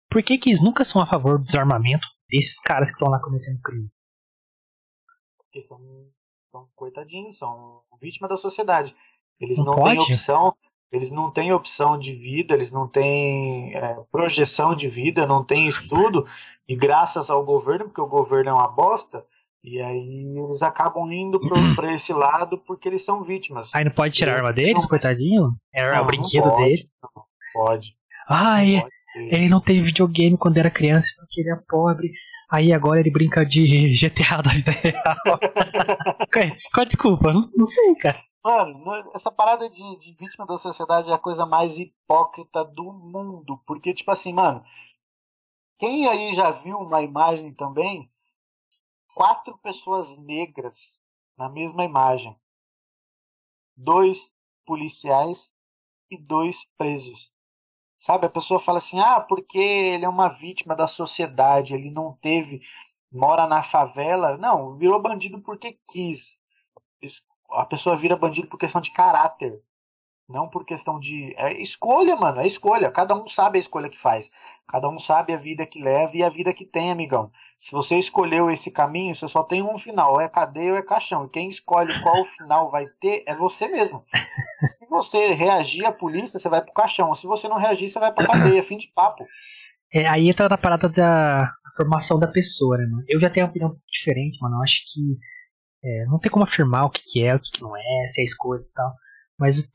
[0.10, 3.20] Por que que eles nunca são a favor do desarmamento desses caras que estão lá
[3.20, 3.90] cometendo crime?
[5.38, 5.80] Porque são,
[6.52, 8.96] são coitadinhos, são vítimas da sociedade.
[9.40, 10.54] Eles não, não têm opção,
[10.92, 15.68] eles não têm opção de vida, eles não têm é, projeção de vida, não têm
[15.68, 16.26] estudo,
[16.68, 19.26] e graças ao governo, porque o governo é uma bosta,
[19.64, 21.40] e aí eles acabam indo
[21.76, 23.76] para esse lado porque eles são vítimas.
[23.76, 25.56] Aí não pode tirar a arma deles, não, coitadinho?
[25.74, 26.98] É o brinquedo pode, deles?
[27.04, 27.98] Não, pode.
[28.30, 28.97] Ai, não pode
[29.32, 32.12] ele não teve videogame quando era criança porque ele é pobre.
[32.50, 35.40] Aí agora ele brinca de GTA da vida real.
[36.74, 37.34] Qual a desculpa?
[37.34, 38.24] Não, não sei, cara.
[38.44, 43.62] Mano, essa parada de, de vítima da sociedade é a coisa mais hipócrita do mundo.
[43.66, 44.64] Porque, tipo assim, mano,
[45.78, 48.10] quem aí já viu uma imagem também?
[49.14, 51.04] Quatro pessoas negras
[51.38, 52.40] na mesma imagem.
[53.76, 54.34] Dois
[54.66, 55.54] policiais
[56.10, 57.32] e dois presos.
[57.98, 62.14] Sabe, a pessoa fala assim: ah, porque ele é uma vítima da sociedade, ele não
[62.14, 62.62] teve,
[63.12, 64.38] mora na favela.
[64.38, 66.40] Não, virou bandido porque quis
[67.52, 69.62] a pessoa vira bandido por questão de caráter.
[70.30, 71.34] Não por questão de.
[71.38, 72.42] É escolha, mano.
[72.42, 72.92] É escolha.
[72.92, 74.30] Cada um sabe a escolha que faz.
[74.68, 77.32] Cada um sabe a vida que leva e a vida que tem, amigão.
[77.58, 80.20] Se você escolheu esse caminho, você só tem um final.
[80.20, 81.26] É cadeia ou é caixão.
[81.26, 84.04] E quem escolhe qual final vai ter é você mesmo.
[84.60, 87.16] Se você reagir à polícia, você vai pro caixão.
[87.16, 88.62] Se você não reagir, você vai pra cadeia.
[88.62, 89.26] Fim de papo.
[89.94, 93.06] É, aí entra na parada da formação da pessoa, né, mano?
[93.08, 94.58] Eu já tenho uma opinião diferente, mano.
[94.58, 95.18] Eu acho que
[95.86, 98.20] é, não tem como afirmar o que, que é, o que, que não é, se
[98.20, 98.94] é escolha e tal.
[99.40, 99.70] Mas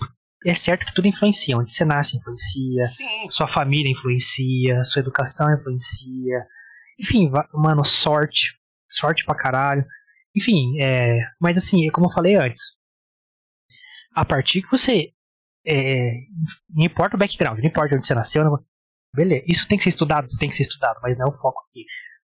[0.45, 1.57] é certo que tudo influencia.
[1.57, 3.31] Onde você nasce influencia, Sim.
[3.31, 6.47] sua família influencia, sua educação influencia.
[6.99, 8.59] Enfim, mano, sorte.
[8.89, 9.85] Sorte pra caralho.
[10.37, 12.73] Enfim, é, mas assim, como eu falei antes,
[14.15, 15.13] a partir que você
[15.67, 16.13] é,
[16.71, 18.59] não importa o background, não importa onde você nasceu, não,
[19.15, 21.63] beleza, isso tem que ser estudado, tem que ser estudado, mas não é o foco
[21.69, 21.85] aqui.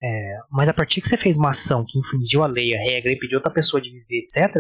[0.03, 3.13] É, mas a partir que você fez uma ação que infringiu a lei, a regra,
[3.13, 4.53] impediu outra pessoa de viver, etc.,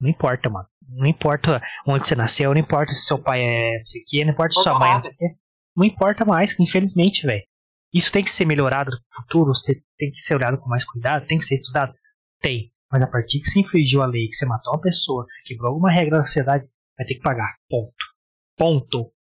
[0.00, 0.68] não importa, mano.
[0.88, 4.54] Não importa onde você nasceu, não importa se seu pai é isso aqui, não importa
[4.54, 5.26] se sua mãe é isso aqui.
[5.76, 7.42] Não importa mais, infelizmente, velho.
[7.92, 9.52] Isso tem que ser melhorado no futuro,
[9.98, 11.92] tem que ser olhado com mais cuidado, tem que ser estudado?
[12.40, 12.72] Tem.
[12.90, 15.42] Mas a partir que você infringiu a lei, que você matou uma pessoa, que você
[15.44, 16.66] quebrou alguma regra da sociedade,
[16.96, 17.54] vai ter que pagar.
[17.68, 17.94] Ponto.
[18.56, 19.12] Ponto.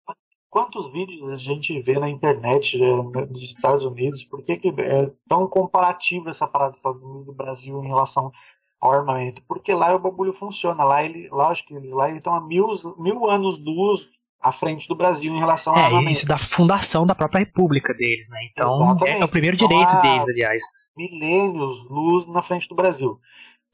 [0.49, 4.25] Quantos vídeos a gente vê na internet né, dos Estados Unidos?
[4.25, 7.87] Por que, que é tão comparativo essa parada dos Estados Unidos e do Brasil em
[7.87, 8.29] relação
[8.81, 9.43] ao armamento?
[9.47, 10.83] Porque lá o bagulho funciona.
[10.83, 12.67] Lá, ele, lógico que eles lá estão há mil,
[12.97, 14.09] mil anos luz
[14.41, 16.11] à frente do Brasil em relação ao é, armamento.
[16.11, 18.39] isso da fundação da própria república deles, né?
[18.51, 19.21] Então Exatamente.
[19.21, 20.61] é o primeiro então, direito deles, aliás.
[20.97, 23.19] Milênios luz na frente do Brasil.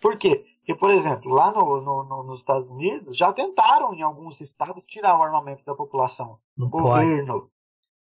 [0.02, 0.44] Por quê?
[0.68, 4.86] Porque, por exemplo, lá no, no, no, nos Estados Unidos já tentaram em alguns estados
[4.86, 6.38] tirar o armamento da população.
[6.58, 7.50] Não governo.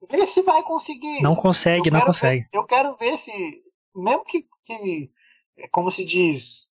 [0.10, 1.24] Vê se vai conseguir.
[1.24, 2.44] Não consegue, não consegue.
[2.44, 3.32] Ver, eu quero ver se,
[3.96, 5.12] mesmo que, que,
[5.72, 6.71] como se diz,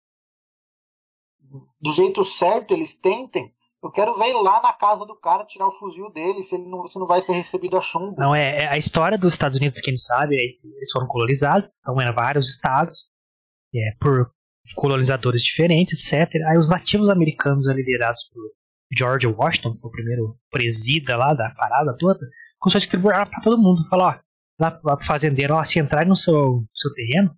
[1.82, 5.72] do jeito certo eles tentem, eu quero ver lá na casa do cara tirar o
[5.72, 8.20] fuzil dele, se ele não, se não vai ser recebido a chumbo.
[8.20, 11.70] Não, é, é a história dos Estados Unidos, quem não sabe, é, eles foram colonizados,
[11.80, 13.08] então eram vários estados,
[13.74, 14.32] é, por
[14.76, 16.30] colonizadores diferentes, etc.
[16.48, 18.44] Aí os nativos americanos, liderados por
[18.96, 22.20] George Washington, que foi o primeiro presida lá da parada toda,
[22.60, 23.88] começou a distribuir arma pra todo mundo.
[23.90, 24.16] Falou, ó,
[24.60, 27.34] lá pro fazendeiro, ó, se entrar no seu, seu terreno,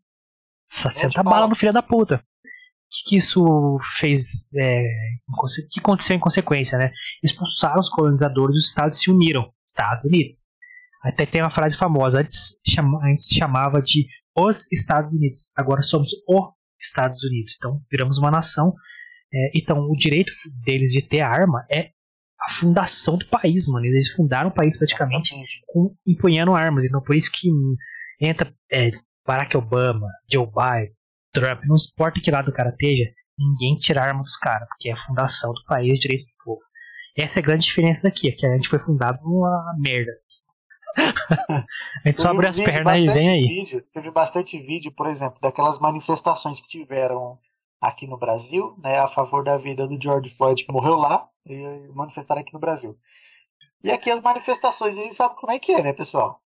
[0.66, 2.24] senta bala no filho da puta
[2.91, 4.45] que, que isso fez.
[4.55, 4.83] É,
[5.27, 6.91] o que aconteceu em consequência, né?
[7.23, 10.35] Expulsaram os colonizadores os Estados se uniram, Estados Unidos.
[11.03, 14.05] Até tem uma frase famosa, antes, chama, antes se chamava de
[14.37, 17.55] os Estados Unidos, agora somos o Estados Unidos.
[17.57, 18.73] Então viramos uma nação.
[19.33, 20.31] É, então o direito
[20.63, 21.91] deles de ter arma é
[22.39, 23.85] a fundação do país, mano.
[23.85, 25.35] Eles fundaram o país praticamente
[25.67, 26.83] com, empunhando armas.
[26.83, 27.49] Então por isso que
[28.19, 28.91] entra é,
[29.25, 30.93] Barack Obama, Joe Biden,
[31.32, 34.89] Trump, não importa que lado o cara esteja, ninguém tira a arma dos caras, porque
[34.89, 36.61] é a fundação do país, direito do povo.
[37.17, 40.11] Essa é a grande diferença daqui, é que a gente foi fundado numa merda.
[40.95, 43.43] a gente só abre as pernas e vem aí.
[43.43, 47.39] Vídeo, teve bastante vídeo, por exemplo, daquelas manifestações que tiveram
[47.79, 51.88] aqui no Brasil, né, a favor da vida do George Floyd que morreu lá, e
[51.93, 52.97] manifestaram aqui no Brasil.
[53.84, 56.40] E aqui as manifestações, eles sabem como é que é, né, pessoal?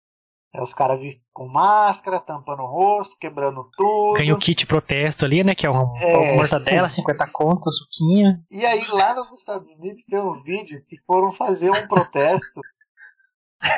[0.55, 0.99] É, os caras
[1.33, 4.19] com máscara, tampando o rosto, quebrando tudo.
[4.19, 5.55] Ganha o kit protesto ali, né?
[5.55, 6.35] Que é uma, é.
[6.35, 8.39] mortadela, 50 contas, suquinha.
[8.51, 12.61] E aí lá nos Estados Unidos tem um vídeo que foram fazer um protesto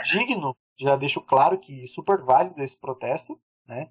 [0.03, 0.55] digno.
[0.77, 3.89] Já deixo claro que super válido esse protesto, né?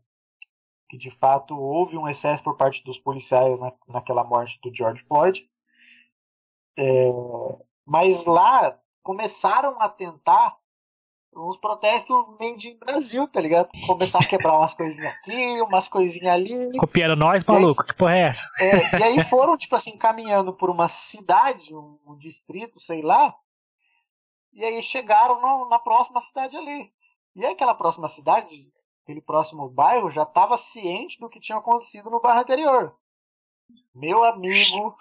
[0.86, 5.02] Que de fato houve um excesso por parte dos policiais na, naquela morte do George
[5.04, 5.48] Floyd.
[6.78, 7.08] É,
[7.86, 10.54] mas lá começaram a tentar
[11.36, 13.68] uns protestos made in Brasil, tá ligado?
[13.86, 16.76] Começar a quebrar umas coisinhas aqui, umas coisinhas ali.
[16.78, 18.48] Copiando nós, maluco, aí, que porra é essa?
[18.58, 23.34] É, e aí foram, tipo assim, caminhando por uma cidade, um, um distrito, sei lá,
[24.52, 26.92] e aí chegaram no, na próxima cidade ali.
[27.34, 28.48] E aí aquela próxima cidade,
[29.02, 32.96] aquele próximo bairro, já estava ciente do que tinha acontecido no bairro anterior.
[33.94, 34.96] Meu amigo,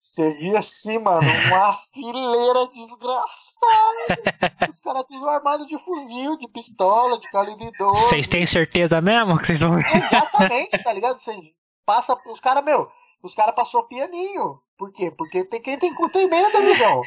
[0.00, 4.70] você via assim, mano, uma fileira desgraçada.
[4.70, 8.02] Os caras tudo armado de fuzil, de pistola, de calibre 12.
[8.02, 9.76] Vocês têm certeza mesmo que vocês vão.
[9.78, 11.18] Exatamente, tá ligado?
[11.18, 11.42] Vocês
[11.84, 12.88] passa, os caras, meu,
[13.22, 14.60] os caras passou pianinho.
[14.78, 15.10] Por quê?
[15.10, 17.02] Porque tem quem tem, tem medo, amigão.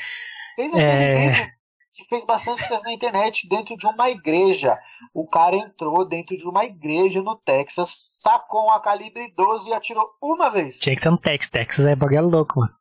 [0.57, 1.29] Tem é...
[1.29, 1.56] vídeo
[1.97, 4.79] que fez bastante sucesso na internet dentro de uma igreja.
[5.13, 10.07] O cara entrou dentro de uma igreja no Texas, sacou uma calibre 12 e atirou
[10.21, 10.77] uma vez.
[10.77, 11.49] Tinha que ser no Texas.
[11.49, 12.73] Texas é bagulho louco, mano.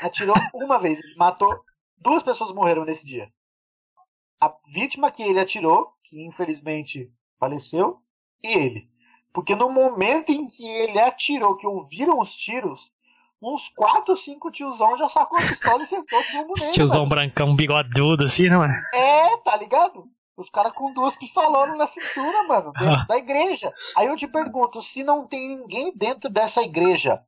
[0.00, 1.00] Atirou uma vez.
[1.16, 1.62] Matou.
[1.98, 3.30] Duas pessoas morreram nesse dia.
[4.40, 8.00] A vítima que ele atirou, que infelizmente faleceu,
[8.42, 8.88] e ele.
[9.32, 12.90] Porque no momento em que ele atirou, que ouviram os tiros,
[13.42, 16.72] uns 4 ou 5 tiozão já sacou a pistola e sentou fumo nele.
[16.72, 17.10] Tiozão mano.
[17.10, 18.68] brancão, bigodudo assim, não é?
[18.94, 20.08] É, tá ligado?
[20.36, 23.06] Os caras com duas pistolonas na cintura, mano, dentro ah.
[23.08, 23.72] da igreja.
[23.96, 27.24] Aí eu te pergunto, se não tem ninguém dentro dessa igreja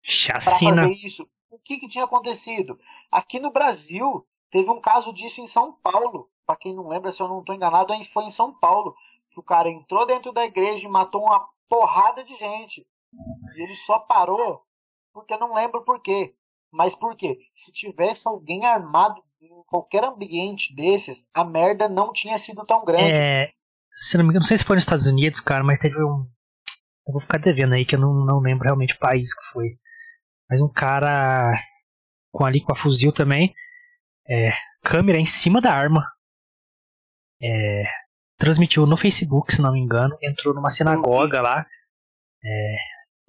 [0.00, 0.72] Chacina.
[0.72, 2.78] pra fazer isso, o que que tinha acontecido?
[3.10, 6.28] Aqui no Brasil, teve um caso disso em São Paulo.
[6.46, 8.94] Pra quem não lembra, se eu não tô enganado, foi em São Paulo.
[9.30, 12.86] Que o cara entrou dentro da igreja e matou uma porrada de gente.
[13.56, 14.62] E ele só parou
[15.14, 16.34] porque eu não lembro por quê.
[16.72, 17.38] Mas por quê?
[17.54, 23.16] Se tivesse alguém armado em qualquer ambiente desses, a merda não tinha sido tão grande.
[23.16, 23.52] É,
[23.90, 26.28] se não me engano, não sei se foi nos Estados Unidos, cara, mas teve um.
[27.06, 29.78] Eu vou ficar devendo aí que eu não, não lembro realmente o país que foi.
[30.50, 31.52] Mas um cara
[32.32, 33.54] com ali com a fuzil também.
[34.28, 34.52] é,
[34.82, 36.04] câmera em cima da arma.
[37.40, 37.84] É,
[38.36, 40.16] transmitiu no Facebook, se não me engano.
[40.22, 41.66] Entrou numa sinagoga lá.
[42.42, 42.76] É,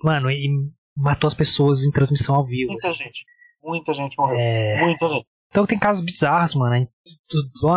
[0.03, 0.49] mano, e
[0.96, 2.72] matou as pessoas em transmissão ao vivo.
[2.72, 3.26] Muita gente.
[3.64, 4.38] Muita gente morreu.
[4.38, 4.80] É...
[4.82, 5.28] Muita gente.
[5.50, 6.88] Então tem casos bizarros, mano.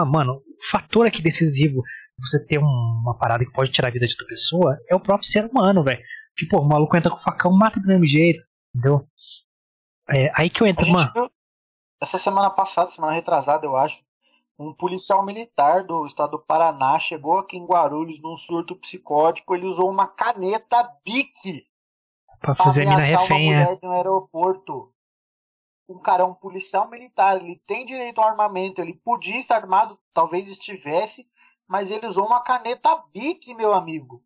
[0.06, 1.82] Mano, o fator aqui decisivo
[2.18, 5.28] você ter uma parada que pode tirar a vida de outra pessoa é o próprio
[5.28, 6.02] ser humano, velho.
[6.36, 8.42] Tipo, o maluco entra com o facão, mata do mesmo jeito,
[8.74, 9.06] entendeu?
[10.08, 11.10] É, aí que eu entro, mano.
[11.12, 11.30] Viu,
[12.00, 14.02] essa semana passada, semana retrasada, eu acho,
[14.58, 19.54] um policial militar do estado do Paraná chegou aqui em Guarulhos num surto psicótico.
[19.54, 21.66] Ele usou uma caneta bique
[22.40, 23.54] pra fazer pra mina refém.
[23.54, 24.92] Uma mulher no aeroporto.
[25.88, 29.98] Um cara é um policial militar, ele tem direito ao armamento, ele podia estar armado,
[30.12, 31.26] talvez estivesse,
[31.66, 34.22] mas ele usou uma caneta bique, meu amigo.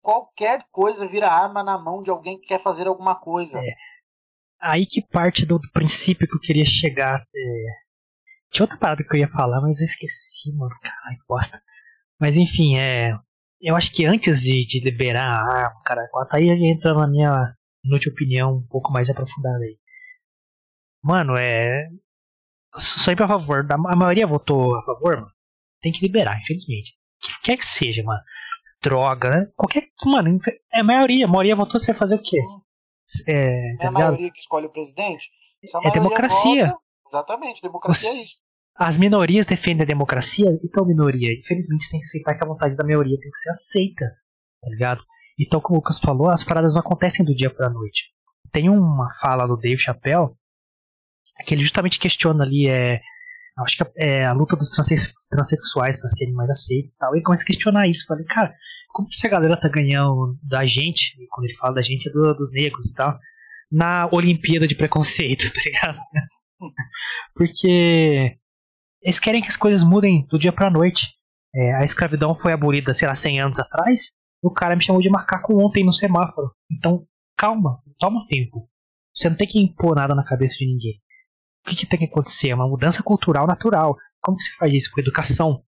[0.00, 3.58] Qualquer coisa vira arma na mão de alguém que quer fazer alguma coisa.
[3.58, 3.74] É.
[4.60, 7.20] Aí que parte do, do princípio que eu queria chegar.
[7.34, 7.64] É...
[8.50, 10.74] Tinha outra parada que eu ia falar, mas eu esqueci, mano.
[10.80, 11.62] Caralho, bosta.
[12.18, 13.12] Mas enfim, é.
[13.60, 17.06] Eu acho que antes de, de liberar a arma, cara, aí a gente entra na
[17.06, 19.78] minha inútil opinião um pouco mais aprofundada aí.
[21.02, 21.88] Mano, é.
[22.76, 23.66] Só ir pra favor.
[23.70, 25.34] A maioria votou a favor, mano
[25.84, 26.94] tem que liberar, infelizmente.
[27.20, 28.22] Que quer que seja, mano.
[28.82, 29.52] Droga, né?
[29.54, 29.90] Qualquer.
[30.06, 30.38] Mano,
[30.72, 31.26] é a maioria.
[31.26, 32.40] A maioria votou, você vai fazer o quê?
[33.28, 35.30] É, tá é a maioria que escolhe o presidente?
[35.84, 36.66] É democracia.
[36.68, 38.40] Vota, exatamente, democracia Os, é isso.
[38.76, 41.32] As minorias defendem a democracia, então minoria.
[41.32, 44.04] Infelizmente, tem que aceitar que a vontade da maioria tem que ser aceita,
[44.60, 45.02] tá ligado?
[45.38, 48.06] Então, como o Lucas falou, as paradas não acontecem do dia pra noite.
[48.50, 50.30] Tem uma fala do Dave Chappelle
[51.44, 53.00] que ele justamente questiona ali é,
[53.58, 54.70] acho que é a luta dos
[55.30, 57.16] transexuais para serem mais aceitos e tal.
[57.16, 58.06] E começa a questionar isso.
[58.06, 58.54] Falei, cara,
[58.92, 62.34] como que essa galera tá ganhando da gente, quando ele fala da gente, é do,
[62.34, 63.18] dos negros e tal,
[63.70, 65.98] na Olimpíada de Preconceito, tá ligado?
[67.34, 68.38] Porque
[69.04, 71.14] eles querem que as coisas mudem do dia pra noite.
[71.54, 74.12] É, a escravidão foi abolida, sei lá, 100 anos atrás.
[74.42, 76.50] O cara me chamou de macaco ontem no semáforo.
[76.70, 78.68] Então, calma, toma tempo.
[79.14, 81.04] Você não tem que impor nada na cabeça de ninguém
[81.64, 82.50] o que, que tem que acontecer?
[82.50, 83.96] É uma mudança cultural natural.
[84.20, 84.90] Como que se faz isso?
[84.92, 85.62] Com educação.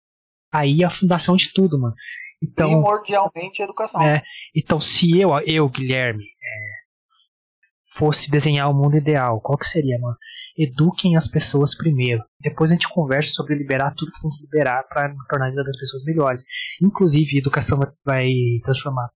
[0.53, 1.95] Aí é a fundação de tudo, mano.
[2.43, 4.03] Então, Primordialmente educação.
[4.03, 4.23] É,
[4.55, 10.17] então, se eu, eu Guilherme, é, fosse desenhar o mundo ideal, qual que seria, mano?
[10.59, 12.23] Eduquem as pessoas primeiro.
[12.41, 15.63] Depois a gente conversa sobre liberar tudo que tem que liberar para tornar a vida
[15.63, 16.45] das pessoas melhores.
[16.83, 18.31] Inclusive, educação vai
[18.63, 19.11] transformar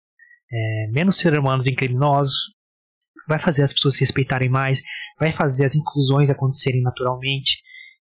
[0.51, 2.53] é, menos seres humanos em criminosos,
[3.27, 4.81] vai fazer as pessoas se respeitarem mais,
[5.19, 7.61] vai fazer as inclusões acontecerem naturalmente.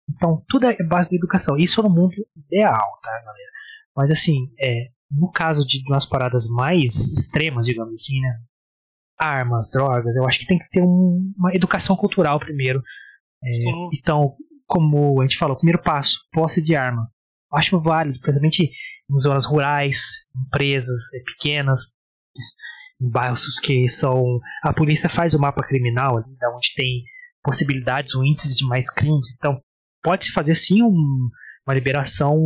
[0.10, 1.58] Então, tudo é base da educação.
[1.58, 3.52] Isso no mundo ideal, tá, galera?
[3.96, 8.40] Mas, assim, é, no caso de umas paradas mais extremas, digamos assim, né?
[9.20, 12.82] Armas, drogas, eu acho que tem que ter um, uma educação cultural primeiro.
[13.44, 13.50] É,
[13.94, 14.36] então,
[14.66, 17.08] como a gente falou, primeiro passo, posse de arma.
[17.52, 18.70] Eu acho válido, principalmente
[19.10, 21.82] em zonas rurais, empresas é, pequenas,
[23.02, 24.40] em bairros que são.
[24.64, 27.04] A polícia faz o mapa criminal ali, da onde tem
[27.44, 29.34] possibilidades ou índices de mais crimes.
[29.38, 29.62] Então,
[30.04, 31.30] pode-se fazer sim um,
[31.66, 32.38] uma liberação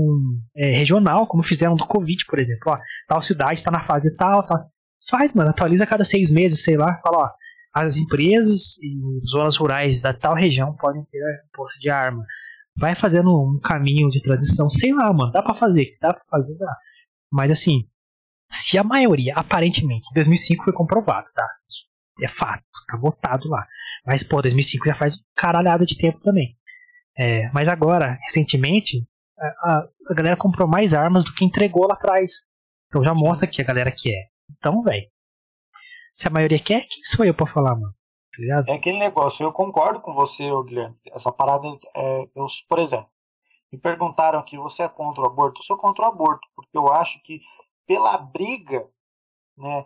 [0.55, 2.73] é, regional, como fizeram do Covid, por exemplo.
[2.73, 2.77] Ó,
[3.07, 4.69] tal cidade está na fase tal, tal.
[5.09, 7.29] Faz, mano, atualiza a cada seis meses, sei lá, fala, ó,
[7.73, 11.21] as empresas e zonas rurais da tal região podem ter
[11.53, 12.25] posse de arma.
[12.77, 16.57] Vai fazendo um caminho de transição, sei lá, mano, dá pra fazer, dá pra fazer,
[16.57, 16.73] dá.
[17.31, 17.87] Mas assim,
[18.49, 21.47] se a maioria, aparentemente, 2005 foi comprovado, tá?
[22.21, 23.65] É fato, tá votado lá.
[24.05, 26.57] Mas, pô, 2005 já faz caralhada de tempo também.
[27.17, 29.05] É, mas agora, recentemente,
[29.39, 32.31] a, a, galera comprou mais armas do que entregou lá atrás.
[32.87, 34.29] Então já mostra que a galera quer.
[34.57, 35.07] Então, velho.
[36.11, 37.95] Se a maioria quer, quem sou eu pra falar, mano?
[38.65, 40.95] Tá é aquele negócio, eu concordo com você, Guilherme.
[41.07, 43.09] Essa parada, é, eu, por exemplo,
[43.71, 45.59] me perguntaram aqui, você é contra o aborto?
[45.59, 47.41] Eu sou contra o aborto, porque eu acho que
[47.85, 48.89] pela briga
[49.57, 49.85] né,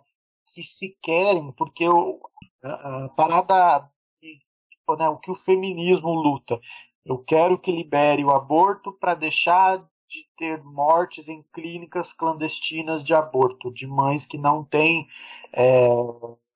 [0.54, 2.20] que se querem, porque o,
[2.64, 6.60] a, a parada, tipo, né, o que o feminismo luta.
[7.06, 13.14] Eu quero que libere o aborto para deixar de ter mortes em clínicas clandestinas de
[13.14, 15.08] aborto, de mães que não têm
[15.52, 15.88] é,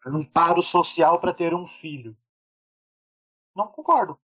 [0.05, 2.15] amparo social para ter um filho.
[3.55, 4.17] Não concordo.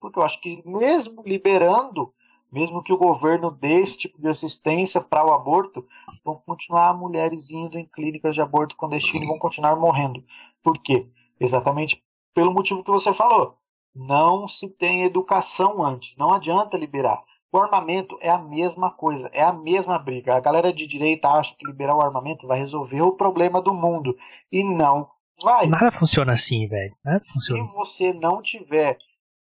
[0.00, 2.12] Porque eu acho que mesmo liberando,
[2.50, 5.86] mesmo que o governo dê esse tipo de assistência para o aborto,
[6.24, 10.24] vão continuar mulheres indo em clínicas de aborto clandestino e vão continuar morrendo.
[10.62, 11.08] Por quê?
[11.38, 12.04] Exatamente
[12.34, 13.56] pelo motivo que você falou.
[13.94, 17.22] Não se tem educação antes, não adianta liberar.
[17.52, 20.34] O armamento é a mesma coisa, é a mesma briga.
[20.34, 24.16] A galera de direita acha que liberar o armamento vai resolver o problema do mundo.
[24.50, 25.06] E não
[25.42, 25.66] vai.
[25.66, 26.94] Nada funciona assim, velho.
[27.20, 27.64] Se funciona.
[27.74, 28.96] você não tiver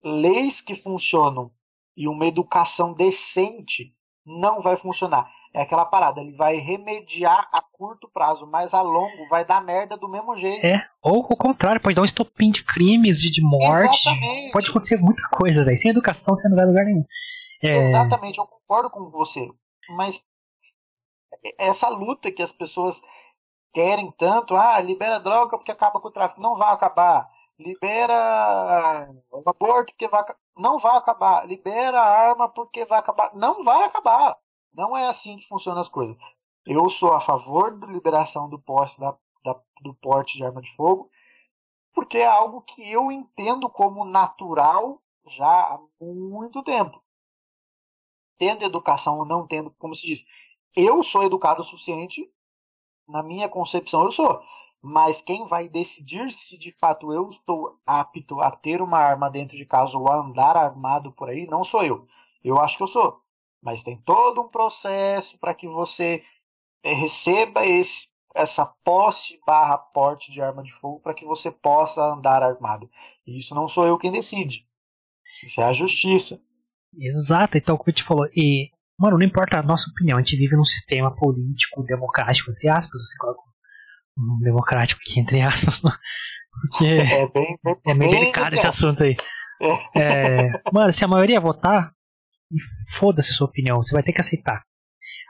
[0.04, 1.50] leis que funcionam
[1.96, 3.92] e uma educação decente,
[4.24, 5.28] não vai funcionar.
[5.52, 9.96] É aquela parada, ele vai remediar a curto prazo, mas a longo vai dar merda
[9.96, 10.64] do mesmo jeito.
[10.64, 14.06] É, ou o contrário, pode dar um estopim de crimes e de morte.
[14.06, 14.52] Exatamente.
[14.52, 15.76] Pode acontecer muita coisa, velho.
[15.76, 17.04] Sem educação você não vai a lugar nenhum.
[17.62, 19.50] É, Exatamente, eu concordo com você.
[19.90, 20.24] Mas
[21.58, 23.02] essa luta que as pessoas
[23.72, 26.40] querem tanto, ah, libera droga porque acaba com o tráfico.
[26.40, 27.28] Não vai acabar.
[27.58, 30.24] Libera o aborto porque vai
[30.56, 31.46] não vai acabar.
[31.46, 33.34] Libera a arma porque vai acabar.
[33.34, 34.36] Não vai acabar.
[34.72, 36.16] Não é assim que funcionam as coisas.
[36.66, 40.74] Eu sou a favor da liberação do posse da, da, do porte de arma de
[40.74, 41.08] fogo,
[41.94, 47.00] porque é algo que eu entendo como natural já há muito tempo.
[48.38, 50.26] Tendo educação ou não tendo, como se diz,
[50.74, 52.30] eu sou educado o suficiente,
[53.08, 54.42] na minha concepção eu sou.
[54.82, 59.56] Mas quem vai decidir se de fato eu estou apto a ter uma arma dentro
[59.56, 62.06] de casa ou a andar armado por aí, não sou eu.
[62.44, 63.20] Eu acho que eu sou.
[63.60, 66.22] Mas tem todo um processo para que você
[66.84, 72.04] eh, receba esse, essa posse barra porte de arma de fogo para que você possa
[72.12, 72.88] andar armado.
[73.26, 74.68] E isso não sou eu quem decide.
[75.42, 76.40] Isso é a justiça.
[76.98, 80.36] Exato, então como a gente falou, e Mano, não importa a nossa opinião, a gente
[80.36, 83.40] vive num sistema político democrático, entre aspas, você coloca
[84.18, 86.86] um democrático aqui, entre aspas, porque
[87.84, 89.14] É é meio delicado esse assunto aí.
[89.94, 91.92] É, mano, se a maioria votar,
[92.88, 94.62] foda-se a sua opinião, você vai ter que aceitar.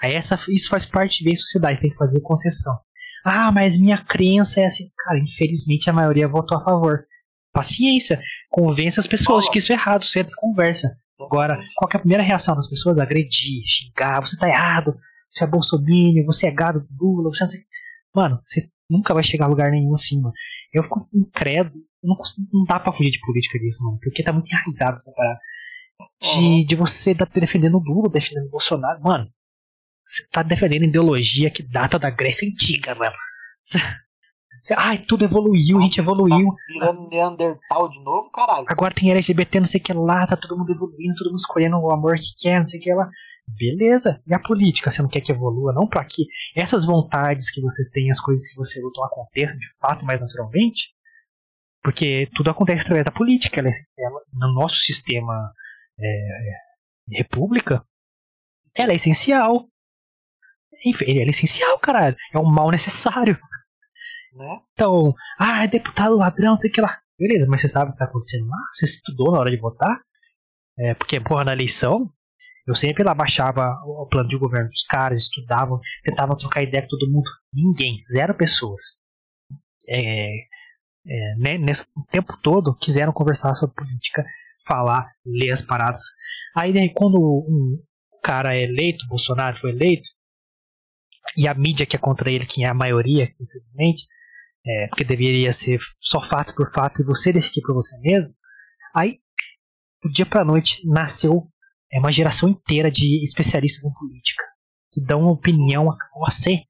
[0.00, 2.78] Aí essa, isso faz parte de sociedade, tem que fazer concessão.
[3.24, 4.88] Ah, mas minha crença é assim.
[4.96, 7.04] Cara, infelizmente a maioria votou a favor.
[7.56, 10.94] Paciência, convença as pessoas de que isso é errado, sempre conversa.
[11.18, 12.98] Agora, qual que é a primeira reação das pessoas?
[12.98, 14.94] Agredir, xingar, você tá errado,
[15.28, 17.60] você é bolsominion, você é gado do Lula, você não sei...
[18.14, 20.34] Mano, você nunca vai chegar a lugar nenhum assim, mano.
[20.72, 22.16] Eu fico incrédulo, não,
[22.52, 25.40] não dá pra fugir de política disso, mano, porque tá muito enraizado essa parada.
[26.20, 29.30] De, de você tá defendendo o Lula, defendendo o Bolsonaro, mano.
[30.04, 33.16] Você tá defendendo ideologia que data da Grécia Antiga, mano.
[34.76, 36.54] Ai, tudo evoluiu, a gente evoluiu.
[36.68, 38.66] Virando Neandertal de novo, caralho.
[38.68, 41.76] Agora tem LGBT, não sei o que lá, tá todo mundo evoluindo, todo mundo escolhendo
[41.78, 43.08] o amor que quer, não sei o que lá.
[43.48, 44.20] Beleza.
[44.26, 46.24] E a política, você não quer que evolua, não pra que
[46.56, 50.90] essas vontades que você tem, as coisas que você lutou aconteçam de fato mais naturalmente?
[51.82, 53.60] Porque tudo acontece através da política.
[53.60, 55.52] Ela, é- ela- no nosso sistema
[55.98, 56.28] é,
[57.06, 57.84] de república,
[58.74, 59.68] ela é essencial.
[60.84, 62.16] Enfim, ela é essencial, caralho.
[62.34, 63.38] É um mal necessário.
[64.36, 64.60] Né?
[64.74, 67.00] Então, ah, é deputado ladrão, sei que lá.
[67.18, 68.58] Beleza, mas você sabe o que tá acontecendo lá?
[68.70, 69.98] Você estudou na hora de votar?
[70.78, 72.12] É, porque, porra, na eleição,
[72.66, 76.88] eu sempre lá baixava o plano de governo dos caras, estudavam, tentavam trocar ideia com
[76.88, 77.30] todo mundo.
[77.52, 78.82] Ninguém, zero pessoas.
[79.88, 80.34] É,
[81.06, 84.22] é, né, nesse tempo todo, quiseram conversar sobre política,
[84.66, 86.02] falar, ler as paradas.
[86.54, 87.82] Aí, daí, quando um
[88.22, 90.10] cara é eleito, Bolsonaro foi eleito,
[91.36, 94.06] e a mídia que é contra ele, que é a maioria, infelizmente,
[94.66, 98.34] é, porque deveria ser só fato por fato e você decidir por você mesmo.
[98.94, 99.18] Aí,
[100.02, 101.46] do dia pra noite, nasceu
[101.92, 104.42] é, uma geração inteira de especialistas em política
[104.92, 106.62] que dão uma opinião a você,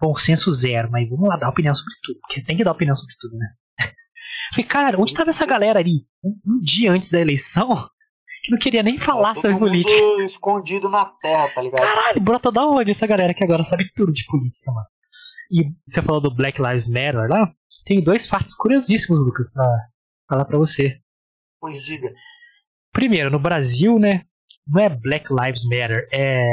[0.00, 2.94] bom senso zero, mas vamos lá dar opinião sobre tudo, porque tem que dar opinião
[2.94, 3.46] sobre tudo, né?
[4.52, 7.68] Falei, cara, onde tava essa galera ali um, um dia antes da eleição
[8.44, 10.22] que não queria nem falar Todo sobre política?
[10.22, 11.82] escondido na terra, tá ligado?
[11.82, 14.86] Caralho, brota da onde essa galera que agora sabe tudo de política, mano?
[15.50, 17.52] E você falou do Black Lives Matter lá?
[17.84, 19.66] Tem dois fatos curiosíssimos, Lucas, pra
[20.28, 21.00] falar pra você.
[21.60, 22.12] Pois diga.
[22.92, 24.22] Primeiro, no Brasil, né?
[24.66, 26.44] Não é Black Lives Matter, é.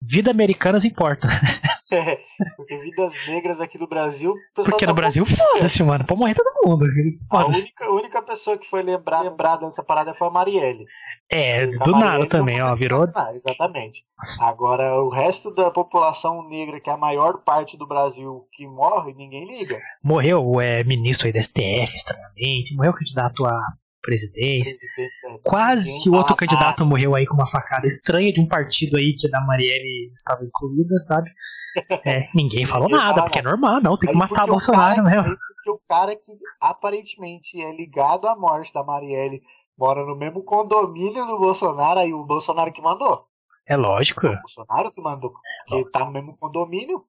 [0.00, 1.28] Vida Americanas Importa.
[2.56, 4.34] Porque vidas negras aqui do Brasil.
[4.54, 6.06] Porque tá no Brasil, foda-se, mano.
[6.06, 6.86] Pode morrer todo mundo.
[7.30, 10.86] A única, a única pessoa que foi lembrar, lembrada dessa parada foi a Marielle.
[11.34, 12.74] É, A do nada também, não ó.
[12.74, 13.08] Virou.
[13.34, 14.04] Exatamente.
[14.42, 19.14] Agora, o resto da população negra, que é a maior parte do Brasil que morre,
[19.14, 19.80] ninguém liga.
[20.04, 22.74] Morreu é, ministro aí da STF, estranhamente.
[22.76, 23.58] Morreu candidato a
[24.02, 24.76] presidência.
[25.24, 29.14] República, Quase ninguém outro candidato morreu aí com uma facada estranha de um partido aí
[29.18, 31.30] que a da Marielle estava incluída, sabe?
[32.04, 34.96] É, ninguém falou Ninguém nada, fala porque é normal, não, tem que matar o Bolsonaro
[34.96, 35.28] cara, mesmo.
[35.30, 39.40] aí Porque o cara que aparentemente é ligado à morte da Marielle
[39.76, 43.26] mora no mesmo condomínio do Bolsonaro, aí o Bolsonaro que mandou.
[43.66, 45.32] É lógico, O Bolsonaro que mandou.
[45.68, 47.04] Porque tá no mesmo condomínio.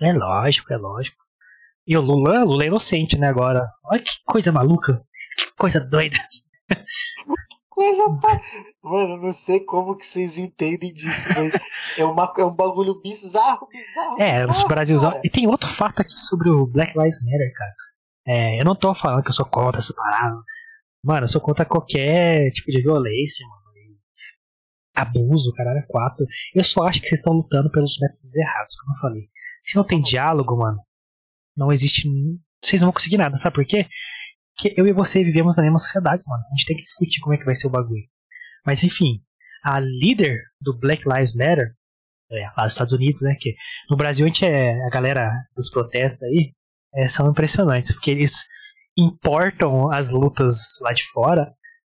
[0.00, 1.16] é lógico, é lógico.
[1.86, 3.68] E o Lula, Lula é inocente, né, agora.
[3.84, 5.02] Olha que coisa maluca,
[5.36, 6.16] que coisa doida.
[7.68, 8.38] Coisa pa...
[8.82, 11.50] Mano, eu não sei como que vocês entendem disso, mas
[11.96, 14.20] é, uma, é um bagulho bizarro, bizarro.
[14.20, 15.10] É, os bizarro, Brasilzão.
[15.12, 15.22] cara.
[15.24, 17.74] E tem outro fato aqui sobre o Black Lives Matter, cara.
[18.26, 20.42] É, eu não tô falando que eu sou contra essa parada.
[21.02, 23.60] Mano, eu sou contra qualquer tipo de violência, mano.
[24.94, 26.26] abuso, caralho, quatro.
[26.54, 29.30] Eu só acho que vocês estão lutando pelos métodos errados, como eu falei.
[29.62, 30.78] Se não tem diálogo, mano,
[31.56, 32.08] não existe.
[32.62, 33.86] Vocês não vão conseguir nada, sabe por quê?
[34.54, 36.44] Porque eu e você vivemos na mesma sociedade, mano.
[36.44, 38.04] A gente tem que discutir como é que vai ser o bagulho.
[38.66, 39.22] Mas enfim,
[39.64, 41.74] a líder do Black Lives Matter,
[42.30, 43.34] é, lá dos Estados Unidos, né?
[43.38, 43.54] Que
[43.88, 46.52] no Brasil a gente é a galera dos protestos aí
[46.94, 48.44] é, são impressionantes, porque eles
[48.96, 51.54] importam as lutas lá de fora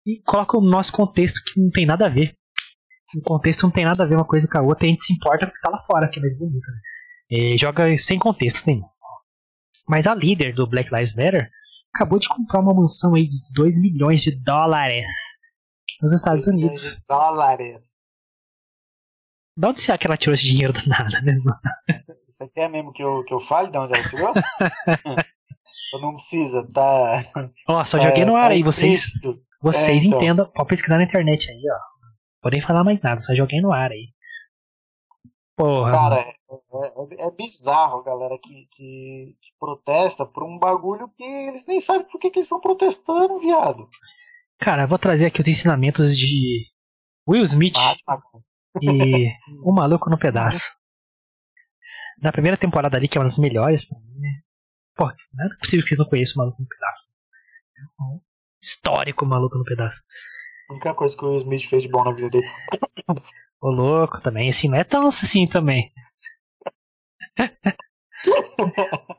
[0.07, 2.35] e colocam no nosso contexto que não tem nada a ver.
[3.17, 5.13] O contexto não tem nada a ver uma coisa com a outra, a gente se
[5.13, 6.67] importa porque tá lá fora, que é mais bonito.
[6.67, 6.81] Né?
[7.31, 8.87] E joga sem contexto nenhum.
[9.89, 11.51] Mas a líder do Black Lives Matter
[11.93, 15.11] acabou de comprar uma mansão aí de 2 milhões de dólares
[16.01, 16.97] nos Estados Unidos.
[16.97, 17.81] De dólares.
[19.57, 21.61] De onde será que ela tirou esse dinheiro do nada, né, mano?
[22.29, 24.33] Você quer mesmo que eu, que eu fale de onde ela tirou?
[26.01, 27.23] não precisa, tá.
[27.69, 29.13] Ó, só tá, joguei no ar tá aí, vocês.
[29.63, 30.19] Vocês é, então.
[30.19, 30.51] entendam.
[30.53, 31.79] Pode pesquisar na internet aí, ó.
[32.43, 34.09] Podem falar mais nada, só joguei no ar aí.
[35.57, 35.93] Porra.
[35.93, 41.67] Cara, é, é, é, bizarro, galera, que, que, que, protesta por um bagulho que eles
[41.67, 43.87] nem sabem por que, que eles estão protestando, viado.
[44.59, 46.67] Cara, eu vou trazer aqui os ensinamentos de
[47.29, 47.77] Will Smith
[48.81, 49.31] e
[49.63, 50.73] O Maluco no Pedaço.
[52.23, 54.41] Na primeira temporada ali, que é uma das melhores pra mim, né?
[54.97, 57.09] Pô, não é possível que vocês não conheçam o Maluco no Pedaço.
[57.77, 58.21] É um
[58.63, 60.03] histórico Maluco no Pedaço.
[60.69, 62.47] A única coisa que o Will Smith fez de bom na vida dele.
[63.61, 65.93] Ô louco também, assim, não é tão assim também.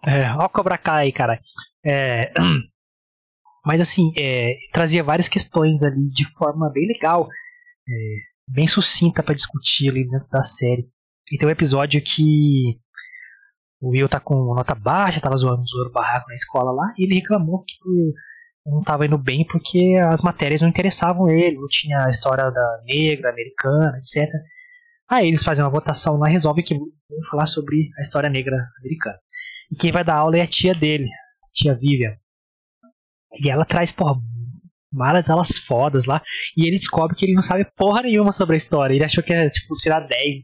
[0.05, 1.41] é, ó o Cobra Kai aí, cara.
[1.86, 2.32] É,
[3.65, 7.28] mas assim, é, trazia várias questões ali de forma bem legal,
[7.88, 8.15] é,
[8.47, 10.89] bem sucinta para discutir ali dentro da série.
[11.32, 12.80] E tem um episódio que
[13.82, 17.16] o Will tá com nota baixa, tava zoando, zoando barraco na escola lá, e ele
[17.16, 17.76] reclamou que
[18.66, 22.82] não estava indo bem porque as matérias não interessavam ele, não tinha a história da
[22.86, 24.30] negra, americana, etc.
[25.10, 26.90] Aí eles fazem uma votação lá resolvem que vão
[27.30, 29.18] falar sobre a história negra americana.
[29.72, 32.16] E quem vai dar aula é a tia dele, a tia Vivian.
[33.44, 34.22] E ela traz, porra,
[34.92, 36.22] várias aulas fodas lá.
[36.56, 38.94] E ele descobre que ele não sabe porra nenhuma sobre a história.
[38.94, 40.44] Ele achou que ia, tipo, tirar 10.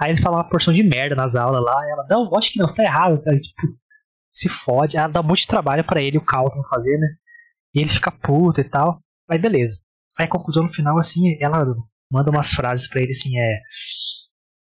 [0.00, 1.88] Aí ele fala uma porção de merda nas aulas lá.
[1.88, 3.20] ela, não, acho que não, você tá errado.
[3.20, 3.30] Tá?
[3.36, 3.62] Tipo,
[4.30, 4.96] se fode.
[4.96, 7.08] Ela dá um monte de trabalho para ele, o Calton, fazer, né?
[7.74, 9.00] E ele fica puto e tal.
[9.28, 9.78] Aí beleza.
[10.18, 11.64] Aí a conclusão no final, assim, ela
[12.10, 13.60] manda umas frases para ele assim, é,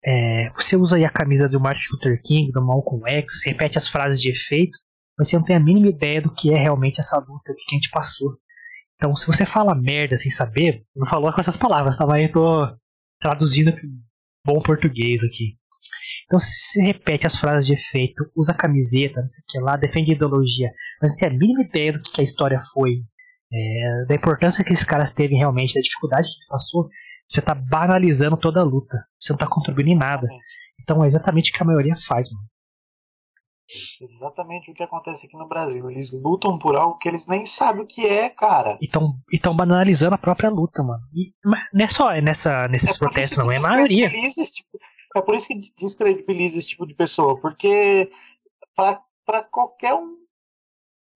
[0.04, 0.50] é.
[0.50, 4.20] Você usa aí a camisa do Martin Luther King, do Malcolm X, repete as frases
[4.20, 4.76] de efeito,
[5.18, 7.64] mas você não tem a mínima ideia do que é realmente essa luta, o que
[7.70, 8.36] a gente passou.
[8.96, 12.06] Então, se você fala merda sem saber, não falou com essas palavras, tá?
[12.06, 12.76] Mas eu tô
[13.20, 13.72] traduzindo
[14.46, 15.56] bom português aqui.
[16.24, 19.76] Então, se você repete as frases de efeito, usa camiseta, não sei o que lá,
[19.76, 20.70] defende ideologia,
[21.00, 23.02] mas não tem a mínima ideia do que a história foi,
[23.52, 26.88] é, da importância que esses caras teve realmente, da dificuldade que passou,
[27.28, 29.04] você está banalizando toda a luta.
[29.20, 30.26] Você não está contribuindo em nada.
[30.80, 32.46] Então é exatamente o que a maioria faz, mano.
[34.00, 35.90] Exatamente o que acontece aqui no Brasil.
[35.90, 38.78] Eles lutam por algo que eles nem sabem o que é, cara.
[38.80, 38.88] E
[39.32, 41.02] estão banalizando a própria luta, mano.
[41.12, 44.08] E, não é só nessa, nesses é protestos, não, é a maioria.
[44.08, 44.78] Tipo,
[45.16, 47.40] é por isso que descredibiliza esse tipo de pessoa.
[47.40, 48.10] Porque
[48.74, 50.16] para qualquer um,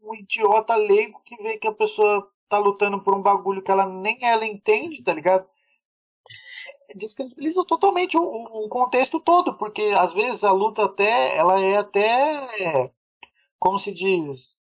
[0.03, 3.86] um idiota leigo que vê que a pessoa tá lutando por um bagulho que ela
[3.86, 5.46] nem ela entende, tá ligado?
[6.97, 12.93] Descredibiliza totalmente o, o, contexto todo, porque às vezes a luta até ela é até
[13.59, 14.61] como se diz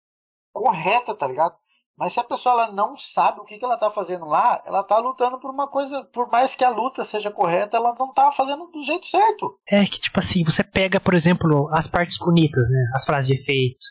[0.52, 1.56] correta, tá ligado?
[1.96, 4.82] Mas se a pessoa ela não sabe o que, que ela tá fazendo lá, ela
[4.82, 8.32] tá lutando por uma coisa, por mais que a luta seja correta, ela não tá
[8.32, 9.58] fazendo do jeito certo.
[9.68, 12.90] É que tipo assim, você pega, por exemplo, as partes bonitas, né?
[12.94, 13.86] As frases de efeito,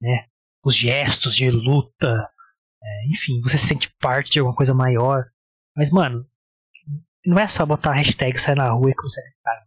[0.00, 0.26] né?
[0.64, 2.28] Os gestos de luta,
[2.82, 5.24] é, enfim, você se sente parte de alguma coisa maior.
[5.76, 6.26] Mas, mano,
[7.26, 9.62] não é só botar hashtag sair na rua e você gritaram.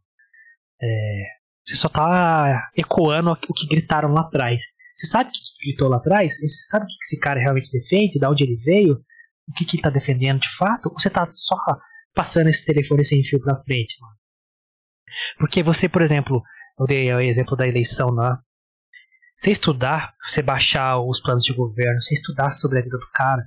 [0.82, 1.24] É,
[1.66, 4.64] você só tá ecoando o que gritaram lá atrás.
[4.95, 6.38] Você sabe o que gritou lá atrás?
[6.38, 8.20] Você sabe o que esse cara realmente defende?
[8.20, 9.04] De onde ele veio?
[9.47, 10.88] O que, que ele tá defendendo de fato?
[10.88, 11.56] Ou você tá só
[12.14, 14.16] passando esse telefone sem fio pra frente, mano?
[15.38, 16.41] Porque você, por exemplo,
[16.80, 18.39] eu dei o exemplo da eleição lá.
[19.36, 23.43] Você estudar, você baixar os planos de governo, você estudar sobre a vida do cara,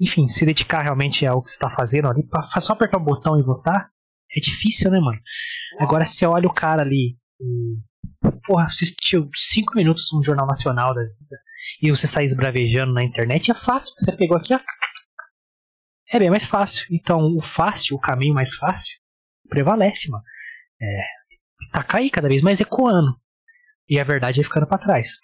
[0.00, 3.38] enfim, se dedicar realmente ao que você está fazendo ali, pra só apertar o botão
[3.38, 3.90] e votar,
[4.34, 5.20] é difícil, né, mano?
[5.78, 7.76] Agora, se você olha o cara ali, e,
[8.46, 11.38] porra, assistiu 5 minutos no Jornal Nacional da vida,
[11.80, 13.94] e você sai esbravejando na internet, é fácil.
[13.98, 14.60] Você pegou aqui, ó.
[16.10, 16.86] É bem mais fácil.
[16.90, 18.98] Então, o fácil, o caminho mais fácil,
[19.48, 20.24] prevalece, mano.
[20.80, 21.02] É,
[21.72, 23.16] tá cada vez mais ecoando.
[23.88, 25.18] E a verdade é ficando para trás.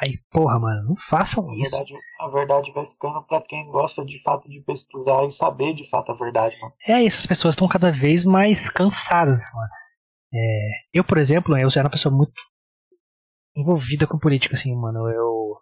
[0.00, 1.70] Aí, porra, mano, não façam A isso.
[1.72, 5.88] verdade, a verdade vai ficando pra quem gosta de fato de pesquisar e saber de
[5.88, 6.72] fato a verdade, mano.
[6.86, 9.68] É, essas pessoas estão cada vez mais cansadas, mano.
[10.32, 12.32] É, eu, por exemplo, eu era uma pessoa muito
[13.56, 15.08] envolvida com política, assim, mano.
[15.08, 15.56] Eu.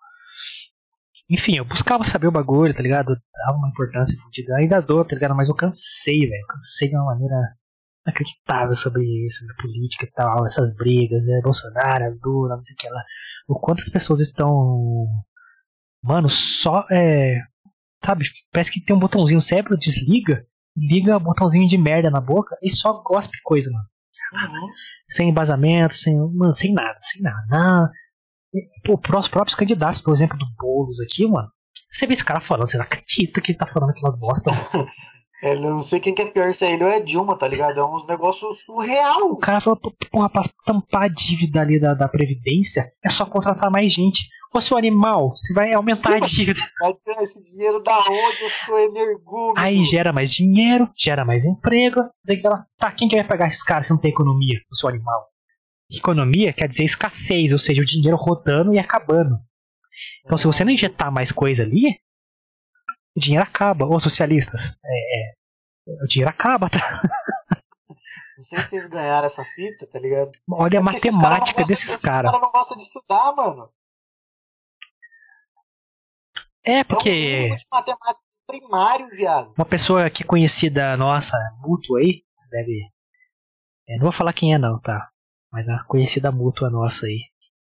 [1.30, 3.12] Enfim, eu buscava saber o bagulho, tá ligado?
[3.12, 3.16] Eu
[3.46, 4.16] dava uma importância.
[4.58, 5.34] Ainda dou, tá ligado?
[5.34, 6.46] Mas eu cansei, velho.
[6.46, 7.34] Cansei de uma maneira
[8.06, 11.40] inacreditável sobre isso, sobre política e tal, essas brigas, né?
[11.42, 13.02] Bolsonaro, Lula, não sei o que lá.
[13.46, 15.06] O quanto as pessoas estão.
[16.02, 16.86] Mano, só.
[16.90, 17.40] É,
[18.04, 18.24] sabe?
[18.52, 22.70] Parece que tem um botãozinho, o cérebro desliga, liga botãozinho de merda na boca e
[22.70, 23.86] só gospe coisa, mano
[24.32, 24.68] Uhum.
[25.08, 27.46] sem embasamento, sem, mano, sem nada, sem nada.
[27.48, 27.92] nada.
[28.84, 31.48] Pô, pros próprios candidatos, por exemplo, do Boulos aqui, mano.
[31.88, 34.50] Você vê esse cara falando, você não acredita que ele tá falando aquelas bosta.
[35.42, 37.46] É, Eu não sei quem que é pior, se é ele ou é Dilma, tá
[37.46, 37.78] ligado?
[37.78, 39.32] É uns negócios surreal.
[39.32, 39.78] O cara falou,
[40.10, 44.28] porra, pra tampar a dívida ali da, da Previdência, é só contratar mais gente.
[44.54, 46.60] Ô, seu animal, você vai aumentar a dívida.
[46.80, 49.54] Vai dizer, esse dinheiro da onde eu sou energúmeno.
[49.58, 52.00] Aí gera mais dinheiro, gera mais emprego.
[52.24, 54.76] Dizer que ela, tá, quem que vai pagar esses caras se não tem economia, o
[54.76, 55.26] seu animal?
[55.94, 59.36] Economia quer dizer escassez, ou seja, o dinheiro rodando e acabando.
[60.24, 61.98] Então, se você não injetar mais coisa ali,
[63.16, 63.86] o dinheiro acaba.
[63.86, 65.34] Ô, socialistas, é, é,
[66.02, 66.78] o dinheiro acaba, tá?
[68.36, 70.30] Não sei se vocês ganharam essa fita, tá ligado?
[70.50, 72.30] Olha a É não matemática desses esses caras.
[72.30, 73.72] caras não gostam de estudar, mano.
[76.64, 79.52] É, É porque de matemática primário, viado.
[79.58, 82.90] uma pessoa que é conhecida nossa, mútua aí, você deve.
[83.88, 85.10] é, não vou falar quem é, não, tá?
[85.50, 87.20] Mas a conhecida mútua nossa aí.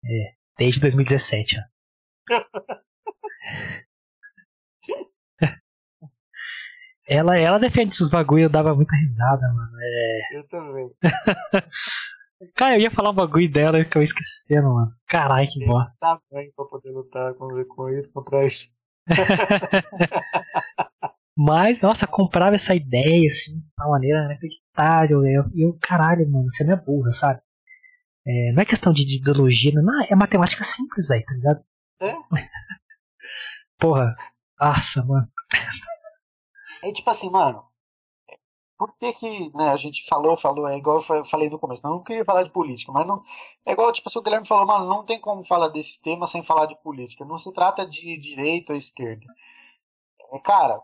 [0.05, 1.63] É, desde 2017, ó.
[7.13, 9.71] Ela, ela defende esses bagulho, eu dava muita risada, mano.
[9.81, 10.89] É, Eu também.
[12.55, 14.93] Cara, eu ia falar um bagulho dela que eu esquecendo, mano.
[15.07, 15.91] Caralho, que bosta.
[15.99, 18.73] tamanho pra poder lutar com, com isso, contra isso.
[21.37, 25.25] Mas, nossa, comprava essa ideia, assim, de uma maneira inacreditável.
[25.25, 27.41] E eu, eu, caralho, mano, você não é burra, sabe?
[28.25, 31.63] É, não é questão de, de ideologia, não, é matemática simples, velho, tá ligado?
[32.01, 32.13] É?
[33.77, 34.13] Porra,
[34.59, 35.27] nossa, mano.
[36.83, 37.65] É tipo assim, mano.
[38.77, 41.83] Por que que, né, a gente falou, falou, é igual eu fa- falei no começo,
[41.83, 43.23] não queria falar de política, mas não,
[43.65, 46.43] é igual, tipo assim, o Guilherme falou, mano, não tem como falar desse tema sem
[46.43, 49.25] falar de política, não se trata de direita ou esquerda.
[50.31, 50.81] É, Cara,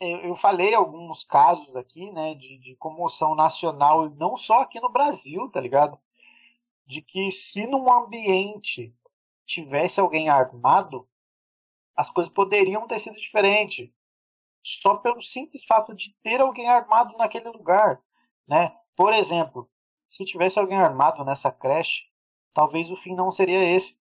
[0.00, 5.48] eu, falei alguns casos aqui, né, de, de comoção nacional, não só aqui no Brasil,
[5.50, 5.98] tá ligado?
[6.86, 8.94] De que se num ambiente
[9.46, 11.08] tivesse alguém armado,
[11.96, 13.90] as coisas poderiam ter sido diferentes
[14.64, 18.02] só pelo simples fato de ter alguém armado naquele lugar,
[18.48, 18.74] né?
[18.96, 19.70] Por exemplo,
[20.08, 22.04] se tivesse alguém armado nessa creche,
[22.54, 24.00] talvez o fim não seria esse.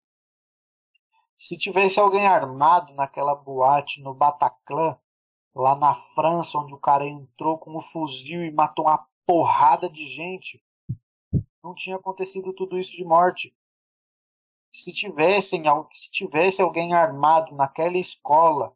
[1.37, 4.99] Se tivesse alguém armado naquela boate no Bataclan,
[5.55, 10.05] lá na França, onde o cara entrou com o fuzil e matou uma porrada de
[10.05, 10.61] gente,
[11.63, 13.55] não tinha acontecido tudo isso de morte.
[14.73, 18.75] Se tivessem, se tivesse alguém armado naquela escola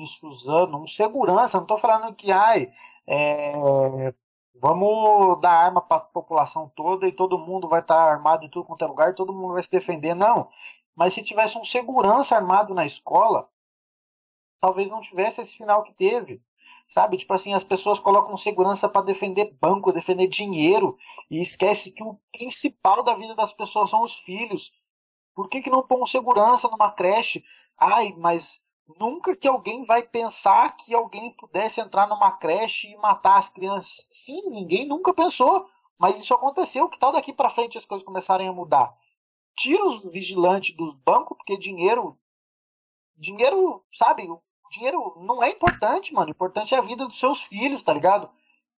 [0.00, 2.72] em Suzano, um segurança, não estou falando que ai,
[3.06, 4.14] é,
[4.54, 8.66] vamos dar arma para a população toda e todo mundo vai estar armado em tudo
[8.66, 10.48] quanto é lugar, todo mundo vai se defender, não.
[10.94, 13.48] Mas se tivesse um segurança armado na escola,
[14.60, 16.42] talvez não tivesse esse final que teve.
[16.88, 20.96] Sabe, tipo assim, as pessoas colocam segurança para defender banco, defender dinheiro
[21.28, 24.72] e esquece que o principal da vida das pessoas são os filhos.
[25.34, 27.44] Por que, que não põe um segurança numa creche?
[27.76, 28.64] Ai, mas
[28.98, 34.08] nunca que alguém vai pensar que alguém pudesse entrar numa creche e matar as crianças.
[34.10, 35.68] Sim, ninguém nunca pensou,
[35.98, 36.88] mas isso aconteceu.
[36.88, 38.94] Que tal daqui para frente as coisas começarem a mudar?
[39.56, 42.18] Tira os vigilantes dos bancos, porque dinheiro.
[43.18, 44.26] Dinheiro, sabe?
[44.70, 46.30] Dinheiro não é importante, mano.
[46.30, 48.30] Importante é a vida dos seus filhos, tá ligado?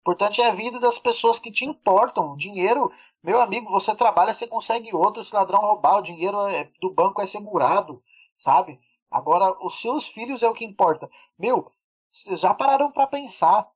[0.01, 2.35] Importante é a vida das pessoas que te importam.
[2.37, 5.23] Dinheiro, meu amigo, você trabalha, você consegue outro.
[5.23, 8.01] Se ladrão roubar, o dinheiro é- do banco é segurado,
[8.35, 8.79] sabe?
[9.09, 11.09] Agora, os seus filhos é o que importa.
[11.37, 11.71] Meu,
[12.11, 13.69] já pararam para pensar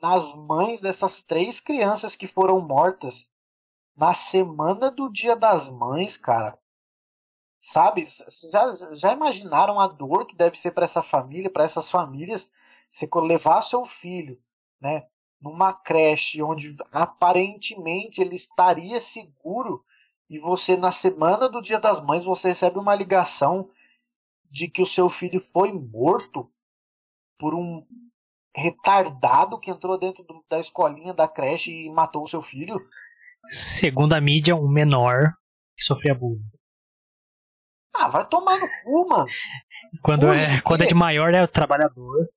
[0.00, 3.30] nas mães dessas três crianças que foram mortas
[3.96, 6.58] na semana do Dia das Mães, cara?
[7.60, 8.04] Sabe?
[8.50, 12.50] Já, já imaginaram a dor que deve ser para essa família, para essas famílias,
[12.90, 14.40] você levar seu filho,
[14.80, 15.06] né,
[15.40, 19.84] numa creche onde aparentemente ele estaria seguro
[20.28, 23.70] e você na semana do Dia das Mães você recebe uma ligação
[24.54, 26.48] de que o seu filho foi morto
[27.36, 27.84] por um
[28.56, 32.80] retardado que entrou dentro do- da escolinha da creche e matou o seu filho?
[33.50, 35.34] Segundo a mídia, um menor
[35.76, 36.48] que sofria bullying.
[37.96, 39.26] Ah, vai tomar no cu, mano.
[40.00, 42.28] Quando, é, quando é de maior, é o trabalhador.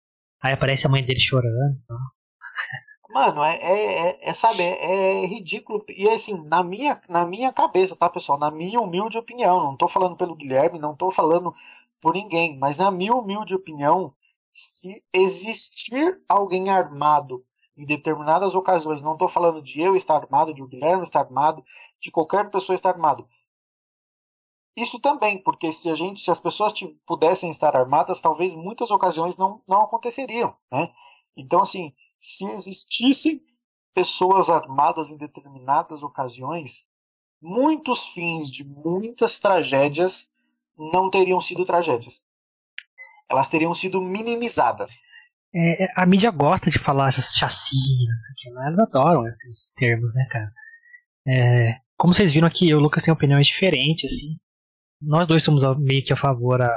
[0.41, 1.79] Aí aparece a mãe dele chorando.
[1.83, 1.97] Então.
[3.09, 5.83] Mano, é, é, é, é sabe, é, é, ridículo.
[5.89, 8.37] E assim, na minha, na minha cabeça, tá, pessoal?
[8.37, 11.55] Na minha humilde opinião, não tô falando pelo Guilherme, não tô falando
[12.01, 14.13] por ninguém, mas na minha humilde opinião,
[14.53, 17.45] se existir alguém armado
[17.75, 21.63] em determinadas ocasiões, não tô falando de eu estar armado, de o Guilherme estar armado,
[22.01, 23.27] de qualquer pessoa estar armado.
[24.75, 26.73] Isso também, porque se a gente, se as pessoas
[27.05, 30.91] pudessem estar armadas, talvez muitas ocasiões não, não aconteceriam, né?
[31.35, 33.43] Então, assim, se existissem
[33.93, 36.91] pessoas armadas em determinadas ocasiões,
[37.41, 40.29] muitos fins de muitas tragédias
[40.77, 42.21] não teriam sido tragédias.
[43.29, 45.01] Elas teriam sido minimizadas.
[45.53, 48.23] É, é a mídia gosta de falar essas chacinas,
[48.53, 48.67] né?
[48.67, 50.51] elas adoram esses, esses, termos, né, cara?
[51.27, 54.37] É, como vocês viram aqui, eu e o Lucas tem opiniões diferentes, assim.
[55.01, 56.73] Nós dois somos meio que a favor a,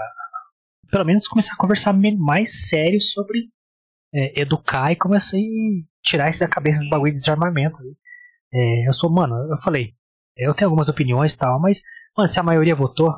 [0.91, 3.49] pelo menos começar a conversar mais sério sobre
[4.13, 5.41] é, educar e começar a
[6.03, 7.77] tirar isso da cabeça do bagulho de desarmamento.
[8.53, 9.95] É, eu sou, mano, eu falei,
[10.37, 11.83] eu tenho algumas opiniões e tal, mas,
[12.17, 13.15] mano, se a maioria votou,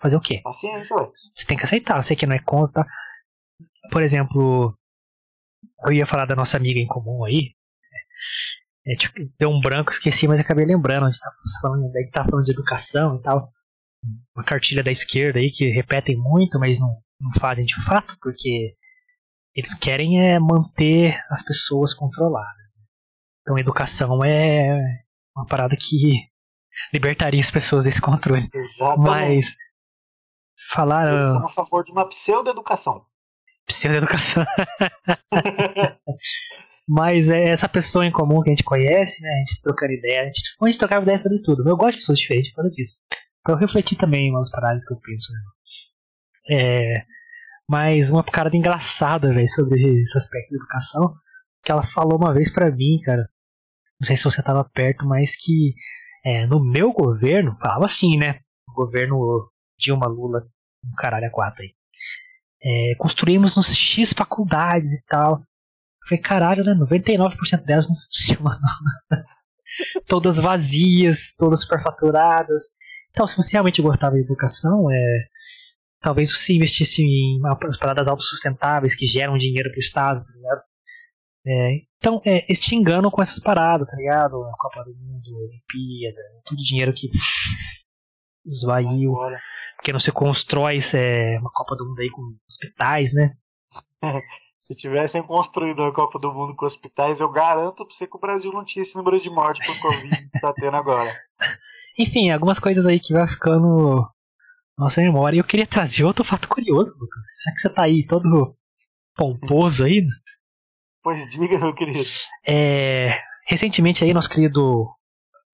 [0.00, 0.40] fazer o quê?
[0.42, 1.10] Paciência, ué.
[1.14, 2.86] Você tem que aceitar, eu sei que não é contra.
[3.90, 4.76] Por exemplo,
[5.86, 7.54] eu ia falar da nossa amiga em comum aí.
[8.86, 11.06] É, tipo, deu um branco, esqueci, mas acabei lembrando.
[11.06, 11.30] A gente tá
[11.60, 13.48] falando, a gente tá falando de educação e tal.
[14.34, 18.74] Uma cartilha da esquerda aí que repetem muito, mas não, não fazem de fato, porque
[19.54, 22.84] eles querem é manter as pessoas controladas.
[23.42, 25.04] Então, educação é
[25.36, 26.12] uma parada que
[26.94, 28.48] libertaria as pessoas desse controle.
[28.54, 29.10] Exatamente.
[29.10, 29.56] Mas
[30.68, 31.12] falar.
[31.12, 33.04] Eles são a favor de uma pseudo-educação.
[33.66, 34.44] Pseudo-educação.
[36.88, 39.30] Mas é essa pessoa em comum que a gente conhece, né?
[39.30, 41.68] A gente trocando ideia, a gente, a gente trocava ideia sobre tudo.
[41.68, 42.96] Eu gosto de pessoas diferentes por causa disso.
[43.42, 45.32] Pra eu refletir também umas paradas que eu penso.
[45.32, 45.40] Né?
[46.50, 47.04] É,
[47.68, 51.14] mas uma parada engraçada, velho, sobre esse aspecto da educação,
[51.62, 53.28] que ela falou uma vez para mim, cara.
[54.00, 55.74] Não sei se você tava perto, mas que
[56.24, 58.40] é, no meu governo, falava assim, né?
[58.66, 60.46] O governo Dilma Lula,
[60.90, 61.70] um caralho a quatro aí.
[62.62, 65.42] É, construímos uns X faculdades e tal.
[66.08, 66.74] Falei, caralho, né?
[66.74, 68.58] 99% delas não funcionam.
[70.06, 72.62] todas vazias, todas superfaturadas.
[73.10, 75.26] Então, se você realmente gostava de educação, é,
[76.00, 80.62] talvez você investisse em as paradas autossustentáveis que geram dinheiro pro Estado, tá ligado?
[81.46, 84.42] É, então, é, eles te enganam com essas paradas, tá ligado?
[84.44, 87.08] A Copa do Mundo, a Olimpíada, tudo dinheiro que
[88.46, 89.14] esvaiu.
[89.78, 93.32] Porque não se constrói é, uma Copa do Mundo aí com hospitais, né?
[94.58, 98.20] se tivessem construído a Copa do Mundo com hospitais, eu garanto pra você que o
[98.20, 101.10] Brasil não tinha esse número de mortes por Covid que tá tendo agora.
[101.98, 104.06] Enfim, algumas coisas aí que vai ficando
[104.76, 105.36] nossa memória.
[105.36, 107.24] E eu queria trazer outro fato curioso, Lucas.
[107.44, 108.56] Já que você tá aí todo
[109.16, 110.06] pomposo aí.
[111.00, 112.04] Pois diga, meu querido.
[112.46, 114.86] É, recentemente aí, nosso querido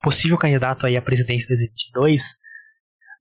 [0.03, 2.39] possível candidato aí à presidência de 2022,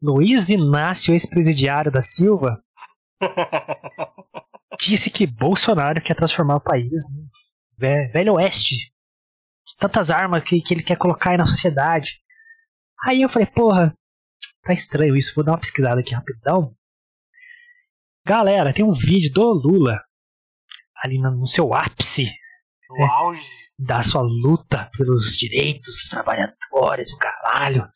[0.04, 2.62] Luiz Inácio, ex-presidiário da Silva,
[4.80, 7.26] disse que Bolsonaro quer transformar o país no
[7.78, 8.92] velho oeste.
[9.80, 12.20] Tantas armas que, que ele quer colocar aí na sociedade.
[13.06, 13.98] Aí eu falei, porra,
[14.64, 16.74] Tá estranho isso, vou dar uma pesquisada aqui rapidão.
[18.26, 20.02] Galera, tem um vídeo do Lula
[20.96, 22.26] ali no seu ápice
[22.90, 23.08] né,
[23.78, 27.92] da sua luta pelos direitos dos trabalhadores, o caralho,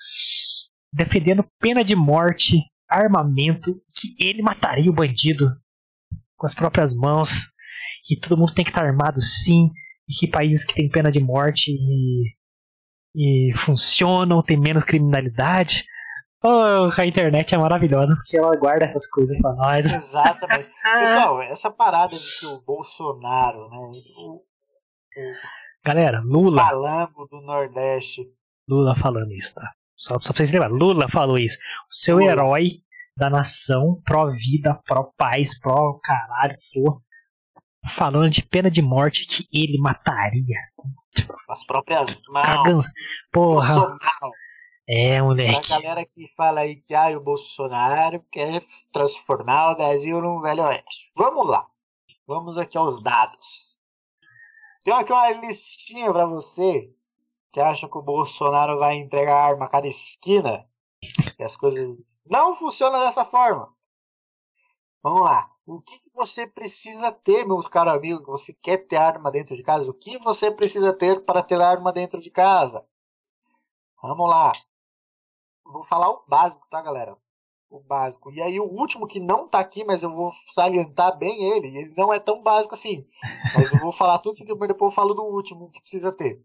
[0.93, 5.51] defendendo pena de morte, armamento, que ele mataria o bandido
[6.35, 7.51] com as próprias mãos,
[8.03, 9.69] que todo mundo tem que estar armado sim,
[10.07, 12.33] e que países que têm pena de morte e,
[13.15, 15.83] e funcionam, tem menos criminalidade.
[16.43, 19.85] Oh, a internet é maravilhosa porque ela guarda essas coisas pra nós.
[19.91, 20.69] Exatamente.
[20.81, 23.77] Pessoal, essa parada de que o Bolsonaro, né?
[23.77, 24.43] O, o
[25.83, 26.61] Galera, Lula.
[26.61, 28.21] Calango do Nordeste.
[28.69, 29.73] Lula falando isso, tá?
[29.97, 31.57] Só, só pra vocês lembrarem, Lula falou isso.
[31.89, 32.31] O seu Lula.
[32.31, 32.67] herói
[33.17, 37.01] da nação, pró-vida, pró-paz, pró-caralho, for,
[37.89, 40.59] falando de pena de morte que ele mataria.
[41.49, 42.85] As próprias mãos.
[43.31, 43.67] Porra.
[43.67, 44.31] Bolsonaro.
[44.87, 45.73] É, moleque.
[45.73, 48.63] A galera que fala aí que ah, o Bolsonaro quer
[48.93, 51.11] transformar o Brasil num velho oeste.
[51.17, 51.67] Vamos lá.
[52.25, 53.79] Vamos aqui aos dados.
[54.83, 56.89] Tem aqui uma listinha para você
[57.51, 60.67] que acha que o Bolsonaro vai entregar arma a cada esquina.
[61.37, 63.73] E as coisas não funcionam dessa forma.
[65.01, 65.51] Vamos lá.
[65.65, 69.55] O que, que você precisa ter, meu caro amigo, que você quer ter arma dentro
[69.55, 69.89] de casa?
[69.89, 72.87] O que você precisa ter para ter arma dentro de casa?
[74.01, 74.53] Vamos lá.
[75.65, 77.17] Vou falar o básico, tá, galera?
[77.69, 78.31] o básico.
[78.31, 81.93] E aí o último que não tá aqui, mas eu vou salientar bem ele, ele
[81.97, 83.05] não é tão básico assim.
[83.55, 86.41] Mas eu vou falar tudo isso mas depois eu falo do último que precisa ter.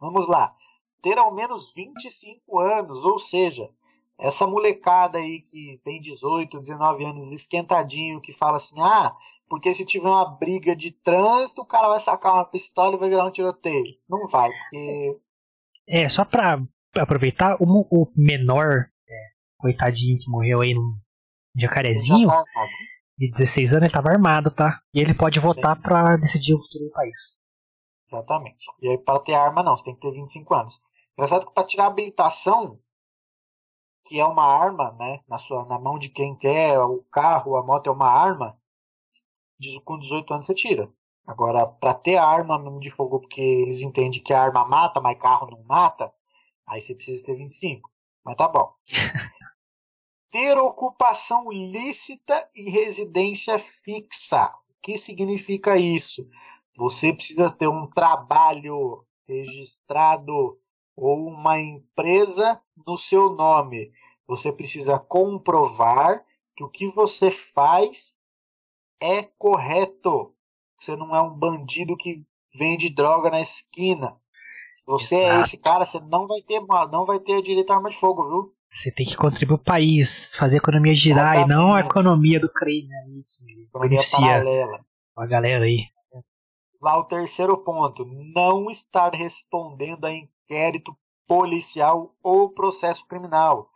[0.00, 0.54] Vamos lá.
[1.02, 3.70] Ter ao menos 25 anos, ou seja,
[4.18, 9.14] essa molecada aí que tem 18, 19 anos, esquentadinho, que fala assim: ah,
[9.48, 13.08] porque se tiver uma briga de trânsito, o cara vai sacar uma pistola e vai
[13.08, 13.96] virar um tiroteio.
[14.08, 15.20] Não vai, porque.
[15.86, 16.60] É, só pra
[16.98, 19.14] aproveitar, o, o menor, é,
[19.56, 20.98] coitadinho que morreu aí no
[21.56, 22.44] jacarezinho, tá
[23.18, 24.80] de 16 anos, ele tava armado, tá?
[24.94, 25.80] E ele pode votar é.
[25.80, 27.37] pra decidir o futuro do país.
[28.10, 28.66] Exatamente.
[28.80, 30.80] E aí, para ter arma, não, você tem que ter 25 anos.
[31.12, 32.80] Engraçado que para tirar a habilitação,
[34.04, 37.62] que é uma arma, né, na, sua, na mão de quem quer, o carro, a
[37.62, 38.58] moto é uma arma,
[39.84, 40.90] com 18 anos você tira.
[41.26, 45.50] Agora, para ter arma de fogo, porque eles entendem que a arma mata, mas carro
[45.50, 46.10] não mata,
[46.66, 47.90] aí você precisa ter 25.
[48.24, 48.72] Mas tá bom.
[50.30, 54.46] ter ocupação lícita e residência fixa.
[54.68, 56.26] O que significa isso?
[56.78, 60.56] Você precisa ter um trabalho registrado
[60.96, 63.90] ou uma empresa no seu nome.
[64.28, 66.24] Você precisa comprovar
[66.54, 68.16] que o que você faz
[69.02, 70.32] é correto.
[70.78, 72.24] Você não é um bandido que
[72.56, 74.16] vende droga na esquina.
[74.76, 75.38] Se você é Exato.
[75.38, 76.60] é esse cara, você não vai ter
[76.92, 78.54] não vai ter direito à arma de fogo, viu?
[78.70, 81.50] Você tem que contribuir para o país, fazer a economia girar Exatamente.
[81.50, 84.84] e não a economia do crime aí que economia beneficia paralela.
[85.16, 85.97] a galera aí.
[86.80, 90.96] Lá o terceiro ponto, não estar respondendo a inquérito
[91.26, 93.70] policial ou processo criminal.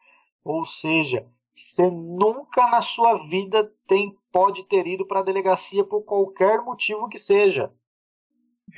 [0.44, 6.02] Ou seja, você nunca na sua vida tem, pode ter ido para a delegacia por
[6.02, 7.74] qualquer motivo que seja.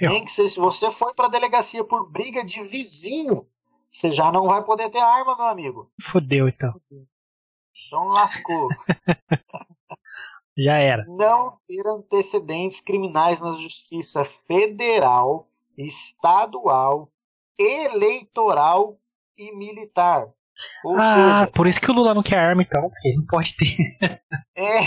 [0.00, 0.10] Eu.
[0.10, 3.46] Nem que seja, se você foi para a delegacia por briga de vizinho,
[3.88, 5.92] você já não vai poder ter arma, meu amigo.
[6.02, 6.80] Fudeu então.
[7.86, 8.68] Então lascou.
[10.56, 11.04] Já era.
[11.06, 17.10] Não ter antecedentes criminais na Justiça Federal, Estadual,
[17.58, 18.98] Eleitoral
[19.36, 20.32] e Militar.
[20.84, 23.26] Ou ah, seja, por isso que o Lula não quer arma, então, porque ele não
[23.26, 23.76] pode ter.
[24.56, 24.80] É.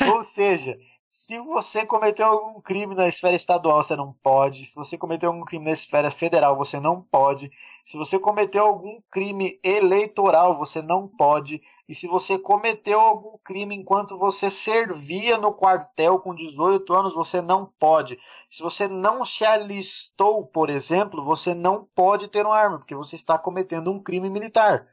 [0.10, 0.78] Ou seja,
[1.12, 4.64] se você cometeu algum crime na esfera estadual, você não pode.
[4.64, 7.50] Se você cometeu algum crime na esfera federal, você não pode.
[7.84, 11.60] Se você cometeu algum crime eleitoral, você não pode.
[11.88, 17.42] E se você cometeu algum crime enquanto você servia no quartel com 18 anos, você
[17.42, 18.16] não pode.
[18.48, 23.16] Se você não se alistou, por exemplo, você não pode ter uma arma, porque você
[23.16, 24.86] está cometendo um crime militar.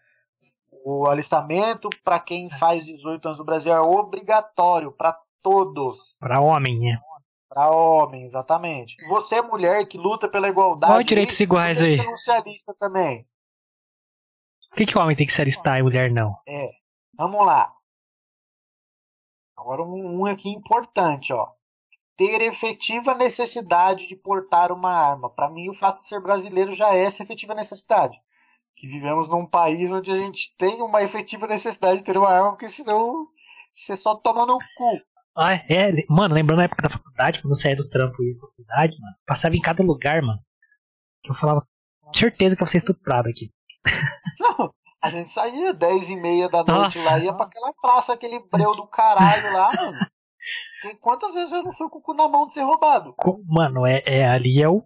[0.84, 6.18] O alistamento para quem faz 18 anos no Brasil é obrigatório para todos.
[6.20, 7.00] Para homem, né?
[7.50, 8.98] Para homem, exatamente.
[9.08, 10.94] Você, mulher, que luta pela igualdade.
[10.94, 11.98] Qual direitos iguais aí?
[11.98, 13.28] Você não se alista também.
[14.70, 16.36] Por que, que o homem tem que se alistar e mulher não?
[16.48, 16.70] É.
[17.18, 17.74] Vamos lá.
[19.58, 21.50] Agora um, um aqui importante, ó.
[22.16, 25.30] Ter efetiva necessidade de portar uma arma.
[25.30, 28.20] Para mim, o fato de ser brasileiro já é essa efetiva necessidade.
[28.76, 32.52] Que vivemos num país onde a gente tem uma efetiva necessidade de ter uma arma,
[32.52, 33.28] porque senão
[33.74, 35.02] você só toma no cu.
[35.38, 38.40] Ah, é, mano, lembrando a época da faculdade, quando eu saía do trampo e ia
[38.40, 40.40] pra faculdade, mano, passava em cada lugar, mano.
[41.22, 41.64] Que eu falava,
[42.12, 43.52] certeza que eu vou ser estuprado aqui.
[44.40, 47.12] Não, a gente saía 10 e meia da noite Nossa.
[47.12, 49.98] lá, ia pra aquela praça, aquele breu do caralho lá, mano.
[50.86, 53.14] E quantas vezes eu não fui com o cu na mão de ser roubado?
[53.46, 54.84] Mano, é, é ali é o,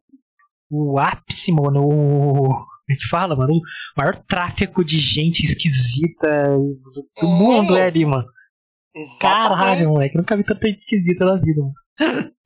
[0.70, 1.86] o ápice, mano.
[1.86, 3.62] O, a gente fala, mano, o
[3.98, 7.26] maior tráfico de gente esquisita do, do é.
[7.26, 8.26] mundo é ali, mano.
[8.94, 9.58] Exatamente.
[9.60, 11.62] Caralho, moleque, nunca vi tanta gente esquisita na vida.
[11.62, 11.74] Mano.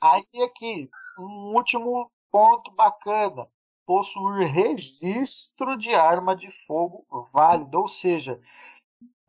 [0.02, 3.48] Aí aqui, um último ponto bacana.
[3.86, 8.42] Possuir registro de arma de fogo válido, ou seja,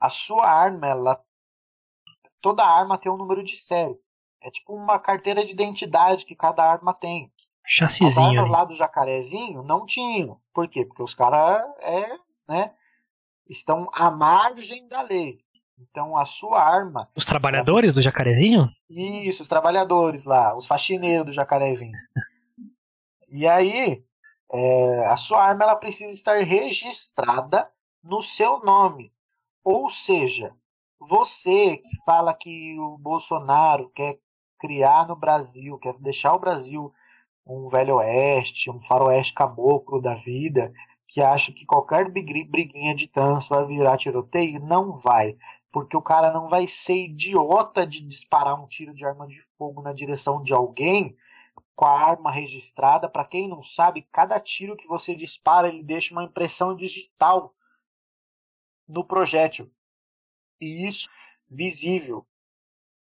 [0.01, 1.23] a sua arma, ela
[2.41, 3.99] toda arma tem um número de série.
[4.43, 7.31] É tipo uma carteira de identidade que cada arma tem.
[7.67, 8.31] Chassizinho.
[8.31, 10.41] As armas lá do jacarezinho não tinham.
[10.55, 10.87] Por quê?
[10.87, 12.19] Porque os caras é,
[12.49, 12.73] né,
[13.49, 15.45] estão à margem da lei.
[15.79, 17.09] Então a sua arma.
[17.15, 18.69] Os trabalhadores do jacarezinho?
[18.89, 21.97] Isso, os trabalhadores lá, os faxineiros do jacarezinho.
[23.29, 24.03] e aí,
[24.53, 27.71] é, a sua arma ela precisa estar registrada
[28.03, 29.13] no seu nome.
[29.63, 30.55] Ou seja,
[30.99, 34.19] você que fala que o Bolsonaro quer
[34.59, 36.93] criar no Brasil, quer deixar o Brasil
[37.47, 40.73] um velho oeste, um faroeste caboclo da vida,
[41.07, 45.37] que acha que qualquer briguinha de trânsito vai virar tiroteio, não vai
[45.71, 49.83] porque o cara não vai ser idiota de disparar um tiro de arma de fogo
[49.83, 51.17] na direção de alguém
[51.75, 53.09] com a arma registrada.
[53.09, 57.55] Para quem não sabe, cada tiro que você dispara, ele deixa uma impressão digital
[58.89, 59.71] no projétil.
[60.61, 61.09] E isso
[61.49, 62.27] visível.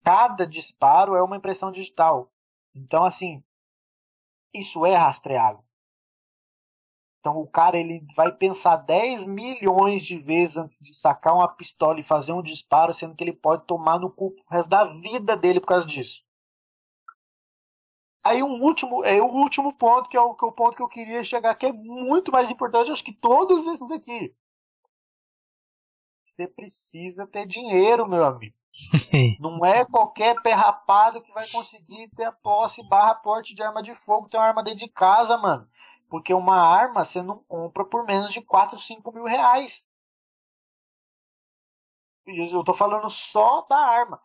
[0.03, 2.31] Cada disparo é uma impressão digital.
[2.73, 3.43] Então, assim,
[4.53, 5.64] isso é rastreável.
[7.25, 11.99] Então o cara ele vai pensar 10 milhões de vezes antes de sacar uma pistola
[11.99, 15.35] e fazer um disparo, sendo que ele pode tomar no cu o resto da vida
[15.35, 16.23] dele por causa disso.
[18.23, 20.83] Aí um último, é o último ponto, que é o, que é o ponto que
[20.83, 24.31] eu queria chegar, que é muito mais importante, acho que todos esses aqui.
[26.27, 28.55] Você precisa ter dinheiro, meu amigo.
[29.39, 33.95] Não é qualquer perrapado que vai conseguir ter a posse barra porte de arma de
[33.95, 35.67] fogo, ter uma arma dentro de casa, mano.
[36.09, 39.87] Porque uma arma você não compra por menos de 4, 5 mil reais.
[42.27, 44.21] Eu tô falando só da arma.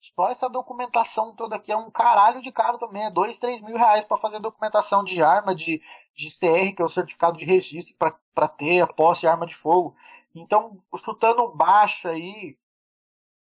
[0.00, 3.04] Só essa documentação toda aqui é um caralho de caro também.
[3.04, 5.82] É 2, 3 mil reais para fazer documentação de arma, de,
[6.14, 9.54] de CR, que é o certificado de registro para ter a posse de arma de
[9.54, 9.96] fogo.
[10.34, 12.56] Então, chutando baixo aí,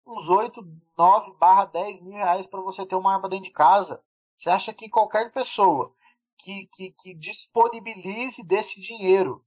[0.07, 0.63] uns 8,
[0.97, 4.03] 9 barra 10 mil reais para você ter uma arma dentro de casa.
[4.37, 5.95] Você acha que qualquer pessoa
[6.39, 9.45] que, que, que disponibilize desse dinheiro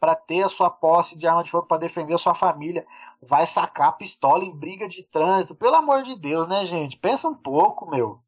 [0.00, 2.86] para ter a sua posse de arma de fogo para defender a sua família,
[3.22, 5.54] vai sacar a pistola em briga de trânsito.
[5.54, 6.96] Pelo amor de Deus, né, gente?
[6.96, 8.18] Pensa um pouco, meu.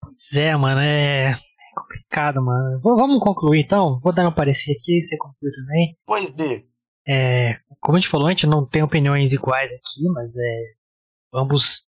[0.00, 1.38] Pois é, mano, é
[1.74, 2.80] complicado, mano.
[2.82, 4.00] vamos concluir então?
[4.00, 5.98] Vou dar meu parecer aqui, você conclui também.
[6.06, 6.66] Pois dê.
[7.06, 10.62] É, como a gente falou, a gente não tem opiniões iguais aqui, mas é,
[11.34, 11.86] ambos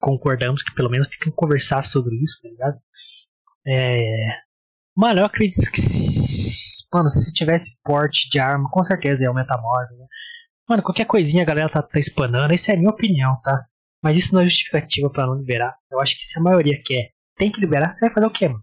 [0.00, 2.78] concordamos que pelo menos tem que conversar sobre isso, tá ligado?
[3.70, 4.28] É,
[4.96, 5.82] mano, eu acredito que
[6.92, 10.06] mano, se tivesse porte de arma, com certeza ia aumentar a né?
[10.68, 13.66] Mano, qualquer coisinha a galera tá, tá espanando, essa é minha opinião, tá?
[14.02, 15.76] Mas isso não é justificativa para não liberar.
[15.90, 18.48] Eu acho que se a maioria quer, tem que liberar, você vai fazer o quê,
[18.48, 18.62] mano?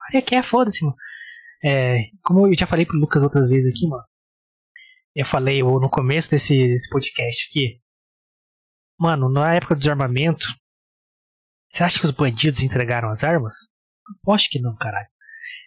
[0.00, 0.96] A maioria quer, foda-se, mano.
[1.62, 4.04] É, como eu já falei pro Lucas outras vezes aqui, mano.
[5.14, 7.80] Eu falei no começo desse, desse podcast aqui.
[8.98, 10.46] Mano, na época do desarmamento,
[11.68, 13.54] você acha que os bandidos entregaram as armas?
[14.28, 15.08] Acho que não, caralho.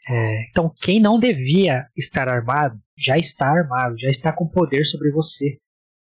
[0.09, 5.11] É, então, quem não devia estar armado, já está armado, já está com poder sobre
[5.11, 5.59] você.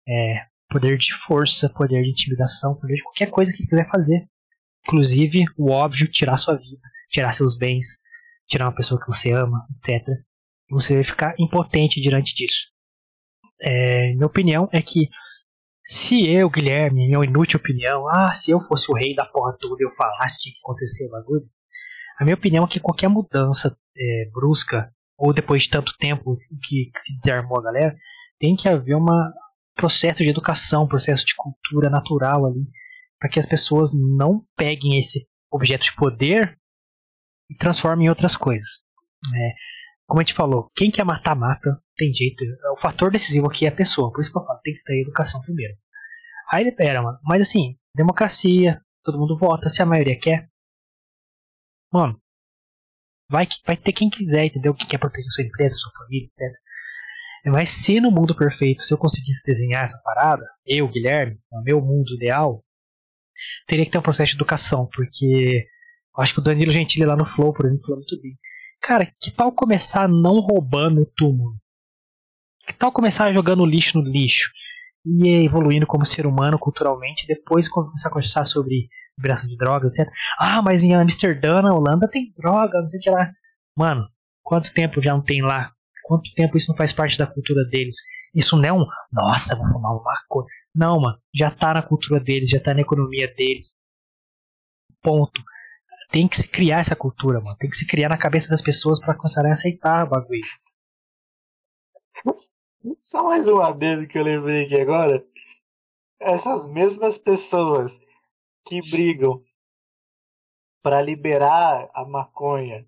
[0.07, 4.27] É, poder de força, poder de intimidação, poder de qualquer coisa que quiser fazer.
[4.88, 7.97] Inclusive, o óbvio, tirar sua vida, tirar seus bens,
[8.47, 10.07] tirar uma pessoa que você ama, etc.
[10.69, 12.68] Você vai ficar impotente diante disso.
[13.61, 15.10] É, minha opinião é que
[15.84, 19.84] se eu, Guilherme, minha inútil opinião, ah, se eu fosse o rei da porra toda
[19.84, 21.49] eu falasse tinha que acontecer o bagulho,
[22.20, 26.38] a minha opinião é que qualquer mudança é, brusca, ou depois de tanto tempo
[26.68, 27.96] que, que desarmou a galera,
[28.38, 29.06] tem que haver um
[29.76, 32.66] processo de educação, processo de cultura natural ali,
[33.18, 36.58] para que as pessoas não peguem esse objeto de poder
[37.50, 38.84] e transformem em outras coisas.
[39.34, 39.54] É,
[40.06, 42.44] como a gente falou, quem quer matar, mata, tem jeito.
[42.74, 45.02] O fator decisivo aqui é a pessoa, por isso que eu falo, tem que ter
[45.02, 45.76] educação primeiro.
[46.52, 47.18] Aí libera, mano.
[47.24, 50.50] Mas assim, democracia, todo mundo vota, se a maioria quer,
[51.91, 52.22] Mano,
[53.30, 54.74] vai, vai ter quem quiser, entendeu?
[54.74, 56.60] Que quer proteger sua empresa, sua família, etc.
[57.45, 61.82] Mas se no mundo perfeito, se eu conseguisse desenhar essa parada, eu, Guilherme, no meu
[61.82, 62.64] mundo ideal,
[63.66, 65.66] teria que ter um processo de educação, porque
[66.18, 68.38] eu acho que o Danilo Gentili lá no Flow, por exemplo, falou muito bem.
[68.82, 71.56] Cara, que tal começar não roubando o túmulo?
[72.68, 74.52] Que tal começar jogando lixo no lixo?
[75.05, 80.11] E evoluindo como ser humano culturalmente, depois começar a conversar sobre liberação de drogas, etc.
[80.38, 83.31] Ah, mas em Amsterdã, na Holanda, tem droga, não sei o que lá.
[83.76, 84.07] Mano,
[84.43, 85.71] quanto tempo já não tem lá?
[86.03, 87.95] Quanto tempo isso não faz parte da cultura deles?
[88.34, 90.47] Isso não é um, nossa, vou fumar uma maconha.
[90.73, 93.76] Não, mano, já tá na cultura deles, já tá na economia deles.
[95.01, 95.41] Ponto.
[96.09, 97.55] Tem que se criar essa cultura, mano.
[97.57, 100.41] Tem que se criar na cabeça das pessoas para começarem a aceitar o bagulho.
[103.01, 105.26] Só mais um adendo que eu lembrei aqui agora.
[106.19, 107.99] Essas mesmas pessoas
[108.65, 109.43] que brigam
[110.81, 112.88] para liberar a maconha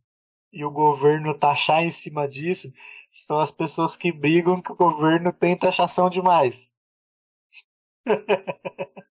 [0.51, 2.71] e o governo taxar em cima disso
[3.11, 6.71] são as pessoas que brigam que o governo tem taxação demais.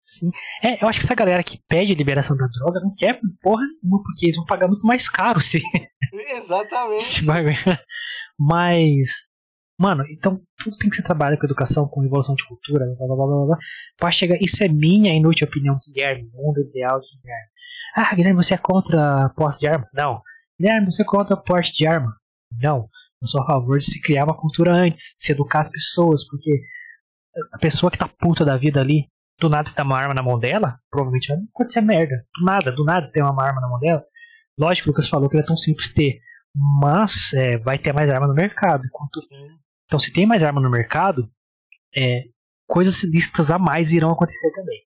[0.00, 0.30] Sim.
[0.62, 4.02] É, eu acho que essa galera que pede liberação da droga não quer porra nenhuma,
[4.02, 5.62] porque eles vão pagar muito mais caro se.
[6.12, 7.24] Exatamente.
[8.38, 9.32] Mas
[9.78, 13.16] Mano, então tudo tem que ser trabalhado com educação, com evolução de cultura, blá blá
[13.16, 13.58] blá blá blá.
[13.98, 14.36] Pra chegar.
[14.40, 16.30] Isso é minha inútil opinião, Guilherme.
[16.32, 17.48] Mundo ideal de Guilherme.
[17.96, 19.88] Ah, Guilherme, você é contra posse de arma?
[19.92, 20.22] Não.
[20.58, 22.14] Guilherme, você é contra porte de arma?
[22.60, 22.88] Não.
[23.20, 26.26] Eu sou a favor de se criar uma cultura antes, de se educar as pessoas,
[26.28, 26.60] porque
[27.52, 29.08] a pessoa que tá puta da vida ali,
[29.40, 32.24] do nada tem uma arma na mão dela, provavelmente vai acontecer merda.
[32.38, 34.04] Do nada, do nada tem uma arma na mão dela.
[34.58, 36.20] Lógico que o Lucas falou que não é tão simples ter,
[36.54, 38.84] mas é, vai ter mais arma no mercado.
[38.86, 39.20] Enquanto...
[39.94, 41.30] Então, se tem mais arma no mercado,
[41.96, 42.24] é,
[42.66, 44.82] coisas ilícitas a mais irão acontecer também.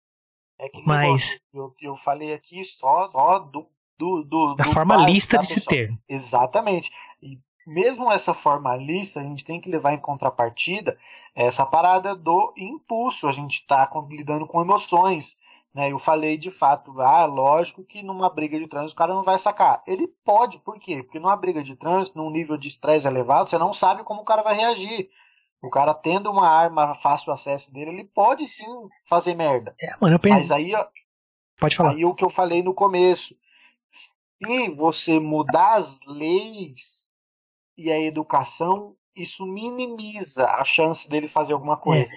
[0.57, 3.67] É que mas eu, eu falei aqui só, só do,
[3.99, 5.93] do, do da do forma básico, lista tá, de se ter.
[6.07, 6.89] Exatamente.
[7.21, 10.97] E mesmo essa forma lista, a gente tem que levar em contrapartida
[11.35, 13.27] essa parada do impulso.
[13.27, 15.37] A gente está lidando com emoções.
[15.73, 15.91] Né?
[15.91, 19.39] Eu falei de fato, ah, lógico que numa briga de trânsito o cara não vai
[19.39, 19.81] sacar.
[19.87, 21.01] Ele pode, por quê?
[21.01, 24.25] Porque numa briga de trânsito, num nível de estresse elevado, você não sabe como o
[24.25, 25.09] cara vai reagir.
[25.61, 28.65] O cara tendo uma arma fácil acesso dele, ele pode sim
[29.07, 29.73] fazer merda.
[29.79, 30.35] É, mano, eu penso.
[30.35, 30.85] Mas aí, ó,
[31.57, 31.91] Pode falar.
[31.91, 33.35] aí o que eu falei no começo.
[33.89, 37.11] Se você mudar as leis
[37.77, 42.13] e a educação, isso minimiza a chance dele fazer alguma coisa.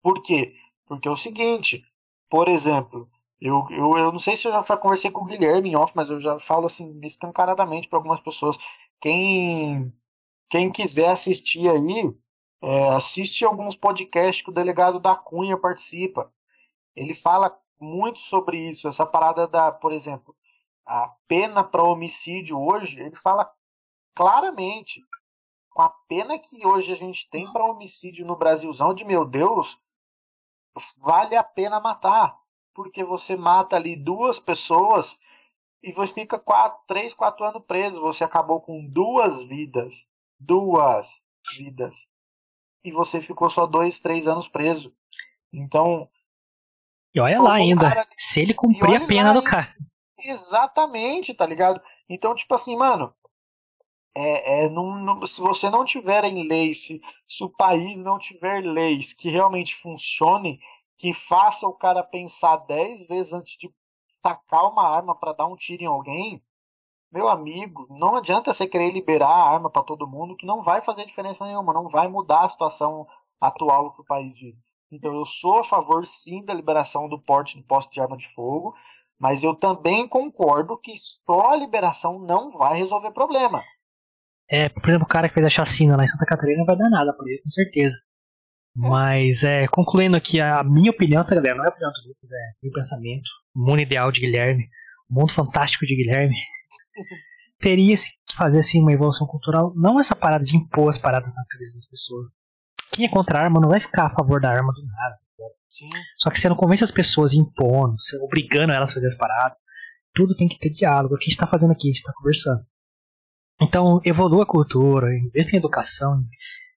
[0.00, 0.54] Por quê?
[0.86, 1.84] Porque é o seguinte,
[2.30, 5.76] por exemplo, eu, eu, eu não sei se eu já conversei com o Guilherme em
[5.76, 8.56] off, mas eu já falo assim escancaradamente para algumas pessoas.
[9.00, 9.92] Quem,
[10.48, 12.16] quem quiser assistir aí,
[12.62, 16.32] é, assiste alguns podcasts que o delegado da Cunha participa.
[16.94, 20.36] Ele fala muito sobre isso, essa parada da, por exemplo,
[20.86, 23.50] a pena para homicídio hoje, ele fala
[24.14, 25.00] claramente
[25.70, 29.78] com a pena que hoje a gente tem para homicídio no Brasilzão, de meu Deus,
[30.98, 32.38] vale a pena matar.
[32.74, 35.18] Porque você mata ali duas pessoas
[35.82, 38.00] e você fica quatro, três, quatro anos preso.
[38.00, 40.08] Você acabou com duas vidas.
[40.38, 41.22] Duas
[41.56, 42.08] vidas.
[42.84, 44.94] E você ficou só dois, três anos preso.
[45.52, 46.08] Então.
[47.14, 49.74] E olha lá ainda, cara- se ele cumprir a pena lá do cara.
[50.18, 51.80] Exatamente, tá ligado?
[52.08, 53.14] Então, tipo assim, mano.
[54.14, 58.18] É, é, não, não- se você não tiver em leis, se, se o país não
[58.18, 60.58] tiver leis que realmente funcionem,
[60.98, 63.72] que faça o cara pensar dez vezes antes de
[64.08, 66.42] sacar uma arma para dar um tiro em alguém,
[67.12, 70.82] meu amigo, não adianta você querer liberar a arma para todo mundo, que não vai
[70.82, 73.06] fazer diferença nenhuma, não vai mudar a situação
[73.40, 74.58] atual que o país vive.
[74.92, 78.28] Então eu sou a favor sim da liberação do porte de posse de arma de
[78.28, 78.74] fogo,
[79.20, 83.62] mas eu também concordo que só a liberação não vai resolver problema.
[84.50, 86.76] É, por exemplo, o cara que fez a chacina lá em Santa Catarina não vai
[86.76, 87.96] dar nada pra ele, com certeza.
[88.74, 91.56] Mas, é, concluindo aqui, a minha opinião, tá, galera?
[91.56, 93.28] Não é a opinião do Lucas, é meu pensamento.
[93.54, 94.68] O mundo ideal de Guilherme,
[95.08, 96.34] o mundo fantástico de Guilherme.
[97.60, 101.34] Teria se que fazer assim uma evolução cultural, não essa parada de impor as paradas
[101.34, 102.28] na cabeça das pessoas.
[102.92, 105.16] Quem é contra a arma não vai ficar a favor da arma do nada.
[105.68, 105.86] Sim,
[106.16, 109.58] Só que você não convence as pessoas impondo, obrigando elas a fazer as paradas.
[110.12, 111.14] Tudo tem que ter diálogo.
[111.14, 112.60] É o que a gente está fazendo aqui, a gente está conversando.
[113.60, 116.24] Então, evolua a cultura, investa em educação,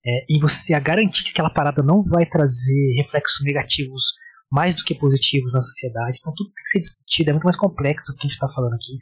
[0.05, 4.13] é, em você a garantir que aquela parada não vai trazer reflexos negativos
[4.51, 6.17] mais do que positivos na sociedade.
[6.19, 8.47] Então, tudo tem que ser discutido, é muito mais complexo do que a gente está
[8.49, 8.97] falando aqui.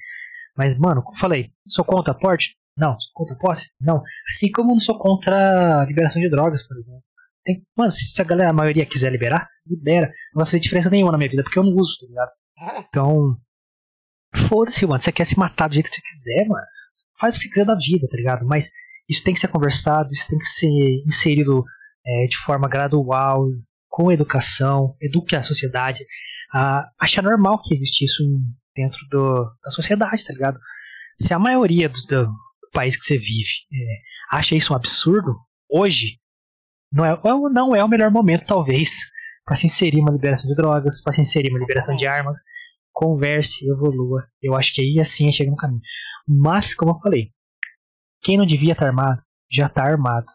[0.56, 2.56] Mas, mano, como eu falei, sou contra a porte?
[2.78, 3.00] Não.
[3.00, 3.70] Sou contra a posse?
[3.80, 4.02] Não.
[4.30, 7.04] Assim como não sou contra a liberação de drogas, por exemplo.
[7.44, 10.08] Tem, mano, se se a galera, a maioria quiser liberar, libera.
[10.34, 12.32] Não vai fazer diferença nenhuma na minha vida, porque eu não uso, tá ligado?
[12.88, 13.38] Então,
[14.48, 15.00] foda-se, mano.
[15.00, 16.66] Você quer se matar do jeito que você quiser, mano.
[17.22, 18.46] Faz o que você quiser da vida, tá ligado?
[18.48, 18.72] Mas
[19.08, 20.70] isso tem que ser conversado, isso tem que ser
[21.06, 21.64] inserido
[22.06, 23.48] é, de forma gradual,
[23.88, 26.04] com educação, eduque a sociedade.
[26.52, 28.24] A achar normal que existe isso
[28.76, 30.60] dentro do, da sociedade, tá ligado?
[31.20, 35.36] Se a maioria do, do país que você vive é, acha isso um absurdo,
[35.70, 36.18] hoje
[36.92, 37.20] não é,
[37.54, 39.00] não é o melhor momento, talvez,
[39.46, 42.38] para se inserir uma liberação de drogas, para se inserir uma liberação de armas.
[42.92, 44.26] Converse, evolua.
[44.42, 45.82] Eu acho que aí assim chega no caminho.
[46.34, 47.32] Mas, como eu falei,
[48.22, 49.22] quem não devia estar armado,
[49.52, 50.32] já está armado.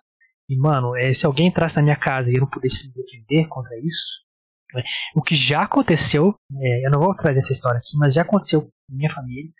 [0.48, 3.48] E, mano, é, se alguém entrasse na minha casa e eu não pudesse me defender
[3.48, 4.06] contra isso,
[4.74, 4.82] né,
[5.14, 8.62] o que já aconteceu, é, eu não vou trazer essa história aqui, mas já aconteceu
[8.62, 9.50] com minha família.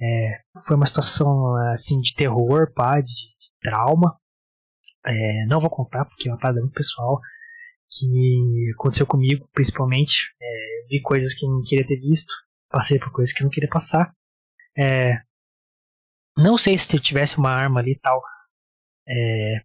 [0.00, 4.16] É, foi uma situação assim de terror, pá, de, de trauma.
[5.04, 7.20] É, não vou contar porque é uma parada muito pessoal
[7.88, 10.32] que aconteceu comigo, principalmente.
[10.40, 12.32] É, vi coisas que não queria ter visto,
[12.70, 14.12] passei por coisas que não queria passar.
[14.76, 15.20] É,
[16.36, 18.22] não sei se tivesse uma arma ali e tal,
[19.08, 19.62] é,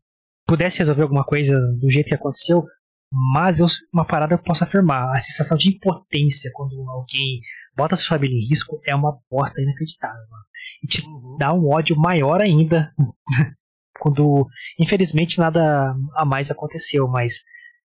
[0.48, 2.66] pudesse resolver alguma coisa do jeito que aconteceu,
[3.12, 7.40] mas eu, uma parada eu posso afirmar: a sensação de impotência quando alguém
[7.76, 10.22] bota sua família em risco é uma bosta inacreditável.
[10.30, 10.44] Mano.
[10.84, 11.38] E te Uhum.
[11.40, 12.94] dá um ódio maior ainda
[14.00, 14.48] quando,
[14.80, 17.42] infelizmente, nada a mais aconteceu, mas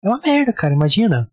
[0.04, 0.74] é uma merda, cara.
[0.74, 1.30] Imagina.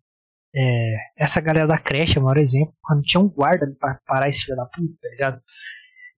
[0.53, 2.73] É, essa galera da creche é o maior exemplo.
[2.81, 5.41] Quando tinha um guarda pra parar esse filho da puta, tá ligado?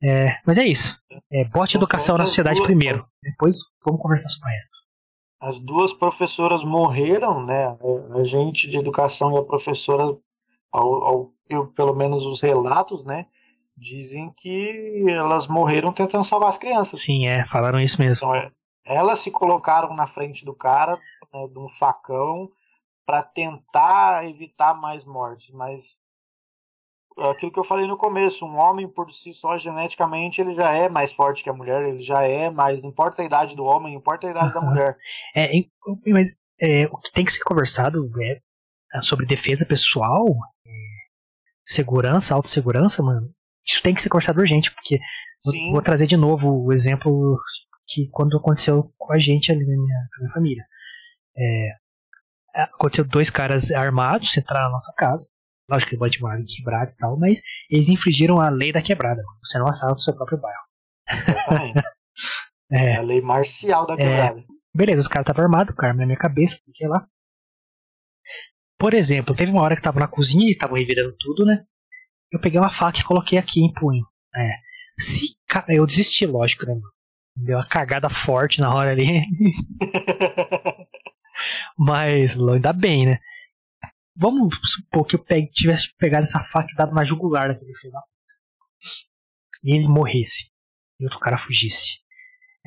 [0.03, 0.99] É, mas é isso.
[1.31, 3.05] É, bote São educação na sociedade duas- primeiro.
[3.21, 4.71] Depois vamos conversar sobre o resto.
[5.39, 7.77] As duas professoras morreram, né?
[8.15, 10.03] A gente de educação e a professora,
[10.71, 13.25] ao, ao- eu, pelo menos os relatos, né?
[13.75, 17.01] Dizem que elas morreram tentando salvar as crianças.
[17.01, 18.27] Sim, é, falaram isso mesmo.
[18.27, 18.51] Então, é,
[18.85, 20.99] elas se colocaram na frente do cara,
[21.33, 22.49] né, de um facão,
[23.05, 25.49] para tentar evitar mais mortes.
[25.51, 25.99] Mas
[27.17, 30.71] é aquilo que eu falei no começo, um homem por si só, geneticamente, ele já
[30.71, 32.81] é mais forte que a mulher, ele já é mais.
[32.81, 34.97] Não importa a idade do homem, não importa a idade da mulher.
[35.35, 35.49] É,
[36.07, 38.39] mas é, o que tem que ser conversado é,
[38.95, 40.25] é sobre defesa pessoal,
[40.65, 40.71] é,
[41.65, 43.29] segurança, autossegurança, mano.
[43.65, 44.99] Isso tem que ser conversado urgente, porque
[45.41, 45.71] Sim.
[45.71, 47.37] vou trazer de novo o exemplo
[47.87, 50.63] que quando aconteceu com a gente ali na minha, na minha família.
[51.37, 51.69] É,
[52.63, 55.27] aconteceu dois caras armados entraram na nossa casa.
[55.71, 59.23] Lógico que pode uma quebrada e tal, mas eles infringiram a lei da quebrada.
[59.41, 60.59] Você não assalta o seu próprio bairro.
[62.69, 64.41] é, a lei marcial da quebrada.
[64.41, 64.43] É,
[64.75, 67.07] beleza, os caras estavam armados, o cara na minha cabeça, o que lá.
[68.77, 71.63] Por exemplo, teve uma hora que tava na cozinha e estavam revirando tudo, né?
[72.29, 74.05] Eu peguei uma faca e coloquei aqui em punho.
[74.35, 74.57] É.
[74.99, 75.37] Se,
[75.69, 76.75] eu desisti, lógico, né?
[77.33, 79.07] Deu uma cagada forte na hora ali.
[81.77, 83.19] Mas ainda bem, né?
[84.21, 87.91] Vamos supor que eu pegue, tivesse pegado essa faca e dado na jugular daquele filho
[87.91, 88.09] da puta.
[89.63, 90.51] E ele morresse.
[90.99, 91.99] E outro cara fugisse.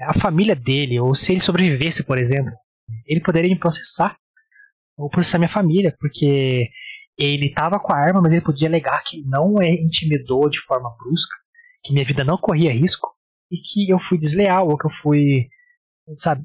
[0.01, 2.53] A família dele, ou se ele sobrevivesse, por exemplo,
[3.07, 4.19] ele poderia me processar.
[4.97, 6.71] Ou processar minha família, porque
[7.17, 10.91] ele estava com a arma, mas ele podia alegar que não é intimidou de forma
[10.99, 11.37] brusca,
[11.85, 13.09] que minha vida não corria risco
[13.51, 15.49] e que eu fui desleal ou que eu fui,
[16.15, 16.45] sabe?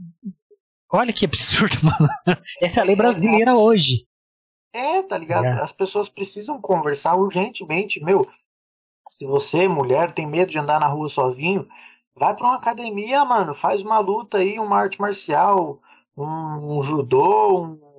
[0.91, 2.09] Olha que absurdo, mano.
[2.61, 4.08] Essa é a lei brasileira hoje.
[4.73, 5.45] É, tá ligado?
[5.45, 5.61] É.
[5.61, 8.03] As pessoas precisam conversar urgentemente.
[8.03, 8.27] Meu,
[9.09, 11.67] se você, mulher, tem medo de andar na rua sozinho,
[12.15, 13.53] vai pra uma academia, mano.
[13.55, 15.81] Faz uma luta aí, uma arte marcial,
[16.15, 17.89] um, um judô, um.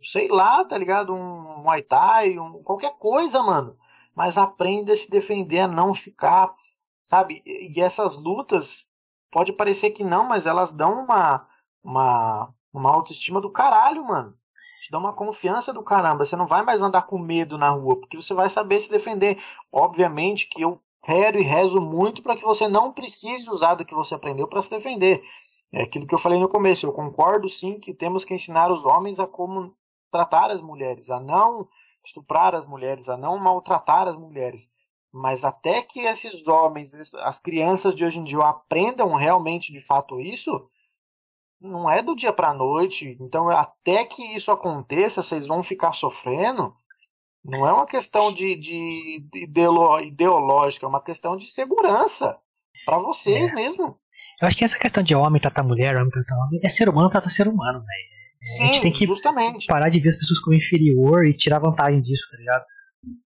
[0.00, 1.14] Sei lá, tá ligado?
[1.14, 3.78] Um muay thai, um, qualquer coisa, mano.
[4.14, 6.52] Mas aprenda a se defender, a não ficar,
[7.00, 7.42] sabe?
[7.46, 8.90] E essas lutas,
[9.30, 11.46] pode parecer que não, mas elas dão uma,
[11.84, 14.36] uma, uma autoestima do caralho, mano
[14.82, 16.24] te dá uma confiança do caramba.
[16.24, 19.40] Você não vai mais andar com medo na rua, porque você vai saber se defender.
[19.70, 23.94] Obviamente que eu quero e rezo muito para que você não precise usar do que
[23.94, 25.22] você aprendeu para se defender.
[25.72, 26.84] É aquilo que eu falei no começo.
[26.84, 29.72] Eu concordo sim que temos que ensinar os homens a como
[30.10, 31.68] tratar as mulheres, a não
[32.04, 34.68] estuprar as mulheres, a não maltratar as mulheres.
[35.12, 40.20] Mas até que esses homens, as crianças de hoje em dia aprendam realmente de fato
[40.20, 40.68] isso,
[41.62, 43.16] não é do dia para a noite.
[43.20, 46.74] Então, até que isso aconteça, vocês vão ficar sofrendo.
[47.44, 49.42] Não é uma questão de, de, de
[50.06, 52.38] ideológica, é uma questão de segurança
[52.84, 53.54] para vocês é.
[53.54, 53.98] mesmo.
[54.40, 57.10] Eu acho que essa questão de homem tratar mulher, homem tratar homem, é ser humano
[57.10, 58.62] tratar ser humano, velho.
[58.64, 59.66] a gente tem que justamente.
[59.66, 62.64] parar de ver as pessoas como inferior e tirar vantagem disso, tá ligado?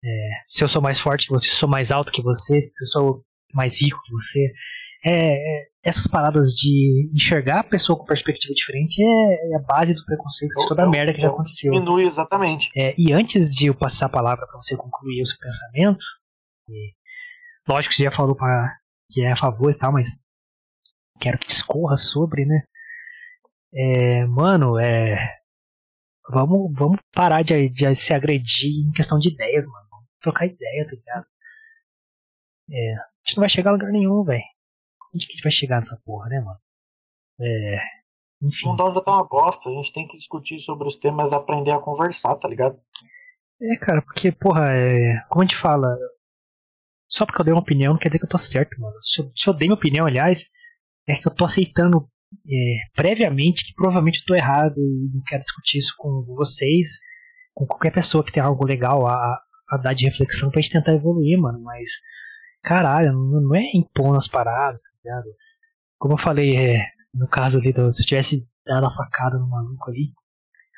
[0.05, 2.69] É, se eu sou mais forte que você, se eu sou mais alto que você,
[2.73, 3.24] se eu sou
[3.55, 4.52] mais rico que você,
[5.05, 9.95] é, é, essas paradas de enxergar a pessoa com perspectiva diferente é, é a base
[9.95, 11.73] do preconceito de toda a merda que já aconteceu.
[11.73, 12.71] Diminui, exatamente.
[12.77, 16.05] É, e antes de eu passar a palavra para você concluir o seu pensamento,
[16.69, 16.93] e,
[17.69, 18.77] lógico que você já falou pra,
[19.11, 20.23] que é a favor e tal, mas
[21.19, 22.63] quero que escorra sobre, né?
[23.73, 25.39] É, mano, é.
[26.29, 29.87] Vamos, vamos parar de, de se agredir em questão de ideias, mano.
[29.91, 31.27] Vamos trocar ideia, tá ligado?
[32.71, 34.43] É, a gente não vai chegar a lugar nenhum, velho.
[35.15, 36.59] Onde que a gente vai chegar nessa porra, né, mano?
[37.41, 37.78] É.
[38.43, 38.66] Enfim.
[38.66, 39.69] O mundo ainda tá uma bosta.
[39.69, 42.78] A gente tem que discutir sobre os temas aprender a conversar, tá ligado?
[43.61, 45.20] É, cara, porque, porra, é.
[45.28, 45.97] Como a gente fala.
[47.09, 48.95] Só porque eu dei uma opinião não quer dizer que eu tô certo, mano.
[49.03, 50.49] Se eu, se eu dei minha opinião, aliás,
[51.09, 52.09] é que eu tô aceitando
[52.49, 57.01] é, previamente que provavelmente eu tô errado e não quero discutir isso com vocês,
[57.53, 59.39] com qualquer pessoa que tem algo legal a,
[59.69, 61.61] a dar de reflexão pra gente tentar evoluir, mano.
[61.61, 61.91] Mas
[62.62, 65.27] caralho, não, não é impondo as paradas, ligado?
[65.99, 69.49] Como eu falei, é, no caso ali, do, se eu tivesse dado a facada no
[69.49, 70.13] maluco ali,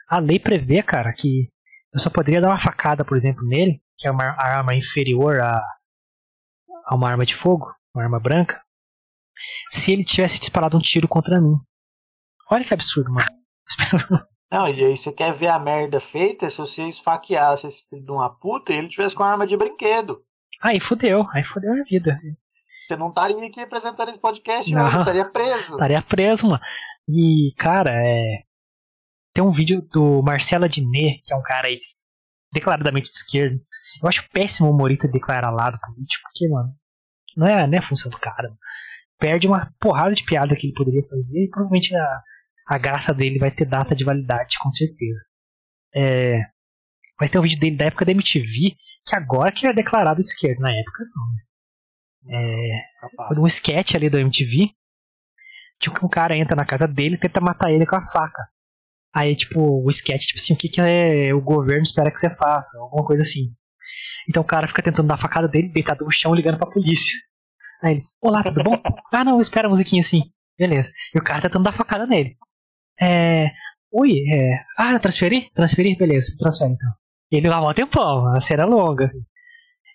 [0.08, 1.48] a lei prevê, cara, que
[1.92, 5.62] eu só poderia dar uma facada, por exemplo, nele, que é uma arma inferior a,
[6.86, 8.62] a uma arma de fogo, uma arma branca,
[9.70, 11.56] se ele tivesse disparado um tiro contra mim.
[12.50, 13.28] Olha que absurdo, mano.
[14.50, 18.12] Não, e aí você quer ver a merda feita se você esfaqueasse esse filho de
[18.12, 20.22] uma puta e ele tivesse com arma de brinquedo.
[20.60, 22.18] Aí fudeu, aí fudeu a vida.
[22.82, 25.72] Você não estaria aqui apresentando esse podcast, não, estaria preso.
[25.74, 26.60] Estaria preso, mano.
[27.08, 28.42] E, cara, é.
[29.32, 31.76] Tem um vídeo do Marcelo Adnet, que é um cara aí
[32.52, 33.56] declaradamente de esquerda.
[34.02, 36.74] Eu acho péssimo o humorista declarar lado político, porque, mano,
[37.36, 38.48] não é, não é a função do cara.
[38.48, 38.58] Mano.
[39.16, 42.20] Perde uma porrada de piada que ele poderia fazer e provavelmente a,
[42.66, 45.24] a graça dele vai ter data de validade, com certeza.
[45.94, 46.40] É,
[47.20, 48.74] mas tem um vídeo dele da época da MTV
[49.06, 51.51] que agora que ele é declarado esquerdo, na época não.
[52.28, 52.82] É,
[53.38, 54.70] um sketch ali do MTV.
[55.80, 58.48] Tipo, um cara entra na casa dele e tenta matar ele com a faca.
[59.14, 62.30] Aí, tipo, o sketch, tipo assim, o que, que é, o governo espera que você
[62.30, 62.80] faça?
[62.80, 63.52] Alguma coisa assim.
[64.28, 67.18] Então o cara fica tentando dar a facada dele, deitado no chão, ligando pra polícia.
[67.82, 68.80] Aí ele, olá, tudo bom?
[69.12, 70.22] ah, não, espera a musiquinha assim.
[70.58, 70.92] Beleza.
[71.14, 72.36] E o cara tentando dar facada nele.
[73.00, 73.50] É.
[73.90, 74.64] Oi, é.
[74.78, 75.50] Ah, transferir?
[75.52, 75.98] Transferir?
[75.98, 76.90] Beleza, transfere então.
[77.30, 79.06] Ele lá um tempão, a cena longa.
[79.06, 79.22] Assim.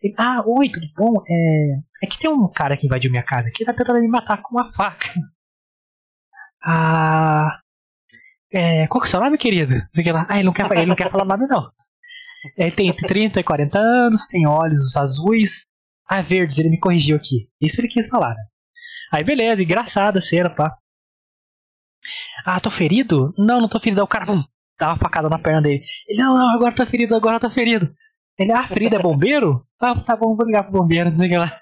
[0.02, 1.24] Ele, ah, oi, tudo bom?
[1.28, 1.80] É.
[2.04, 4.56] É que tem um cara que invadiu minha casa aqui, tá tentando me matar com
[4.56, 5.14] uma faca.
[6.70, 7.62] Ah.
[8.52, 9.76] É, qual que é o seu nome, querido?
[10.28, 11.72] Ah, ele não quer, ele não quer falar nada, não.
[12.58, 15.66] Ele tem entre 30 e 40 anos, tem olhos azuis.
[16.10, 17.50] Ah, verdes, ele me corrigiu aqui.
[17.62, 18.44] Isso ele quis falar, né?
[19.14, 20.76] Aí beleza, engraçada a cena, pá.
[22.46, 23.34] Ah, tô ferido?
[23.38, 24.02] Não, não tô ferido.
[24.02, 24.44] Aí o cara pum,
[24.80, 25.84] dá uma facada na perna dele.
[26.08, 27.94] Ele, não, não, agora tô ferido, agora tô ferido.
[28.38, 29.66] Ele, ah, ferido é bombeiro?
[29.80, 31.60] Ah, tá bom, vou ligar pro bombeiro, não sei o que lá.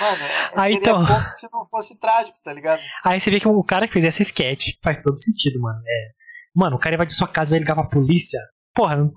[0.00, 0.22] Mano,
[0.56, 1.04] aí, então,
[1.34, 2.80] se não fosse trágico, tá ligado?
[3.04, 5.80] Aí você vê que o cara que fez essa sketch faz todo sentido, mano.
[5.84, 6.10] É,
[6.54, 8.38] mano, o cara vai de sua casa e vai ligar pra polícia.
[8.72, 9.12] Porra, não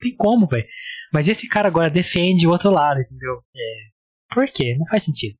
[0.00, 0.66] tem como, velho.
[1.12, 3.42] Mas esse cara agora defende o outro lado, entendeu?
[3.56, 3.74] É,
[4.32, 4.76] por quê?
[4.78, 5.36] Não faz sentido.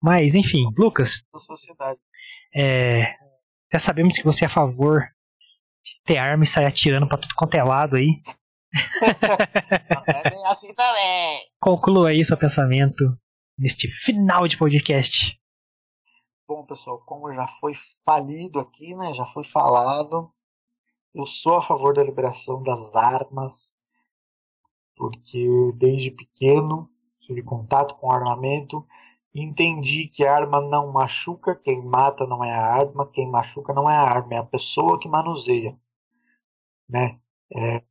[0.00, 1.24] Mas, enfim, Lucas.
[2.54, 3.16] É,
[3.72, 5.02] já sabemos que você é a favor
[5.86, 8.20] de ter arma e sair atirando pra tudo quanto é lado aí.
[9.02, 11.40] é assim também.
[11.60, 13.16] Conclua aí seu pensamento
[13.56, 15.40] neste final de podcast.
[16.48, 17.72] Bom, pessoal, como já foi
[18.04, 19.14] falido aqui, né?
[19.14, 20.32] Já foi falado.
[21.14, 23.80] Eu sou a favor da liberação das armas,
[24.96, 26.90] porque desde pequeno
[27.20, 28.86] tive contato com armamento,
[29.42, 33.88] entendi que a arma não machuca, quem mata não é a arma, quem machuca não
[33.88, 35.78] é a arma, é a pessoa que manuseia,
[36.88, 37.18] né?
[37.54, 37.82] É,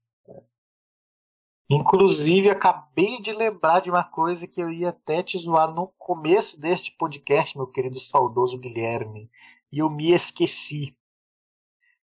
[1.70, 6.62] Inclusive, acabei de lembrar de uma coisa que eu ia até te zoar no começo
[6.62, 9.32] deste podcast, meu querido saudoso Guilherme.
[9.72, 10.96] E eu me esqueci.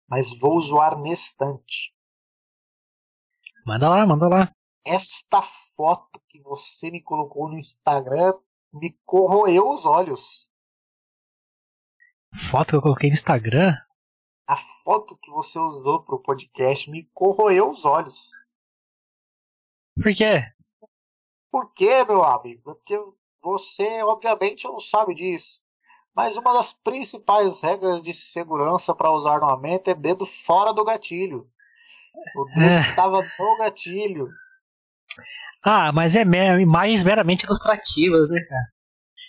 [0.06, 1.96] Mas vou zoar nesse instante.
[3.66, 4.54] Manda lá, manda lá.
[4.86, 8.34] Esta foto que você me colocou no Instagram
[8.78, 10.50] me corroeu os olhos.
[12.34, 13.76] Foto que eu coloquei no Instagram?
[14.48, 18.30] A foto que você usou para o podcast me corroeu os olhos.
[19.96, 20.54] Por quê?
[21.52, 22.62] Por quê, meu amigo?
[22.64, 22.98] Porque
[23.42, 25.62] você, obviamente, não sabe disso.
[26.16, 31.50] Mas uma das principais regras de segurança para usar armamento é dedo fora do gatilho.
[32.36, 32.78] O dedo é.
[32.78, 34.28] estava no gatilho.
[35.64, 38.68] Ah, mas é imagens meramente ilustrativas, né, cara?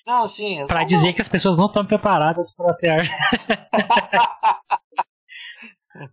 [0.06, 0.66] Não, sim.
[0.66, 1.12] Pra dizer não.
[1.12, 3.06] que as pessoas não estão preparadas para ter ar.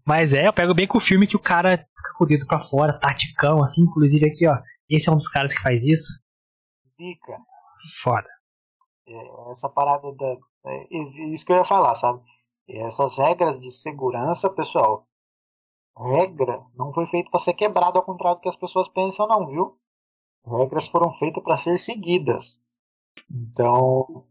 [0.05, 2.47] Mas é, eu pego bem com o filme que o cara fica com o dedo
[2.47, 3.83] pra fora, taticão, assim.
[3.83, 4.57] Inclusive aqui, ó.
[4.89, 6.11] Esse é um dos caras que faz isso.
[6.97, 7.37] Fica.
[8.01, 8.27] Foda.
[9.07, 10.35] É, essa parada da.
[10.65, 12.21] É, isso que eu ia falar, sabe?
[12.67, 15.07] Essas regras de segurança, pessoal.
[15.97, 19.47] Regra não foi feita para ser quebrada, ao contrário do que as pessoas pensam, não,
[19.47, 19.79] viu?
[20.45, 22.63] Regras foram feitas para ser seguidas.
[23.29, 24.25] Então,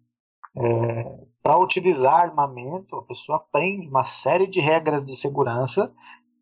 [0.57, 5.93] é, para utilizar armamento, a pessoa aprende uma série de regras de segurança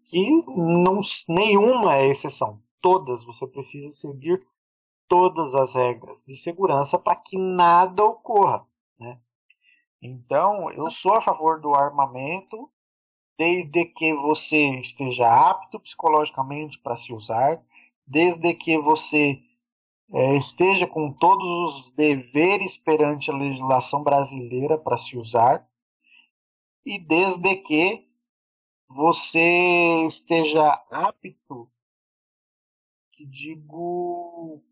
[0.07, 2.62] que não, nenhuma é exceção.
[2.81, 4.44] Todas, você precisa seguir
[5.09, 8.66] todas as regras de segurança para que nada ocorra.
[8.99, 9.19] Né?
[10.01, 12.70] Então, eu sou a favor do armamento,
[13.39, 17.62] desde que você esteja apto psicologicamente para se usar,
[18.07, 19.40] desde que você
[20.10, 25.66] é, esteja com todos os deveres perante a legislação brasileira para se usar
[26.84, 28.08] e desde que
[28.88, 31.70] você esteja apto,
[33.12, 34.62] que digo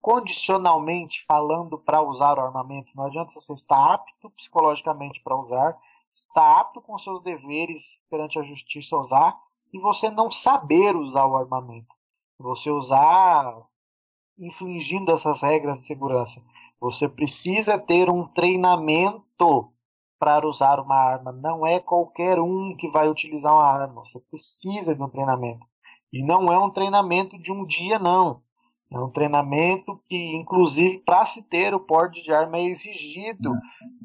[0.00, 2.92] condicionalmente falando para usar o armamento.
[2.94, 5.78] Não adianta você estar apto psicologicamente para usar,
[6.12, 9.38] estar apto com seus deveres perante a justiça usar
[9.72, 11.94] e você não saber usar o armamento.
[12.38, 13.66] Você usar
[14.40, 16.42] infringindo essas regras de segurança.
[16.80, 19.70] Você precisa ter um treinamento
[20.18, 21.30] para usar uma arma.
[21.30, 24.02] Não é qualquer um que vai utilizar uma arma.
[24.02, 25.66] Você precisa de um treinamento.
[26.12, 28.42] E não é um treinamento de um dia, não.
[28.90, 33.52] É um treinamento que, inclusive, para se ter o porte de arma é exigido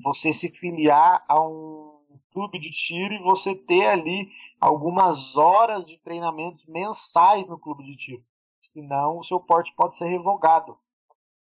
[0.03, 1.95] você se filiar a um
[2.31, 4.27] clube de tiro e você ter ali
[4.59, 8.23] algumas horas de treinamentos mensais no clube de tiro
[8.76, 10.77] senão o seu porte pode ser revogado.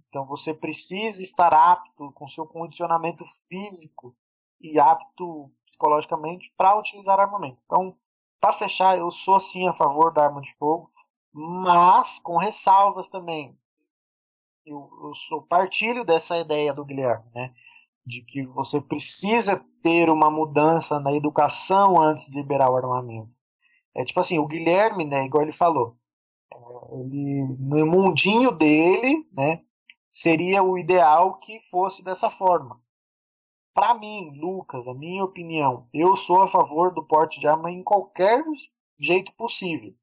[0.09, 4.15] Então você precisa estar apto com seu condicionamento físico
[4.61, 7.62] e apto psicologicamente para utilizar armamento.
[7.65, 7.97] Então,
[8.40, 10.90] para fechar, eu sou sim a favor da arma de fogo,
[11.32, 13.57] mas com ressalvas também.
[14.66, 17.55] eu, eu sou partilho dessa ideia do Guilherme, né?
[18.05, 23.31] De que você precisa ter uma mudança na educação antes de liberar o armamento.
[23.94, 25.97] É tipo assim, o Guilherme, né, igual ele falou,
[26.93, 29.62] ele, no mundinho dele, né,
[30.10, 32.80] seria o ideal que fosse dessa forma.
[33.74, 37.82] Para mim, Lucas, a minha opinião, eu sou a favor do porte de arma em
[37.82, 38.44] qualquer
[38.98, 39.94] jeito possível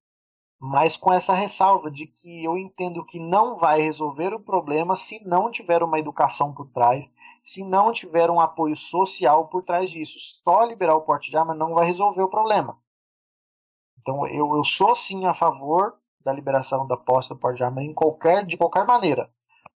[0.59, 5.23] mas com essa ressalva de que eu entendo que não vai resolver o problema se
[5.25, 7.09] não tiver uma educação por trás,
[7.41, 10.19] se não tiver um apoio social por trás disso.
[10.19, 12.77] Só liberar o porte de arma não vai resolver o problema.
[14.01, 17.81] Então eu, eu sou sim a favor da liberação da posse do porte de arma
[17.81, 19.29] em qualquer, de qualquer maneira.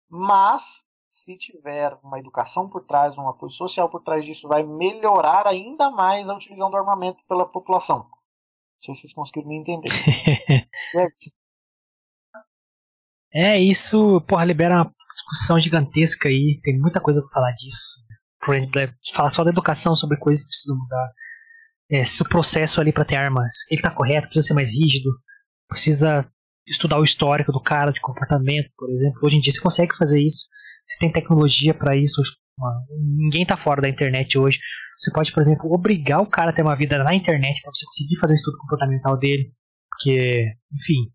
[0.08, 5.46] Mas se tiver uma educação por trás, um apoio social por trás disso, vai melhorar
[5.46, 7.98] ainda mais a utilização do armamento pela população.
[7.98, 9.90] Não sei se vocês conseguiram me entender.
[13.34, 16.60] é, isso, porra, libera uma discussão gigantesca aí.
[16.62, 18.00] Tem muita coisa pra falar disso.
[18.44, 21.12] Por exemplo, é, falar só da educação sobre coisas que precisam mudar.
[21.90, 25.10] É, se o processo ali para ter armas ele tá correto, precisa ser mais rígido,
[25.70, 26.28] precisa
[26.68, 29.20] estudar o histórico do cara de comportamento, por exemplo.
[29.22, 30.46] Hoje em dia você consegue fazer isso.
[30.86, 32.20] Você tem tecnologia para isso.
[33.16, 34.58] Ninguém tá fora da internet hoje.
[34.96, 37.86] Você pode, por exemplo, obrigar o cara a ter uma vida na internet para você
[37.86, 39.52] conseguir fazer o estudo comportamental dele.
[39.88, 41.10] Porque, enfim.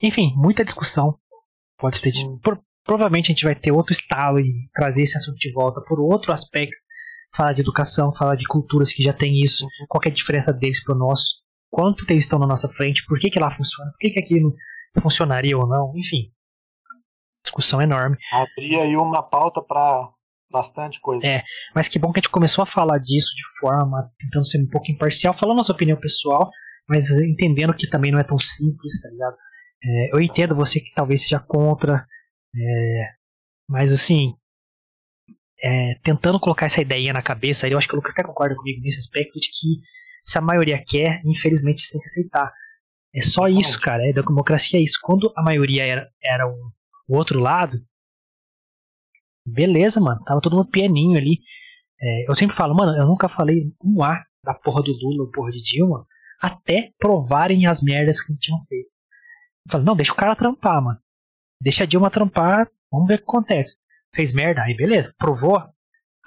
[0.00, 1.18] Enfim, muita discussão
[1.78, 2.12] pode ter.
[2.42, 5.98] Por, provavelmente a gente vai ter outro estalo e trazer esse assunto de volta por
[5.98, 6.76] outro aspecto.
[7.34, 10.82] Falar de educação, falar de culturas que já tem isso, qual é a diferença deles
[10.82, 13.98] para o nosso, quanto eles estão na nossa frente, por que, que lá funciona, por
[13.98, 14.54] que, que aquilo
[15.00, 16.32] funcionaria ou não, enfim.
[17.42, 18.16] Discussão enorme.
[18.32, 20.10] Abrir aí uma pauta para
[20.50, 21.26] bastante coisa.
[21.26, 21.42] É,
[21.74, 24.68] mas que bom que a gente começou a falar disso de forma, tentando ser um
[24.68, 26.50] pouco imparcial, falando nossa opinião pessoal,
[26.88, 29.36] mas entendendo que também não é tão simples, tá ligado?
[29.84, 32.06] É, eu entendo você que talvez seja contra,
[32.56, 33.08] é,
[33.68, 34.34] mas assim,
[35.62, 38.80] é, tentando colocar essa ideia na cabeça, eu acho que o Lucas até concorda comigo
[38.82, 39.80] nesse aspecto de que
[40.22, 42.52] se a maioria quer, infelizmente você tem que aceitar.
[43.14, 44.06] É só isso, cara.
[44.06, 44.98] É, democracia é isso.
[45.02, 46.72] Quando a maioria era, era o,
[47.08, 47.78] o outro lado,
[49.46, 50.22] beleza, mano.
[50.24, 51.40] Tava todo mundo pianinho ali.
[52.00, 55.30] É, eu sempre falo, mano, eu nunca falei um A da porra do Lula ou
[55.30, 56.06] porra de Dilma
[56.40, 58.88] até provarem as merdas que tinham feito.
[59.66, 60.98] Eu falo, não, deixa o cara trampar, mano.
[61.60, 63.78] Deixa a Dilma trampar, vamos ver o que acontece.
[64.14, 65.60] Fez merda, aí beleza, provou.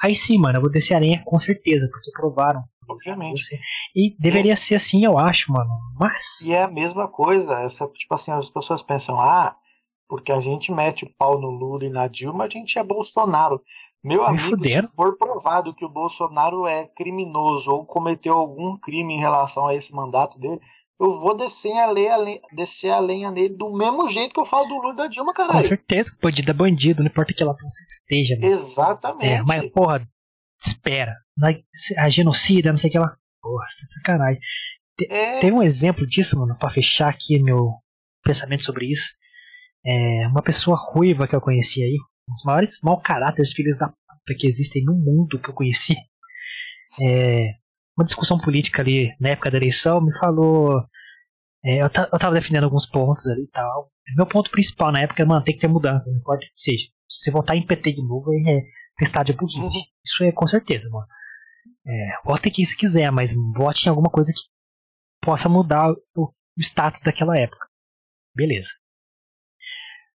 [0.02, 2.64] Aí sim, mano, eu vou descer a areia com certeza, porque provaram.
[2.88, 3.60] Obviamente.
[3.96, 4.56] E deveria é.
[4.56, 5.70] ser assim, eu acho, mano.
[6.00, 6.42] Mas.
[6.42, 7.60] E é a mesma coisa.
[7.62, 9.56] Essa, tipo assim, as pessoas pensam, ah,
[10.12, 13.62] porque a gente mete o pau no Lula e na Dilma, a gente é Bolsonaro.
[14.04, 14.88] Meu amigo, fuderam.
[14.88, 19.76] se for provado que o Bolsonaro é criminoso ou cometeu algum crime em relação a
[19.76, 20.60] esse mandato dele,
[21.00, 24.68] eu vou descer a, lenha, descer a lenha nele do mesmo jeito que eu falo
[24.68, 25.58] do Lula e da Dilma, caralho.
[25.58, 27.56] Com certeza, bandido é bandido, não importa que ela
[27.90, 28.36] esteja.
[28.36, 28.48] Né?
[28.48, 29.34] Exatamente.
[29.34, 30.08] É, mas, porra,
[30.66, 31.16] espera.
[31.98, 33.18] A genocida, não sei o que ela.
[33.42, 34.42] Porra, tá de sacanagem.
[35.10, 35.40] É...
[35.40, 37.74] Tem um exemplo disso, mano, pra fechar aqui meu
[38.24, 39.12] pensamento sobre isso
[39.86, 41.98] é, uma pessoa ruiva que eu conheci aí,
[42.30, 45.96] um dos maiores mau caráteres filhos da puta que existem no mundo que eu conheci.
[47.02, 47.56] É,
[47.98, 50.84] uma discussão política ali na época da eleição me falou.
[51.64, 53.92] É, eu, eu tava defendendo alguns pontos ali e tal.
[54.16, 56.52] Meu ponto principal na época é, mano, tem que ter mudança, não importa o que
[56.54, 56.86] seja.
[57.12, 58.62] Se você votar em PT de novo, é
[58.98, 59.80] testar de burrice.
[59.80, 59.84] Uhum.
[60.04, 61.08] Isso é com certeza, mano.
[61.86, 64.42] É, vote quem você quiser, mas vote em alguma coisa que
[65.22, 67.68] possa mudar o, o status daquela época.
[68.36, 68.70] Beleza.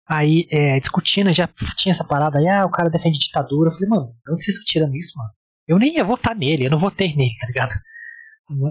[0.07, 3.69] Aí, é, discutindo, já tinha essa parada aí, ah, o cara defende ditadura.
[3.69, 5.31] Eu falei, mano, de onde vocês estão tirando isso, mano?
[5.67, 7.73] Eu nem ia votar nele, eu não votei nele, tá ligado?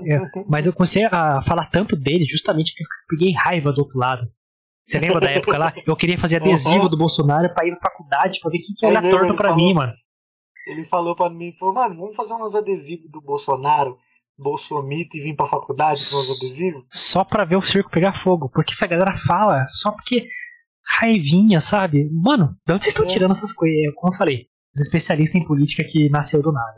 [0.07, 3.99] Eu, mas eu comecei a falar tanto dele justamente porque eu peguei raiva do outro
[3.99, 4.31] lado.
[4.85, 5.73] Você lembra da época lá?
[5.87, 6.89] Eu queria fazer adesivo uhum.
[6.91, 9.75] do Bolsonaro pra ir pra faculdade pra ver quem que era torto pra falou, mim,
[9.75, 9.93] mano.
[10.67, 13.97] Ele falou pra mim, falou, mano, vamos fazer uns adesivos do Bolsonaro,
[14.39, 16.85] Bolsomito e vir pra faculdade com os adesivos?
[16.91, 18.51] Só pra ver o circo pegar fogo.
[18.51, 20.27] Porque essa galera fala, só porque
[20.99, 22.09] raivinha, sabe?
[22.13, 23.09] Mano, de onde vocês estão é.
[23.09, 23.77] tirando essas coisas?
[23.79, 26.75] É, como eu falei, os especialistas em política que nasceu do nada.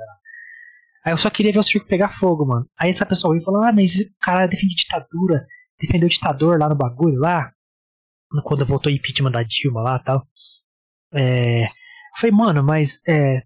[1.05, 2.67] Aí eu só queria ver o circo pegar fogo, mano.
[2.79, 5.47] Aí essa pessoa veio e falou: Ah, mas o cara defende ditadura,
[5.81, 7.51] defendeu o ditador lá no bagulho lá.
[8.45, 10.27] Quando voltou o impeachment da Dilma lá e tal.
[11.15, 11.69] É, eu
[12.19, 13.43] falei, mano, mas é,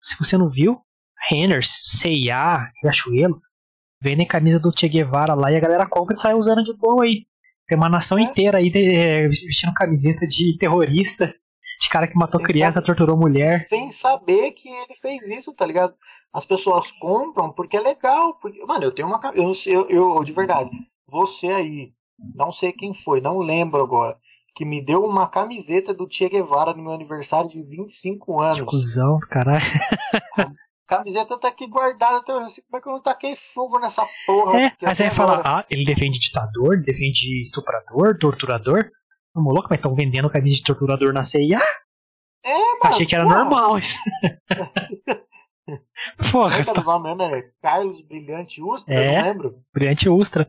[0.00, 0.80] se você não viu,
[1.28, 3.40] Renners, CIA, Riachuelo,
[4.02, 7.04] vendem camisa do Che Guevara lá e a galera compra e sai usando de boa
[7.04, 7.26] aí.
[7.66, 8.22] Tem uma nação é.
[8.22, 11.34] inteira aí de, é, vestindo camiseta de terrorista,
[11.80, 13.58] de cara que matou sem criança, saber, torturou mulher.
[13.60, 15.94] Sem saber que ele fez isso, tá ligado?
[16.32, 18.38] As pessoas compram porque é legal.
[18.38, 19.20] Porque, mano, eu tenho uma.
[19.34, 20.70] Eu, eu, eu, de verdade,
[21.08, 21.92] você aí,
[22.34, 24.18] não sei quem foi, não lembro agora,
[24.54, 28.60] que me deu uma camiseta do Che Guevara no meu aniversário de 25 anos.
[28.60, 29.64] Que cuzão, caralho.
[30.36, 30.50] A
[30.86, 32.62] camiseta tá aqui guardada até hoje.
[32.62, 34.60] Como é que eu não taquei fogo nessa porra?
[34.60, 38.90] É, aí você vai falar, ah, ele defende ditador, defende estuprador, torturador.
[39.34, 41.60] Vamos louco, mas estão vendendo camisa de torturador na CIA?
[42.44, 42.80] É, mano.
[42.84, 43.38] Achei que era porra.
[43.38, 43.98] normal isso.
[46.30, 47.34] Porra, é o nome mesmo?
[47.34, 48.94] É Carlos Brilhante Ustra?
[48.94, 49.64] É, não lembro.
[49.72, 50.46] Brilhante Ustra.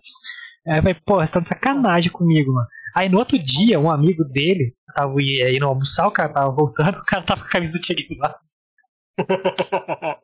[0.67, 2.67] Aí vai, pô, você tá de sacanagem comigo, mano.
[2.95, 7.05] Aí no outro dia, um amigo dele tava indo almoçar, o cara tava voltando, o
[7.05, 8.39] cara tava com a camisa do Che Guevara.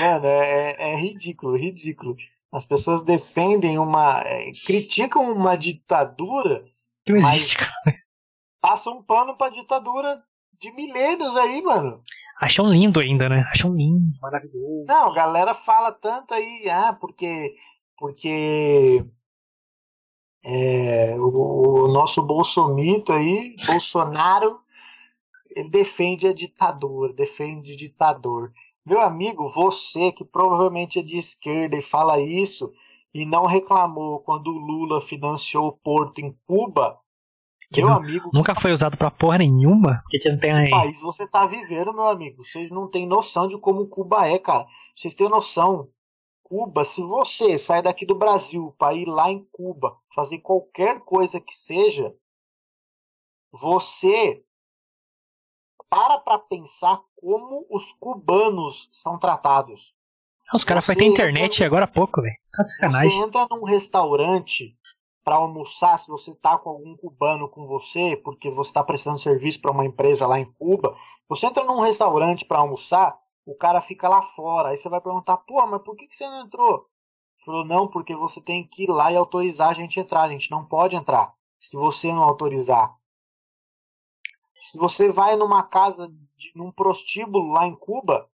[0.00, 2.16] Mano, é, é, é, ridículo, ridículo.
[2.52, 4.22] As pessoas defendem uma.
[4.22, 6.64] É, criticam uma ditadura.
[7.04, 7.72] Que não existe, cara.
[8.60, 10.22] Passam um pano pra ditadura
[10.58, 12.02] de milênios aí, mano.
[12.40, 13.44] Acham lindo ainda, né?
[13.50, 14.84] Acham lindo, maravilhoso.
[14.86, 17.54] Não, a galera fala tanto aí, ah, porque.
[17.98, 19.04] Porque.
[20.50, 24.58] É, o, o nosso bolsomito aí, Bolsonaro,
[25.50, 28.50] ele defende a ditadura, defende o ditador.
[28.84, 32.72] Meu amigo, você que provavelmente é de esquerda e fala isso
[33.12, 36.98] e não reclamou quando o Lula financiou o porto em Cuba,
[37.70, 38.30] que meu amigo.
[38.32, 40.00] Nunca foi usado pra porra nenhuma?
[40.04, 40.64] Porque não tem aí.
[40.64, 42.42] Que país você tá vivendo, meu amigo?
[42.42, 44.66] Vocês não têm noção de como Cuba é, cara.
[44.96, 45.88] Vocês têm noção.
[46.42, 51.40] Cuba, se você sair daqui do Brasil para ir lá em Cuba, fazer qualquer coisa
[51.40, 52.12] que seja,
[53.52, 54.42] você
[55.88, 59.94] para para pensar como os cubanos são tratados.
[60.52, 62.34] Os caras foram ter internet entra, agora há pouco, velho.
[62.50, 64.76] Tá Você entra num restaurante
[65.22, 69.60] para almoçar, se você tá com algum cubano com você, porque você está prestando serviço
[69.60, 70.96] para uma empresa lá em Cuba,
[71.28, 73.16] você entra num restaurante para almoçar,
[73.46, 74.70] o cara fica lá fora.
[74.70, 76.88] Aí você vai perguntar, pô, mas por que, que você não entrou?
[77.48, 80.24] Falou, não, porque você tem que ir lá e autorizar a gente entrar.
[80.24, 82.94] A gente não pode entrar se você não autorizar.
[84.60, 88.30] Se você vai numa casa, de, num prostíbulo lá em Cuba,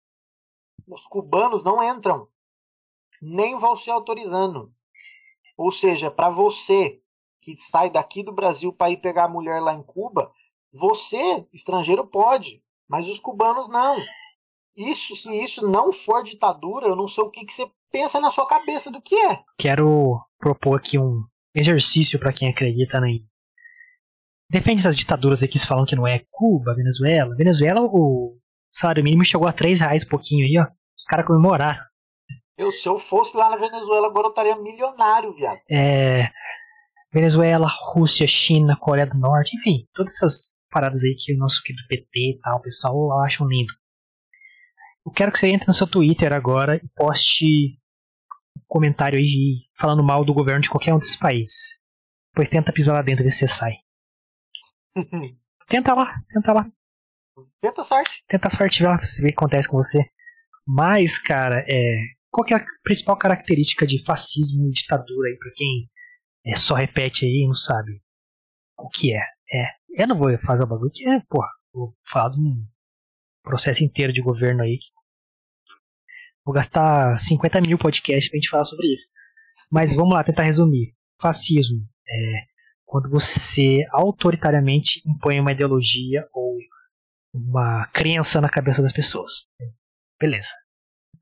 [0.89, 2.29] os cubanos não entram,
[3.23, 4.75] nem vão se autorizando.
[5.57, 7.01] Ou seja, para você
[7.41, 10.33] que sai daqui do Brasil para ir pegar a mulher lá em Cuba,
[10.73, 13.97] você, estrangeiro, pode, mas os cubanos não.
[14.77, 18.31] Isso, se isso não for ditadura, eu não sei o que, que você pensa na
[18.31, 19.41] sua cabeça do que é.
[19.59, 21.23] Quero propor aqui um
[21.55, 23.25] exercício para quem acredita em
[24.51, 27.35] defende essas ditaduras aí que se falam que não é Cuba, Venezuela.
[27.35, 28.37] Venezuela, o
[28.71, 30.67] salário mínimo chegou a 3 reais pouquinho aí, ó.
[30.97, 31.83] Os caras comemoraram.
[32.57, 35.59] Eu, se eu fosse lá na Venezuela, agora eu estaria milionário, viado.
[35.69, 36.31] É.
[37.13, 41.87] Venezuela, Rússia, China, Coreia do Norte, enfim, todas essas paradas aí que o nosso querido
[41.89, 43.73] PT e tal, o pessoal acham lindo.
[45.05, 47.79] Eu quero que você entre no seu Twitter agora e poste
[48.57, 51.79] um comentário aí falando mal do governo de qualquer um desses países.
[52.35, 53.75] Pois tenta pisar lá dentro e ver se você sai.
[55.69, 56.67] tenta lá, tenta lá.
[57.61, 58.25] Tenta sorte.
[58.29, 60.01] Tenta sorte lá, ver o que acontece com você.
[60.67, 62.01] Mas, cara, é,
[62.31, 65.89] qual é a principal característica de fascismo e ditadura aí, pra quem
[66.47, 68.03] é, só repete aí e não sabe
[68.79, 69.21] o que é?
[69.53, 72.67] É, eu não vou fazer o bagulho que é, porra, vou falar de um
[73.43, 74.79] processo inteiro de governo aí.
[76.45, 79.07] Vou gastar 50 mil podcasts pra gente falar sobre isso.
[79.73, 80.95] Mas vamos lá, tentar resumir.
[81.21, 82.55] Fascismo é
[82.85, 86.57] quando você autoritariamente impõe uma ideologia ou
[87.33, 89.49] uma crença na cabeça das pessoas.
[90.21, 90.55] Beleza.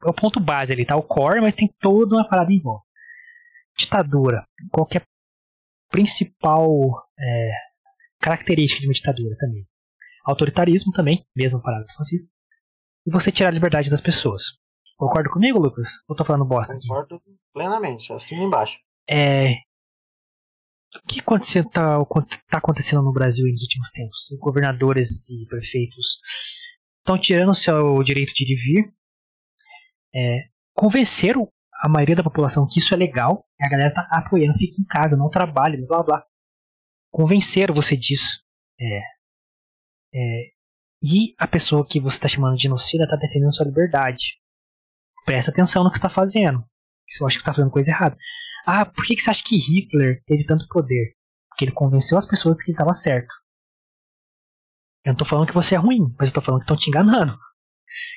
[0.05, 0.97] É o ponto base ali, tá?
[0.97, 2.85] O core, mas tem toda uma parada em volta.
[3.79, 4.47] Ditadura.
[4.71, 5.03] Qual é a
[5.91, 6.69] principal
[7.19, 7.53] é,
[8.21, 9.67] característica de uma ditadura também?
[10.25, 12.29] Autoritarismo também, mesma parada do fascismo.
[13.07, 14.43] E você tirar a liberdade das pessoas.
[15.03, 15.95] Concorda comigo, Lucas?
[16.07, 16.87] Ou tô falando bosta aqui?
[16.87, 17.21] Concordo
[17.53, 18.79] plenamente, assim embaixo.
[19.11, 19.55] É,
[20.95, 22.05] o que está
[22.49, 24.29] tá acontecendo no Brasil nos últimos tempos?
[24.39, 26.21] Governadores e prefeitos
[27.01, 28.95] estão tirando o seu direito de ir e vir,
[30.15, 31.51] é, convenceram
[31.83, 34.85] a maioria da população que isso é legal, e a galera está apoiando, fique em
[34.85, 36.25] casa, não trabalhe, blá blá.
[37.11, 38.41] Convenceram você disso.
[38.81, 39.01] É,
[40.15, 40.51] é,
[41.03, 44.41] e a pessoa que você está chamando de genocida está defendendo sua liberdade.
[45.25, 46.65] Presta atenção no que está fazendo.
[47.09, 48.17] Se eu acho que está fazendo coisa errada.
[48.67, 51.15] Ah, por que, que você acha que Hitler teve tanto poder?
[51.49, 53.33] Porque ele convenceu as pessoas de que ele estava certo.
[55.05, 56.89] Eu não estou falando que você é ruim, mas eu estou falando que estão te
[56.89, 57.37] enganando.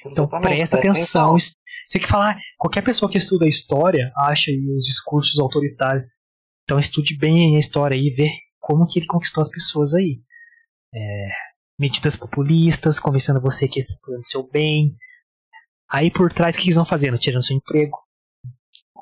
[0.06, 1.32] Então presta, atenção.
[1.32, 1.56] atenção.
[1.86, 6.06] Você que falar, qualquer pessoa que estuda a história acha os discursos autoritários.
[6.64, 8.30] Então estude bem a história e vê
[8.60, 10.22] como que ele conquistou as pessoas aí.
[10.94, 11.30] É,
[11.78, 14.96] medidas populistas, convencendo você que estão fazendo seu bem.
[15.90, 17.18] Aí por trás o que eles vão fazendo?
[17.18, 17.98] Tirando seu emprego,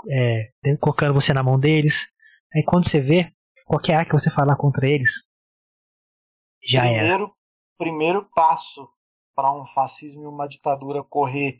[0.10, 2.12] é, colocando você na mão deles.
[2.54, 3.34] Aí quando você vê,
[3.66, 5.28] qualquer ar que você falar contra eles,
[6.64, 7.32] Já primeiro, era.
[7.78, 8.88] primeiro passo
[9.36, 11.60] para um fascismo e uma ditadura correr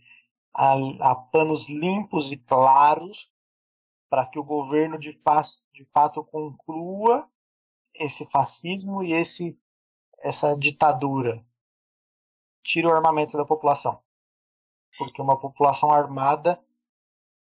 [0.54, 3.34] a, a panos limpos e claros
[4.10, 7.28] para que o governo de, de fato conclua
[7.96, 9.58] esse fascismo e esse
[10.20, 11.44] essa ditadura.
[12.64, 14.03] Tire o armamento da população.
[14.98, 16.60] Porque uma população armada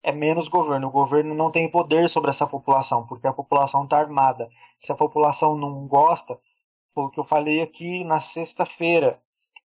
[0.04, 0.88] é menos governo.
[0.88, 4.50] O governo não tem poder sobre essa população, porque a população está armada.
[4.80, 6.40] Se a população não gosta,
[6.94, 9.22] foi o que eu falei aqui na sexta-feira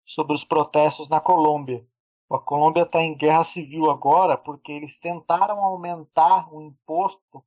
[0.05, 1.87] sobre os protestos na Colômbia.
[2.31, 7.43] A Colômbia está em guerra civil agora porque eles tentaram aumentar o imposto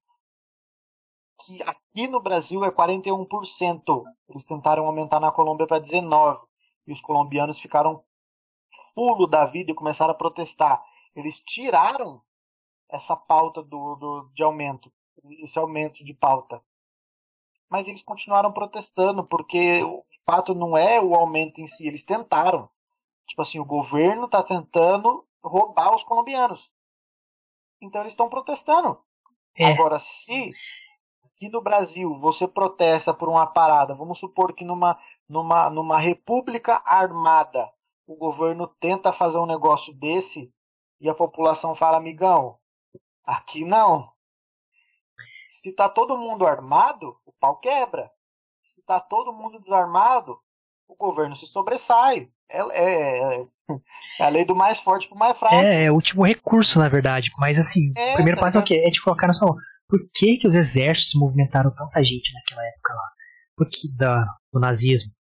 [1.45, 4.03] que aqui no Brasil é 41%.
[4.29, 6.47] Eles tentaram aumentar na Colômbia para 19%.
[6.87, 8.03] E os colombianos ficaram
[8.93, 10.83] fulo da vida e começaram a protestar.
[11.15, 12.21] Eles tiraram
[12.89, 14.91] essa pauta do, do, de aumento,
[15.39, 16.61] esse aumento de pauta.
[17.69, 22.69] Mas eles continuaram protestando, porque o fato não é o aumento em si, eles tentaram.
[23.25, 26.69] Tipo assim, o governo está tentando roubar os colombianos.
[27.81, 29.01] Então eles estão protestando.
[29.55, 29.65] É.
[29.65, 30.51] Agora, se
[31.23, 36.81] aqui no Brasil você protesta por uma parada, vamos supor que numa, numa, numa república
[36.85, 37.71] armada
[38.11, 40.51] o governo tenta fazer um negócio desse
[40.99, 42.57] e a população fala, amigão,
[43.23, 44.05] aqui não.
[45.47, 48.11] Se tá todo mundo armado, o pau quebra.
[48.61, 50.37] Se tá todo mundo desarmado,
[50.87, 52.29] o governo se sobressai.
[52.49, 53.45] É, é, é,
[54.19, 55.55] a lei do mais forte pro mais fraco.
[55.55, 57.31] É, é o último recurso, na verdade.
[57.37, 58.83] Mas assim, é, o primeiro tá passo é o quê?
[58.85, 59.57] É de colocar na sua mão.
[59.87, 63.09] Por que, que os exércitos movimentaram tanta gente naquela época lá?
[63.55, 65.13] Por que da, do nazismo?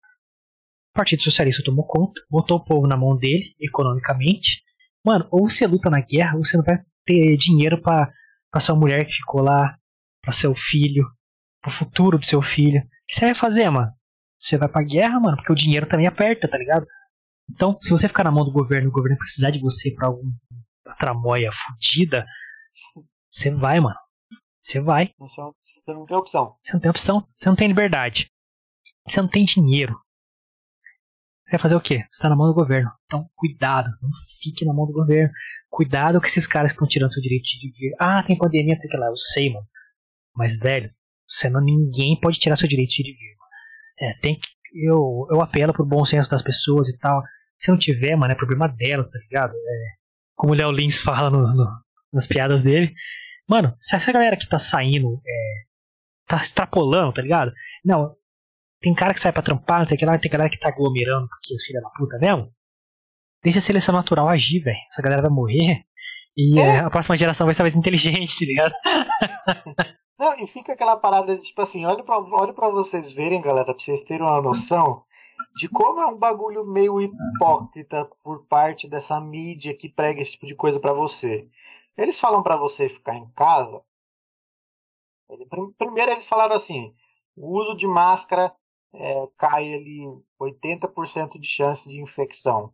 [0.93, 4.61] O Partido Socialista tomou conta, botou o povo na mão dele, economicamente.
[5.05, 8.13] Mano, ou você luta na guerra, ou você não vai ter dinheiro para
[8.59, 9.77] sua mulher que ficou lá,
[10.21, 11.05] para seu filho,
[11.61, 12.81] pro futuro do seu filho.
[12.81, 13.91] O que você vai fazer, mano?
[14.37, 16.85] Você vai pra guerra, mano, porque o dinheiro também aperta, tá ligado?
[17.49, 20.07] Então, se você ficar na mão do governo e o governo precisar de você pra
[20.07, 20.33] alguma
[20.99, 22.25] tramóia fodida,
[23.29, 23.97] você vai, mano.
[24.59, 25.11] Você vai.
[25.17, 25.41] Você
[25.87, 26.57] não tem opção.
[26.61, 27.25] Você não tem opção.
[27.29, 28.27] Você não tem liberdade.
[29.07, 29.99] Você não tem dinheiro.
[31.51, 31.97] Você vai fazer o quê?
[31.97, 32.89] Você está na mão do governo.
[33.03, 34.09] Então, cuidado, não
[34.41, 35.33] fique na mão do governo.
[35.69, 37.93] Cuidado com esses caras que estão tirando seu direito de viver.
[37.99, 39.07] Ah, tem pandemia, sei lá.
[39.07, 39.67] Eu sei, mano.
[40.33, 40.89] Mas, velho,
[41.27, 43.35] você não, ninguém pode tirar seu direito de viver.
[43.99, 44.47] É, tem que.
[44.73, 47.21] Eu, eu apelo pro bom senso das pessoas e tal.
[47.59, 49.51] Se não tiver, mano, é problema delas, tá ligado?
[49.51, 49.85] É,
[50.33, 51.67] como o Léo Lins fala no, no,
[52.13, 52.93] nas piadas dele.
[53.45, 55.63] Mano, se essa galera que tá saindo é,
[56.25, 57.51] tá extrapolando, tá ligado?
[57.83, 58.15] Não,
[58.81, 60.69] tem cara que sai pra trampar, não sei o que lá, tem galera que tá
[60.69, 62.51] aglomerando porque os filhos da puta mesmo.
[63.43, 64.77] Deixa a seleção natural agir, velho.
[64.89, 65.83] Essa galera vai morrer.
[66.35, 66.63] E é.
[66.63, 68.73] É, a próxima geração vai ser mais inteligente, tá ligado?
[70.17, 73.65] Não, e fica aquela parada de tipo assim, olha pra, olha pra vocês verem, galera,
[73.65, 75.03] pra vocês terem uma noção
[75.55, 80.45] de como é um bagulho meio hipócrita por parte dessa mídia que prega esse tipo
[80.45, 81.47] de coisa para você.
[81.97, 83.81] Eles falam para você ficar em casa.
[85.77, 86.93] Primeiro eles falaram assim:
[87.35, 88.53] o uso de máscara
[88.93, 90.01] é, cai ali
[90.39, 92.73] 80% de chance de infecção.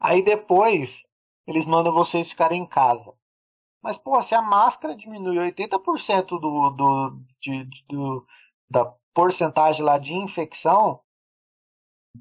[0.00, 1.06] Aí depois
[1.46, 3.16] eles mandam vocês ficarem em casa.
[3.82, 8.26] Mas, pô, se a máscara diminui 80% do, do, de, do,
[8.68, 8.84] da
[9.14, 11.00] porcentagem lá de infecção,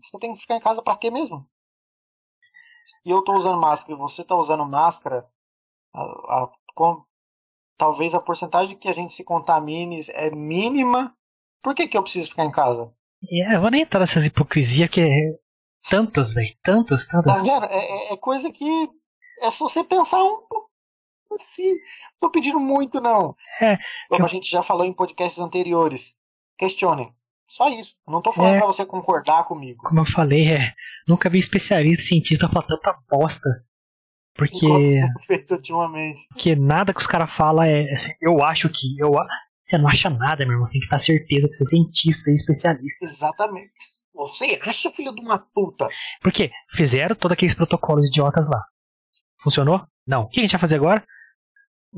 [0.02, 1.50] você tem que ficar em casa para quê mesmo?
[3.04, 5.30] E eu tô usando máscara e você tá usando máscara,
[5.94, 7.04] a, a, com,
[7.76, 11.17] talvez a porcentagem que a gente se contamine é mínima
[11.68, 12.90] por que, que eu preciso ficar em casa?
[13.30, 15.34] É, eu vou nem entrar nessas hipocrisias que é
[15.90, 16.56] tantas, velho.
[16.64, 17.34] Tantas, tantas.
[17.34, 17.66] Tá vendo?
[17.66, 18.90] É, é, é, coisa que
[19.42, 20.70] é só você pensar um pouco
[21.36, 21.76] assim.
[22.22, 23.36] Tô pedindo muito, não.
[23.62, 23.76] É,
[24.08, 24.26] Como eu...
[24.26, 26.16] a gente já falou em podcasts anteriores.
[26.58, 27.14] Questione.
[27.50, 27.98] Só isso.
[28.08, 29.84] Não tô falando é, pra você concordar comigo.
[29.84, 30.74] Como eu falei, é,
[31.06, 33.50] nunca vi especialista cientista falar tanta bosta.
[34.38, 34.68] Porque.
[35.26, 36.30] feito ultimamente.
[36.30, 37.92] Porque nada que os caras falam é.
[37.92, 38.98] Assim, eu acho que.
[38.98, 39.12] Eu,
[39.68, 40.66] você não acha nada, meu irmão.
[40.66, 43.04] Você tem que ter certeza que você é cientista e especialista.
[43.04, 43.70] Exatamente.
[44.16, 45.90] Você acha, filho de uma puta?
[46.22, 48.64] Porque fizeram todos aqueles protocolos idiotas lá.
[49.42, 49.86] Funcionou?
[50.08, 50.22] Não.
[50.22, 51.06] O que a gente vai fazer agora?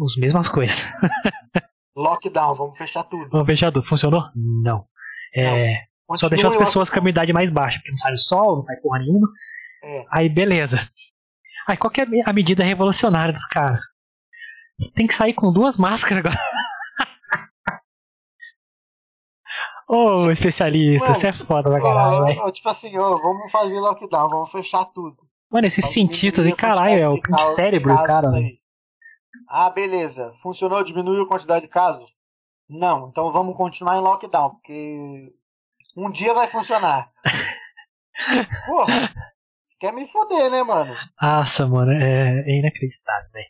[0.04, 0.84] As mesmas coisas.
[1.96, 3.30] Lockdown, vamos fechar tudo.
[3.30, 3.86] Vamos fechar tudo.
[3.86, 4.24] Funcionou?
[4.36, 4.88] Não.
[5.36, 6.18] É, não.
[6.18, 8.64] Só deixou as pessoas com a imunidade mais baixa, porque não sai o sol, não
[8.64, 9.28] sai porra nenhuma.
[9.84, 10.06] É.
[10.12, 10.90] Aí, beleza.
[11.68, 13.82] Aí, qual que é a medida revolucionária dos caras?
[14.80, 16.40] Você tem que sair com duas máscaras agora.
[19.92, 24.52] Ô, oh, especialista, você é foda pra caralho, Tipo assim, oh, vamos fazer lockdown, vamos
[24.52, 25.18] fechar tudo.
[25.50, 28.56] Mano, esses vamos cientistas e caralho, é o caso, cérebro do cara, velho.
[29.48, 30.32] Ah, beleza.
[30.44, 32.14] Funcionou, diminuiu a quantidade de casos?
[32.70, 35.34] Não, então vamos continuar em lockdown, porque
[35.98, 37.12] Um dia vai funcionar.
[38.68, 39.12] Porra,
[39.56, 40.96] você quer me foder, né, mano?
[41.20, 43.48] Nossa, mano, é, é inacreditável, velho.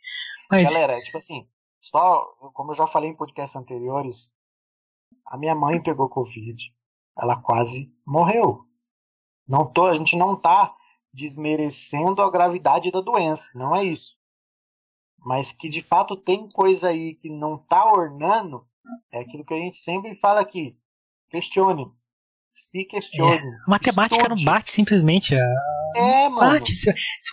[0.50, 0.72] Mas...
[0.72, 1.46] Galera, é tipo assim,
[1.82, 4.32] só, como eu já falei em podcasts anteriores,
[5.30, 6.74] a minha mãe pegou Covid.
[7.16, 8.64] Ela quase morreu.
[9.46, 10.74] Não tô, a gente não tá
[11.12, 14.16] desmerecendo a gravidade da doença, não é isso.
[15.18, 18.66] Mas que de fato tem coisa aí que não tá ornando,
[19.12, 20.76] é aquilo que a gente sempre fala aqui.
[21.28, 21.86] Questione.
[22.52, 23.38] Se questione.
[23.38, 24.44] É, matemática estude.
[24.44, 25.36] não bate simplesmente.
[25.36, 25.40] A...
[25.96, 26.58] É, mano.
[26.58, 26.72] Bate.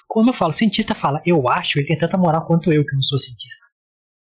[0.08, 3.02] Como eu falo, cientista fala, eu acho, ele tem tanta moral quanto eu, que não
[3.02, 3.66] sou cientista.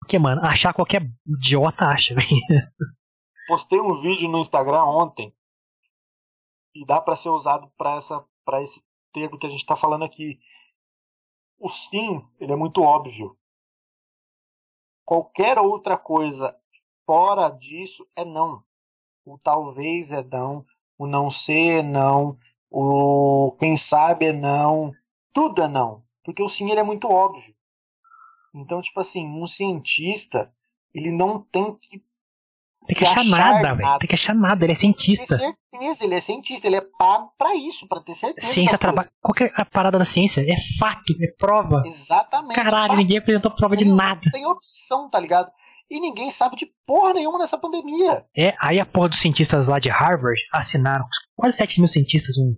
[0.00, 2.28] Porque, mano, achar qualquer idiota acha, velho.
[3.50, 5.34] Postei um vídeo no Instagram ontem.
[6.72, 8.80] E dá para ser usado para essa para esse
[9.12, 10.38] termo que a gente tá falando aqui.
[11.58, 13.36] O sim, ele é muito óbvio.
[15.04, 16.56] Qualquer outra coisa
[17.04, 18.62] fora disso é não.
[19.24, 20.64] O talvez é não,
[20.96, 22.38] o não ser é não,
[22.70, 24.92] o quem sabe é não,
[25.32, 27.52] tudo é não, porque o sim ele é muito óbvio.
[28.54, 30.54] Então, tipo assim, um cientista,
[30.94, 32.08] ele não tem que
[32.86, 33.98] tem que achar nada, velho.
[33.98, 35.36] Tem que achar nada, ele é cientista.
[35.38, 38.46] Tem certeza, ele é cientista, ele é pago pra isso, pra ter certeza.
[38.46, 39.10] Ciência trabalha.
[39.20, 41.82] Qualquer parada da ciência é fato, é prova.
[41.86, 42.54] Exatamente.
[42.54, 42.98] Caralho, fato.
[42.98, 44.20] ninguém apresentou prova tem, de nada.
[44.32, 45.50] Tem opção, tá ligado?
[45.90, 48.24] E ninguém sabe de porra nenhuma nessa pandemia.
[48.36, 51.04] É, aí a porra dos cientistas lá de Harvard assinaram,
[51.36, 52.56] quase 7 mil cientistas, um,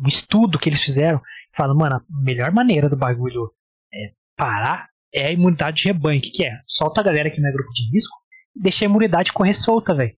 [0.00, 1.20] um estudo que eles fizeram,
[1.54, 3.52] falando, mano, a melhor maneira do bagulho
[3.92, 6.18] é parar é a imunidade de rebanho.
[6.18, 6.52] O que, que é?
[6.66, 8.21] Solta a galera que não é grupo de risco
[8.54, 10.16] deixa a imunidade correr solta, velho.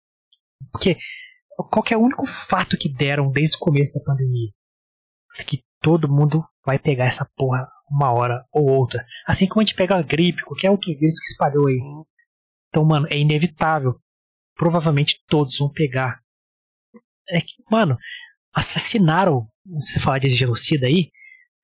[0.70, 0.96] Porque
[1.56, 4.50] qual é o único fato que deram desde o começo da pandemia?
[5.38, 9.04] É que todo mundo vai pegar essa porra uma hora ou outra.
[9.26, 11.76] Assim como a gente pega a gripe, qualquer outro vírus que espalhou aí.
[12.68, 14.00] Então, mano, é inevitável.
[14.56, 16.20] Provavelmente todos vão pegar.
[17.28, 17.96] É que, mano,
[18.52, 19.48] assassinaram,
[19.78, 21.10] se falar de genocida aí,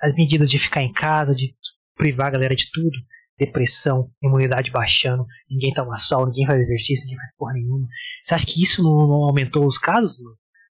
[0.00, 1.54] as medidas de ficar em casa, de
[1.94, 2.96] privar a galera de tudo
[3.40, 7.88] depressão, imunidade baixando, ninguém toma sol, ninguém faz exercício, ninguém faz porra nenhuma.
[8.22, 10.18] Você acha que isso não, não aumentou os casos?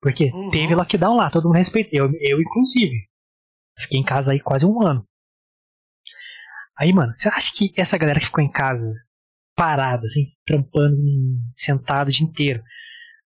[0.01, 0.51] Porque uhum.
[0.51, 3.09] teve lockdown lá, todo mundo respeitou, eu, eu inclusive.
[3.79, 5.05] Fiquei em casa aí quase um ano.
[6.79, 8.93] Aí, mano, você acha que essa galera que ficou em casa,
[9.57, 10.97] parada, assim, trampando,
[11.55, 12.63] sentado o dia inteiro,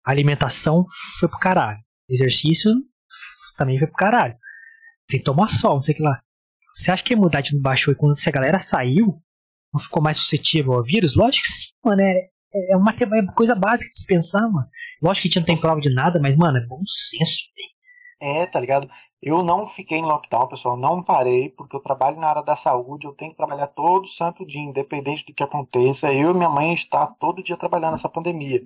[0.04, 0.86] a alimentação
[1.18, 1.78] foi pro caralho.
[2.08, 2.70] Exercício
[3.56, 4.36] também foi pro caralho.
[5.08, 6.22] Tem que tomar sol, não sei o que lá.
[6.74, 9.22] Você acha que a imunidade não baixou e quando essa galera saiu,
[9.72, 11.16] não ficou mais suscetível ao vírus?
[11.16, 12.02] Lógico que sim, mano.
[12.02, 12.30] É,
[12.70, 14.68] é uma, é uma coisa básica de se pensar, mano.
[15.02, 17.42] Lógico que a gente não tem prova de nada, mas, mano, é bom senso,
[18.20, 18.88] É, tá ligado?
[19.20, 20.76] Eu não fiquei em lockdown, pessoal.
[20.76, 23.06] Não parei, porque eu trabalho na área da saúde.
[23.06, 26.12] Eu tenho que trabalhar todo santo dia, independente do que aconteça.
[26.12, 28.62] Eu e minha mãe está todo dia trabalhando nessa pandemia.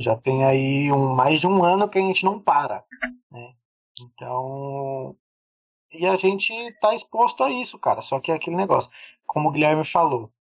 [0.00, 2.82] Já tem aí um, mais de um ano que a gente não para.
[3.30, 3.52] Né?
[4.00, 5.16] Então,
[5.90, 8.02] e a gente está exposto a isso, cara.
[8.02, 8.90] Só que é aquele negócio,
[9.26, 10.32] como o Guilherme falou,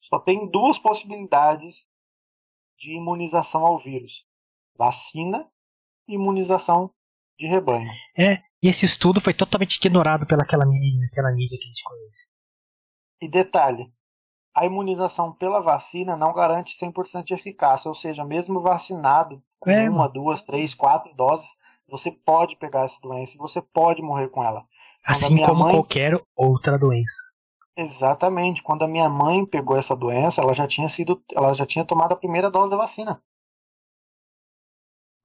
[0.00, 1.86] só tem duas possibilidades
[2.76, 4.26] de imunização ao vírus:
[4.76, 5.48] vacina
[6.06, 6.92] e imunização
[7.38, 7.90] de rebanho.
[8.16, 12.28] É, e esse estudo foi totalmente ignorado pelaquela mídia, aquela mídia que a gente conhece.
[13.20, 13.92] E detalhe,
[14.54, 19.88] a imunização pela vacina não garante 100% de eficácia, ou seja, mesmo vacinado com é,
[19.88, 21.56] uma, duas, três, quatro doses,
[21.88, 24.66] você pode pegar essa doença e você pode morrer com ela.
[25.08, 25.74] Assim como mãe...
[25.74, 27.22] qualquer outra doença.
[27.74, 28.62] Exatamente.
[28.62, 32.12] Quando a minha mãe pegou essa doença, ela já tinha sido, ela já tinha tomado
[32.12, 33.22] a primeira dose da vacina.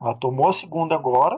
[0.02, 1.38] Ela tomou a segunda agora,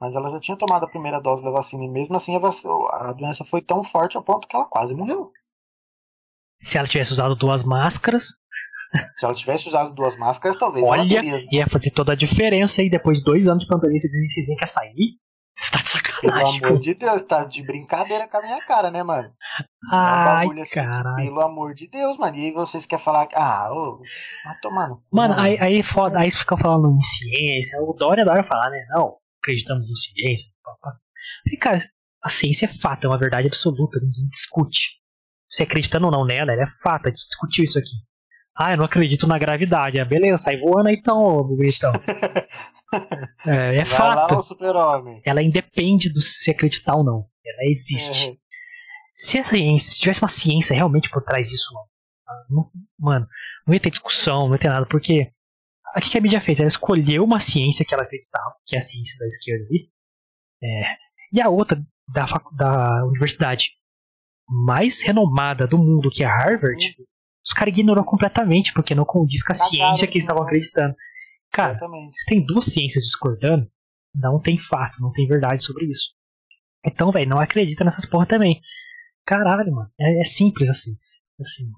[0.00, 2.54] mas ela já tinha tomado a primeira dose da vacina e mesmo assim a, vac...
[2.92, 5.32] a doença foi tão forte a ponto que ela quase morreu.
[6.56, 8.38] Se ela tivesse usado duas máscaras,
[9.18, 11.44] se ela tivesse usado duas máscaras, talvez Olha, teria...
[11.50, 13.98] ia fazer toda a diferença aí depois de dois anos de pandemia.
[13.98, 15.23] Vocês veem que ia sair?
[15.56, 16.60] Você tá de sacanagem.
[16.60, 19.32] Pelo amor de Deus, tá de brincadeira com a minha cara, né, mano?
[19.92, 20.80] Ai, um assim,
[21.14, 22.36] pelo amor de Deus, mano.
[22.36, 23.28] E aí vocês querem falar.
[23.34, 24.00] Ah, ô,
[24.44, 27.80] vai tomar no Mano, aí, aí foda, aí ficam falando em ciência.
[27.82, 28.84] O Dória adora falar, né?
[28.90, 30.50] Não, acreditamos em ciência.
[31.46, 31.78] E, cara,
[32.20, 34.94] a ciência é fato, é uma verdade absoluta, ninguém discute.
[35.48, 37.96] Você acreditando ou não nela, ela é fato, a gente discutiu isso aqui.
[38.56, 39.98] Ah, eu não acredito na gravidade.
[39.98, 41.92] Ah, beleza, sai voando aí então, bonitão.
[43.46, 44.34] é, é fato.
[44.34, 44.40] Lá,
[45.24, 47.26] Ela independe do se acreditar ou não.
[47.44, 48.30] Ela existe.
[48.30, 48.36] É.
[49.12, 51.74] Se a ciência, se tivesse uma ciência realmente por trás disso,
[52.48, 53.26] não, mano,
[53.66, 55.32] não ia ter discussão, não ia ter nada, porque
[55.96, 56.58] o que a mídia fez?
[56.58, 59.88] Ela escolheu uma ciência que ela acreditava, que é a ciência da esquerda ali,
[60.62, 60.96] é,
[61.32, 61.80] e a outra
[62.12, 63.70] da, da universidade
[64.48, 66.96] mais renomada do mundo, que é Harvard,
[67.46, 70.94] os caras ignoram completamente, porque não condiz com a ciência que eles estavam acreditando.
[71.52, 71.78] Cara,
[72.12, 73.70] se tem duas ciências discordando,
[74.14, 76.14] não tem fato, não tem verdade sobre isso.
[76.84, 78.60] Então, velho, não acredita nessas porra também.
[79.26, 79.90] Caralho, mano.
[79.98, 80.94] É, é simples assim.
[81.40, 81.70] assim.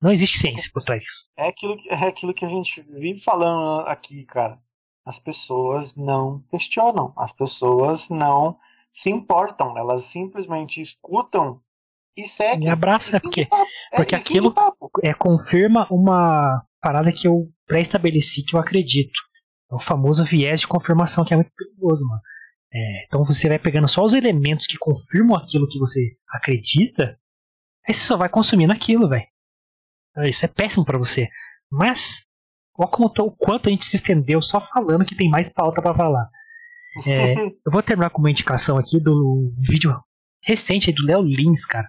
[0.00, 1.28] Não existe ciência por trás disso.
[1.36, 4.58] É aquilo, que- é aquilo que a gente vive falando aqui, cara.
[5.04, 8.58] As pessoas não questionam, as pessoas não
[8.92, 11.60] se importam, elas simplesmente escutam
[12.16, 12.60] e seguem.
[12.60, 13.48] Me abraça, E porque.
[13.92, 14.54] É, porque aquilo-
[15.02, 19.12] é, confirma uma parada que eu pré-estabeleci que eu acredito.
[19.70, 22.20] É o famoso viés de confirmação, que é muito perigoso, mano.
[22.74, 27.18] É, então você vai pegando só os elementos que confirmam aquilo que você acredita,
[27.86, 29.26] aí você só vai consumindo aquilo, velho.
[30.26, 31.28] Isso é péssimo pra você.
[31.70, 32.26] Mas,
[32.78, 35.80] olha como tá- o quanto a gente se estendeu só falando que tem mais pauta
[35.82, 36.28] pra falar.
[37.06, 37.34] É,
[37.64, 39.94] eu vou terminar com uma indicação aqui do vídeo
[40.42, 41.88] recente do Léo Lins, cara.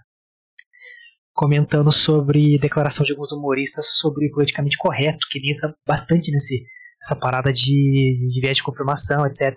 [1.34, 6.64] Comentando sobre declaração de alguns humoristas sobre o politicamente correto, que ele entra bastante nesse,
[7.02, 9.56] nessa parada de, de viés de confirmação, etc.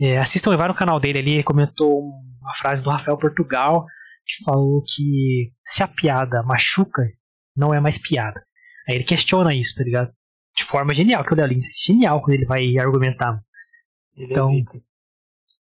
[0.00, 2.00] É, assistam, vai no canal dele ali, ele comentou
[2.40, 3.84] uma frase do Rafael Portugal,
[4.26, 7.02] que falou que se a piada machuca,
[7.54, 8.42] não é mais piada.
[8.88, 10.10] Aí ele questiona isso, tá ligado?
[10.56, 13.40] De forma genial, que o Léo Lins é genial quando ele vai argumentar.
[14.16, 14.80] Ele Então, é zica.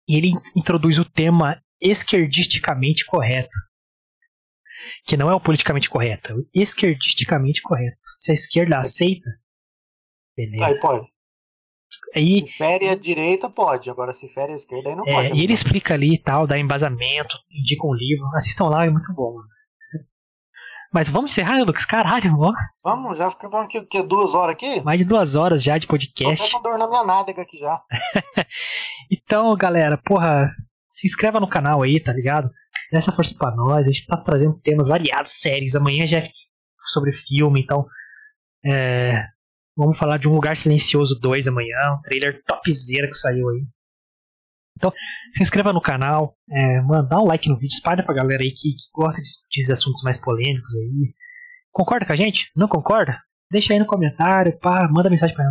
[0.08, 3.56] E ele introduz o tema esquerdisticamente correto.
[5.06, 7.98] Que não é o politicamente correto, é o esquerdisticamente correto.
[8.04, 9.30] Se a esquerda aceita,
[10.38, 10.82] Aí beleza.
[10.82, 11.08] pode.
[12.16, 13.90] Aí, Se fere a direita, pode.
[13.90, 15.34] Agora, se fere a esquerda, aí não é, pode.
[15.34, 18.26] e ele explica ali e tal, dá embasamento, indica um livro.
[18.36, 19.36] Assistam lá, é muito bom.
[20.94, 21.86] Mas vamos encerrar, né, Lucas?
[21.86, 22.52] Caralho, ó,
[22.84, 24.04] Vamos, já ficamos aqui, o quê?
[24.04, 24.82] Duas horas aqui?
[24.82, 26.52] mais de duas horas já de Tô podcast.
[26.52, 27.82] com dor na minha nádega aqui já.
[29.10, 30.54] Então, galera, porra,
[30.90, 32.50] se inscreva no canal aí, tá ligado?
[32.92, 33.88] Dá essa força pra nós.
[33.88, 35.76] A gente tá trazendo temas variados, sérios.
[35.76, 36.30] Amanhã já é
[36.92, 37.86] sobre filme, então.
[38.66, 39.26] é,
[39.76, 41.94] vamos falar de Um Lugar Silencioso 2 amanhã.
[41.98, 43.66] Um trailer topzera que saiu aí.
[44.78, 44.92] Então,
[45.32, 48.92] se inscreva no canal, é, um like no vídeo, espalha pra galera aí que, que
[48.96, 51.14] gosta de discutir assuntos mais polêmicos aí.
[51.72, 52.50] Concorda com a gente?
[52.56, 53.20] Não concorda?
[53.52, 55.46] Deixa aí no comentário, pá, manda mensagem pra,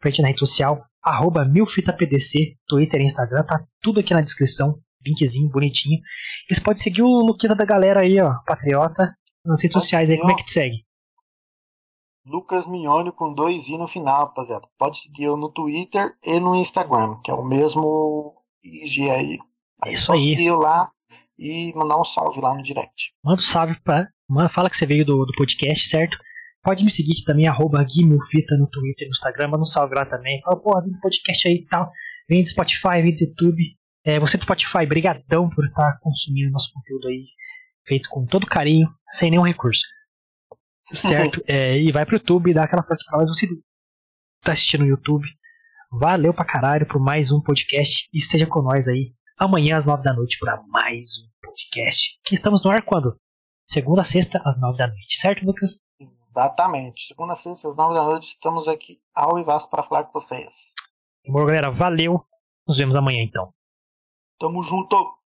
[0.00, 4.78] pra gente na rede social, arroba milfitapdc, Twitter e Instagram, tá tudo aqui na descrição,
[5.04, 6.00] linkzinho bonitinho.
[6.48, 10.10] E você pode seguir o Luquita da galera aí, ó, Patriota, nas redes Pode sociais
[10.10, 10.84] aí, como é que te segue?
[12.26, 14.66] Lucas Mignoni com dois i no final, rapaziada.
[14.78, 19.38] Pode seguir eu no Twitter e no Instagram, que é o mesmo IG aí.
[19.82, 20.20] Aí Isso só aí.
[20.20, 20.90] seguir eu lá
[21.38, 23.12] e mandar um salve lá no direct.
[23.22, 24.08] Manda um salve pra.
[24.28, 26.16] Manda, fala que você veio do, do podcast, certo?
[26.62, 29.94] Pode me seguir aqui também, arroba guimilfita no Twitter e no Instagram, manda um salve
[29.94, 30.40] lá também.
[30.40, 31.90] Fala, porra, vem do podcast aí e tal.
[32.26, 33.76] Vem do Spotify, vem do YouTube.
[34.04, 37.24] É, você do Spotify, brigadão por estar consumindo nosso conteúdo aí,
[37.86, 39.84] feito com todo carinho, sem nenhum recurso.
[40.84, 41.42] Certo?
[41.48, 43.28] É, e vai pro YouTube, dá aquela força pra nós.
[43.28, 43.46] Você
[44.42, 45.26] tá assistindo no YouTube.
[45.90, 48.08] Valeu pra caralho por mais um podcast.
[48.12, 52.18] E esteja com nós aí amanhã às nove da noite para mais um podcast.
[52.24, 53.16] Que estamos no ar quando?
[53.66, 55.80] Segunda a sexta às nove da noite, certo, Lucas?
[55.98, 57.06] Exatamente.
[57.06, 60.74] Segunda, sexta, às nove da noite, estamos aqui ao vivaço para falar com vocês.
[61.26, 62.22] Bom, galera, valeu.
[62.66, 63.54] Nos vemos amanhã então.
[64.44, 65.23] Tamo junto!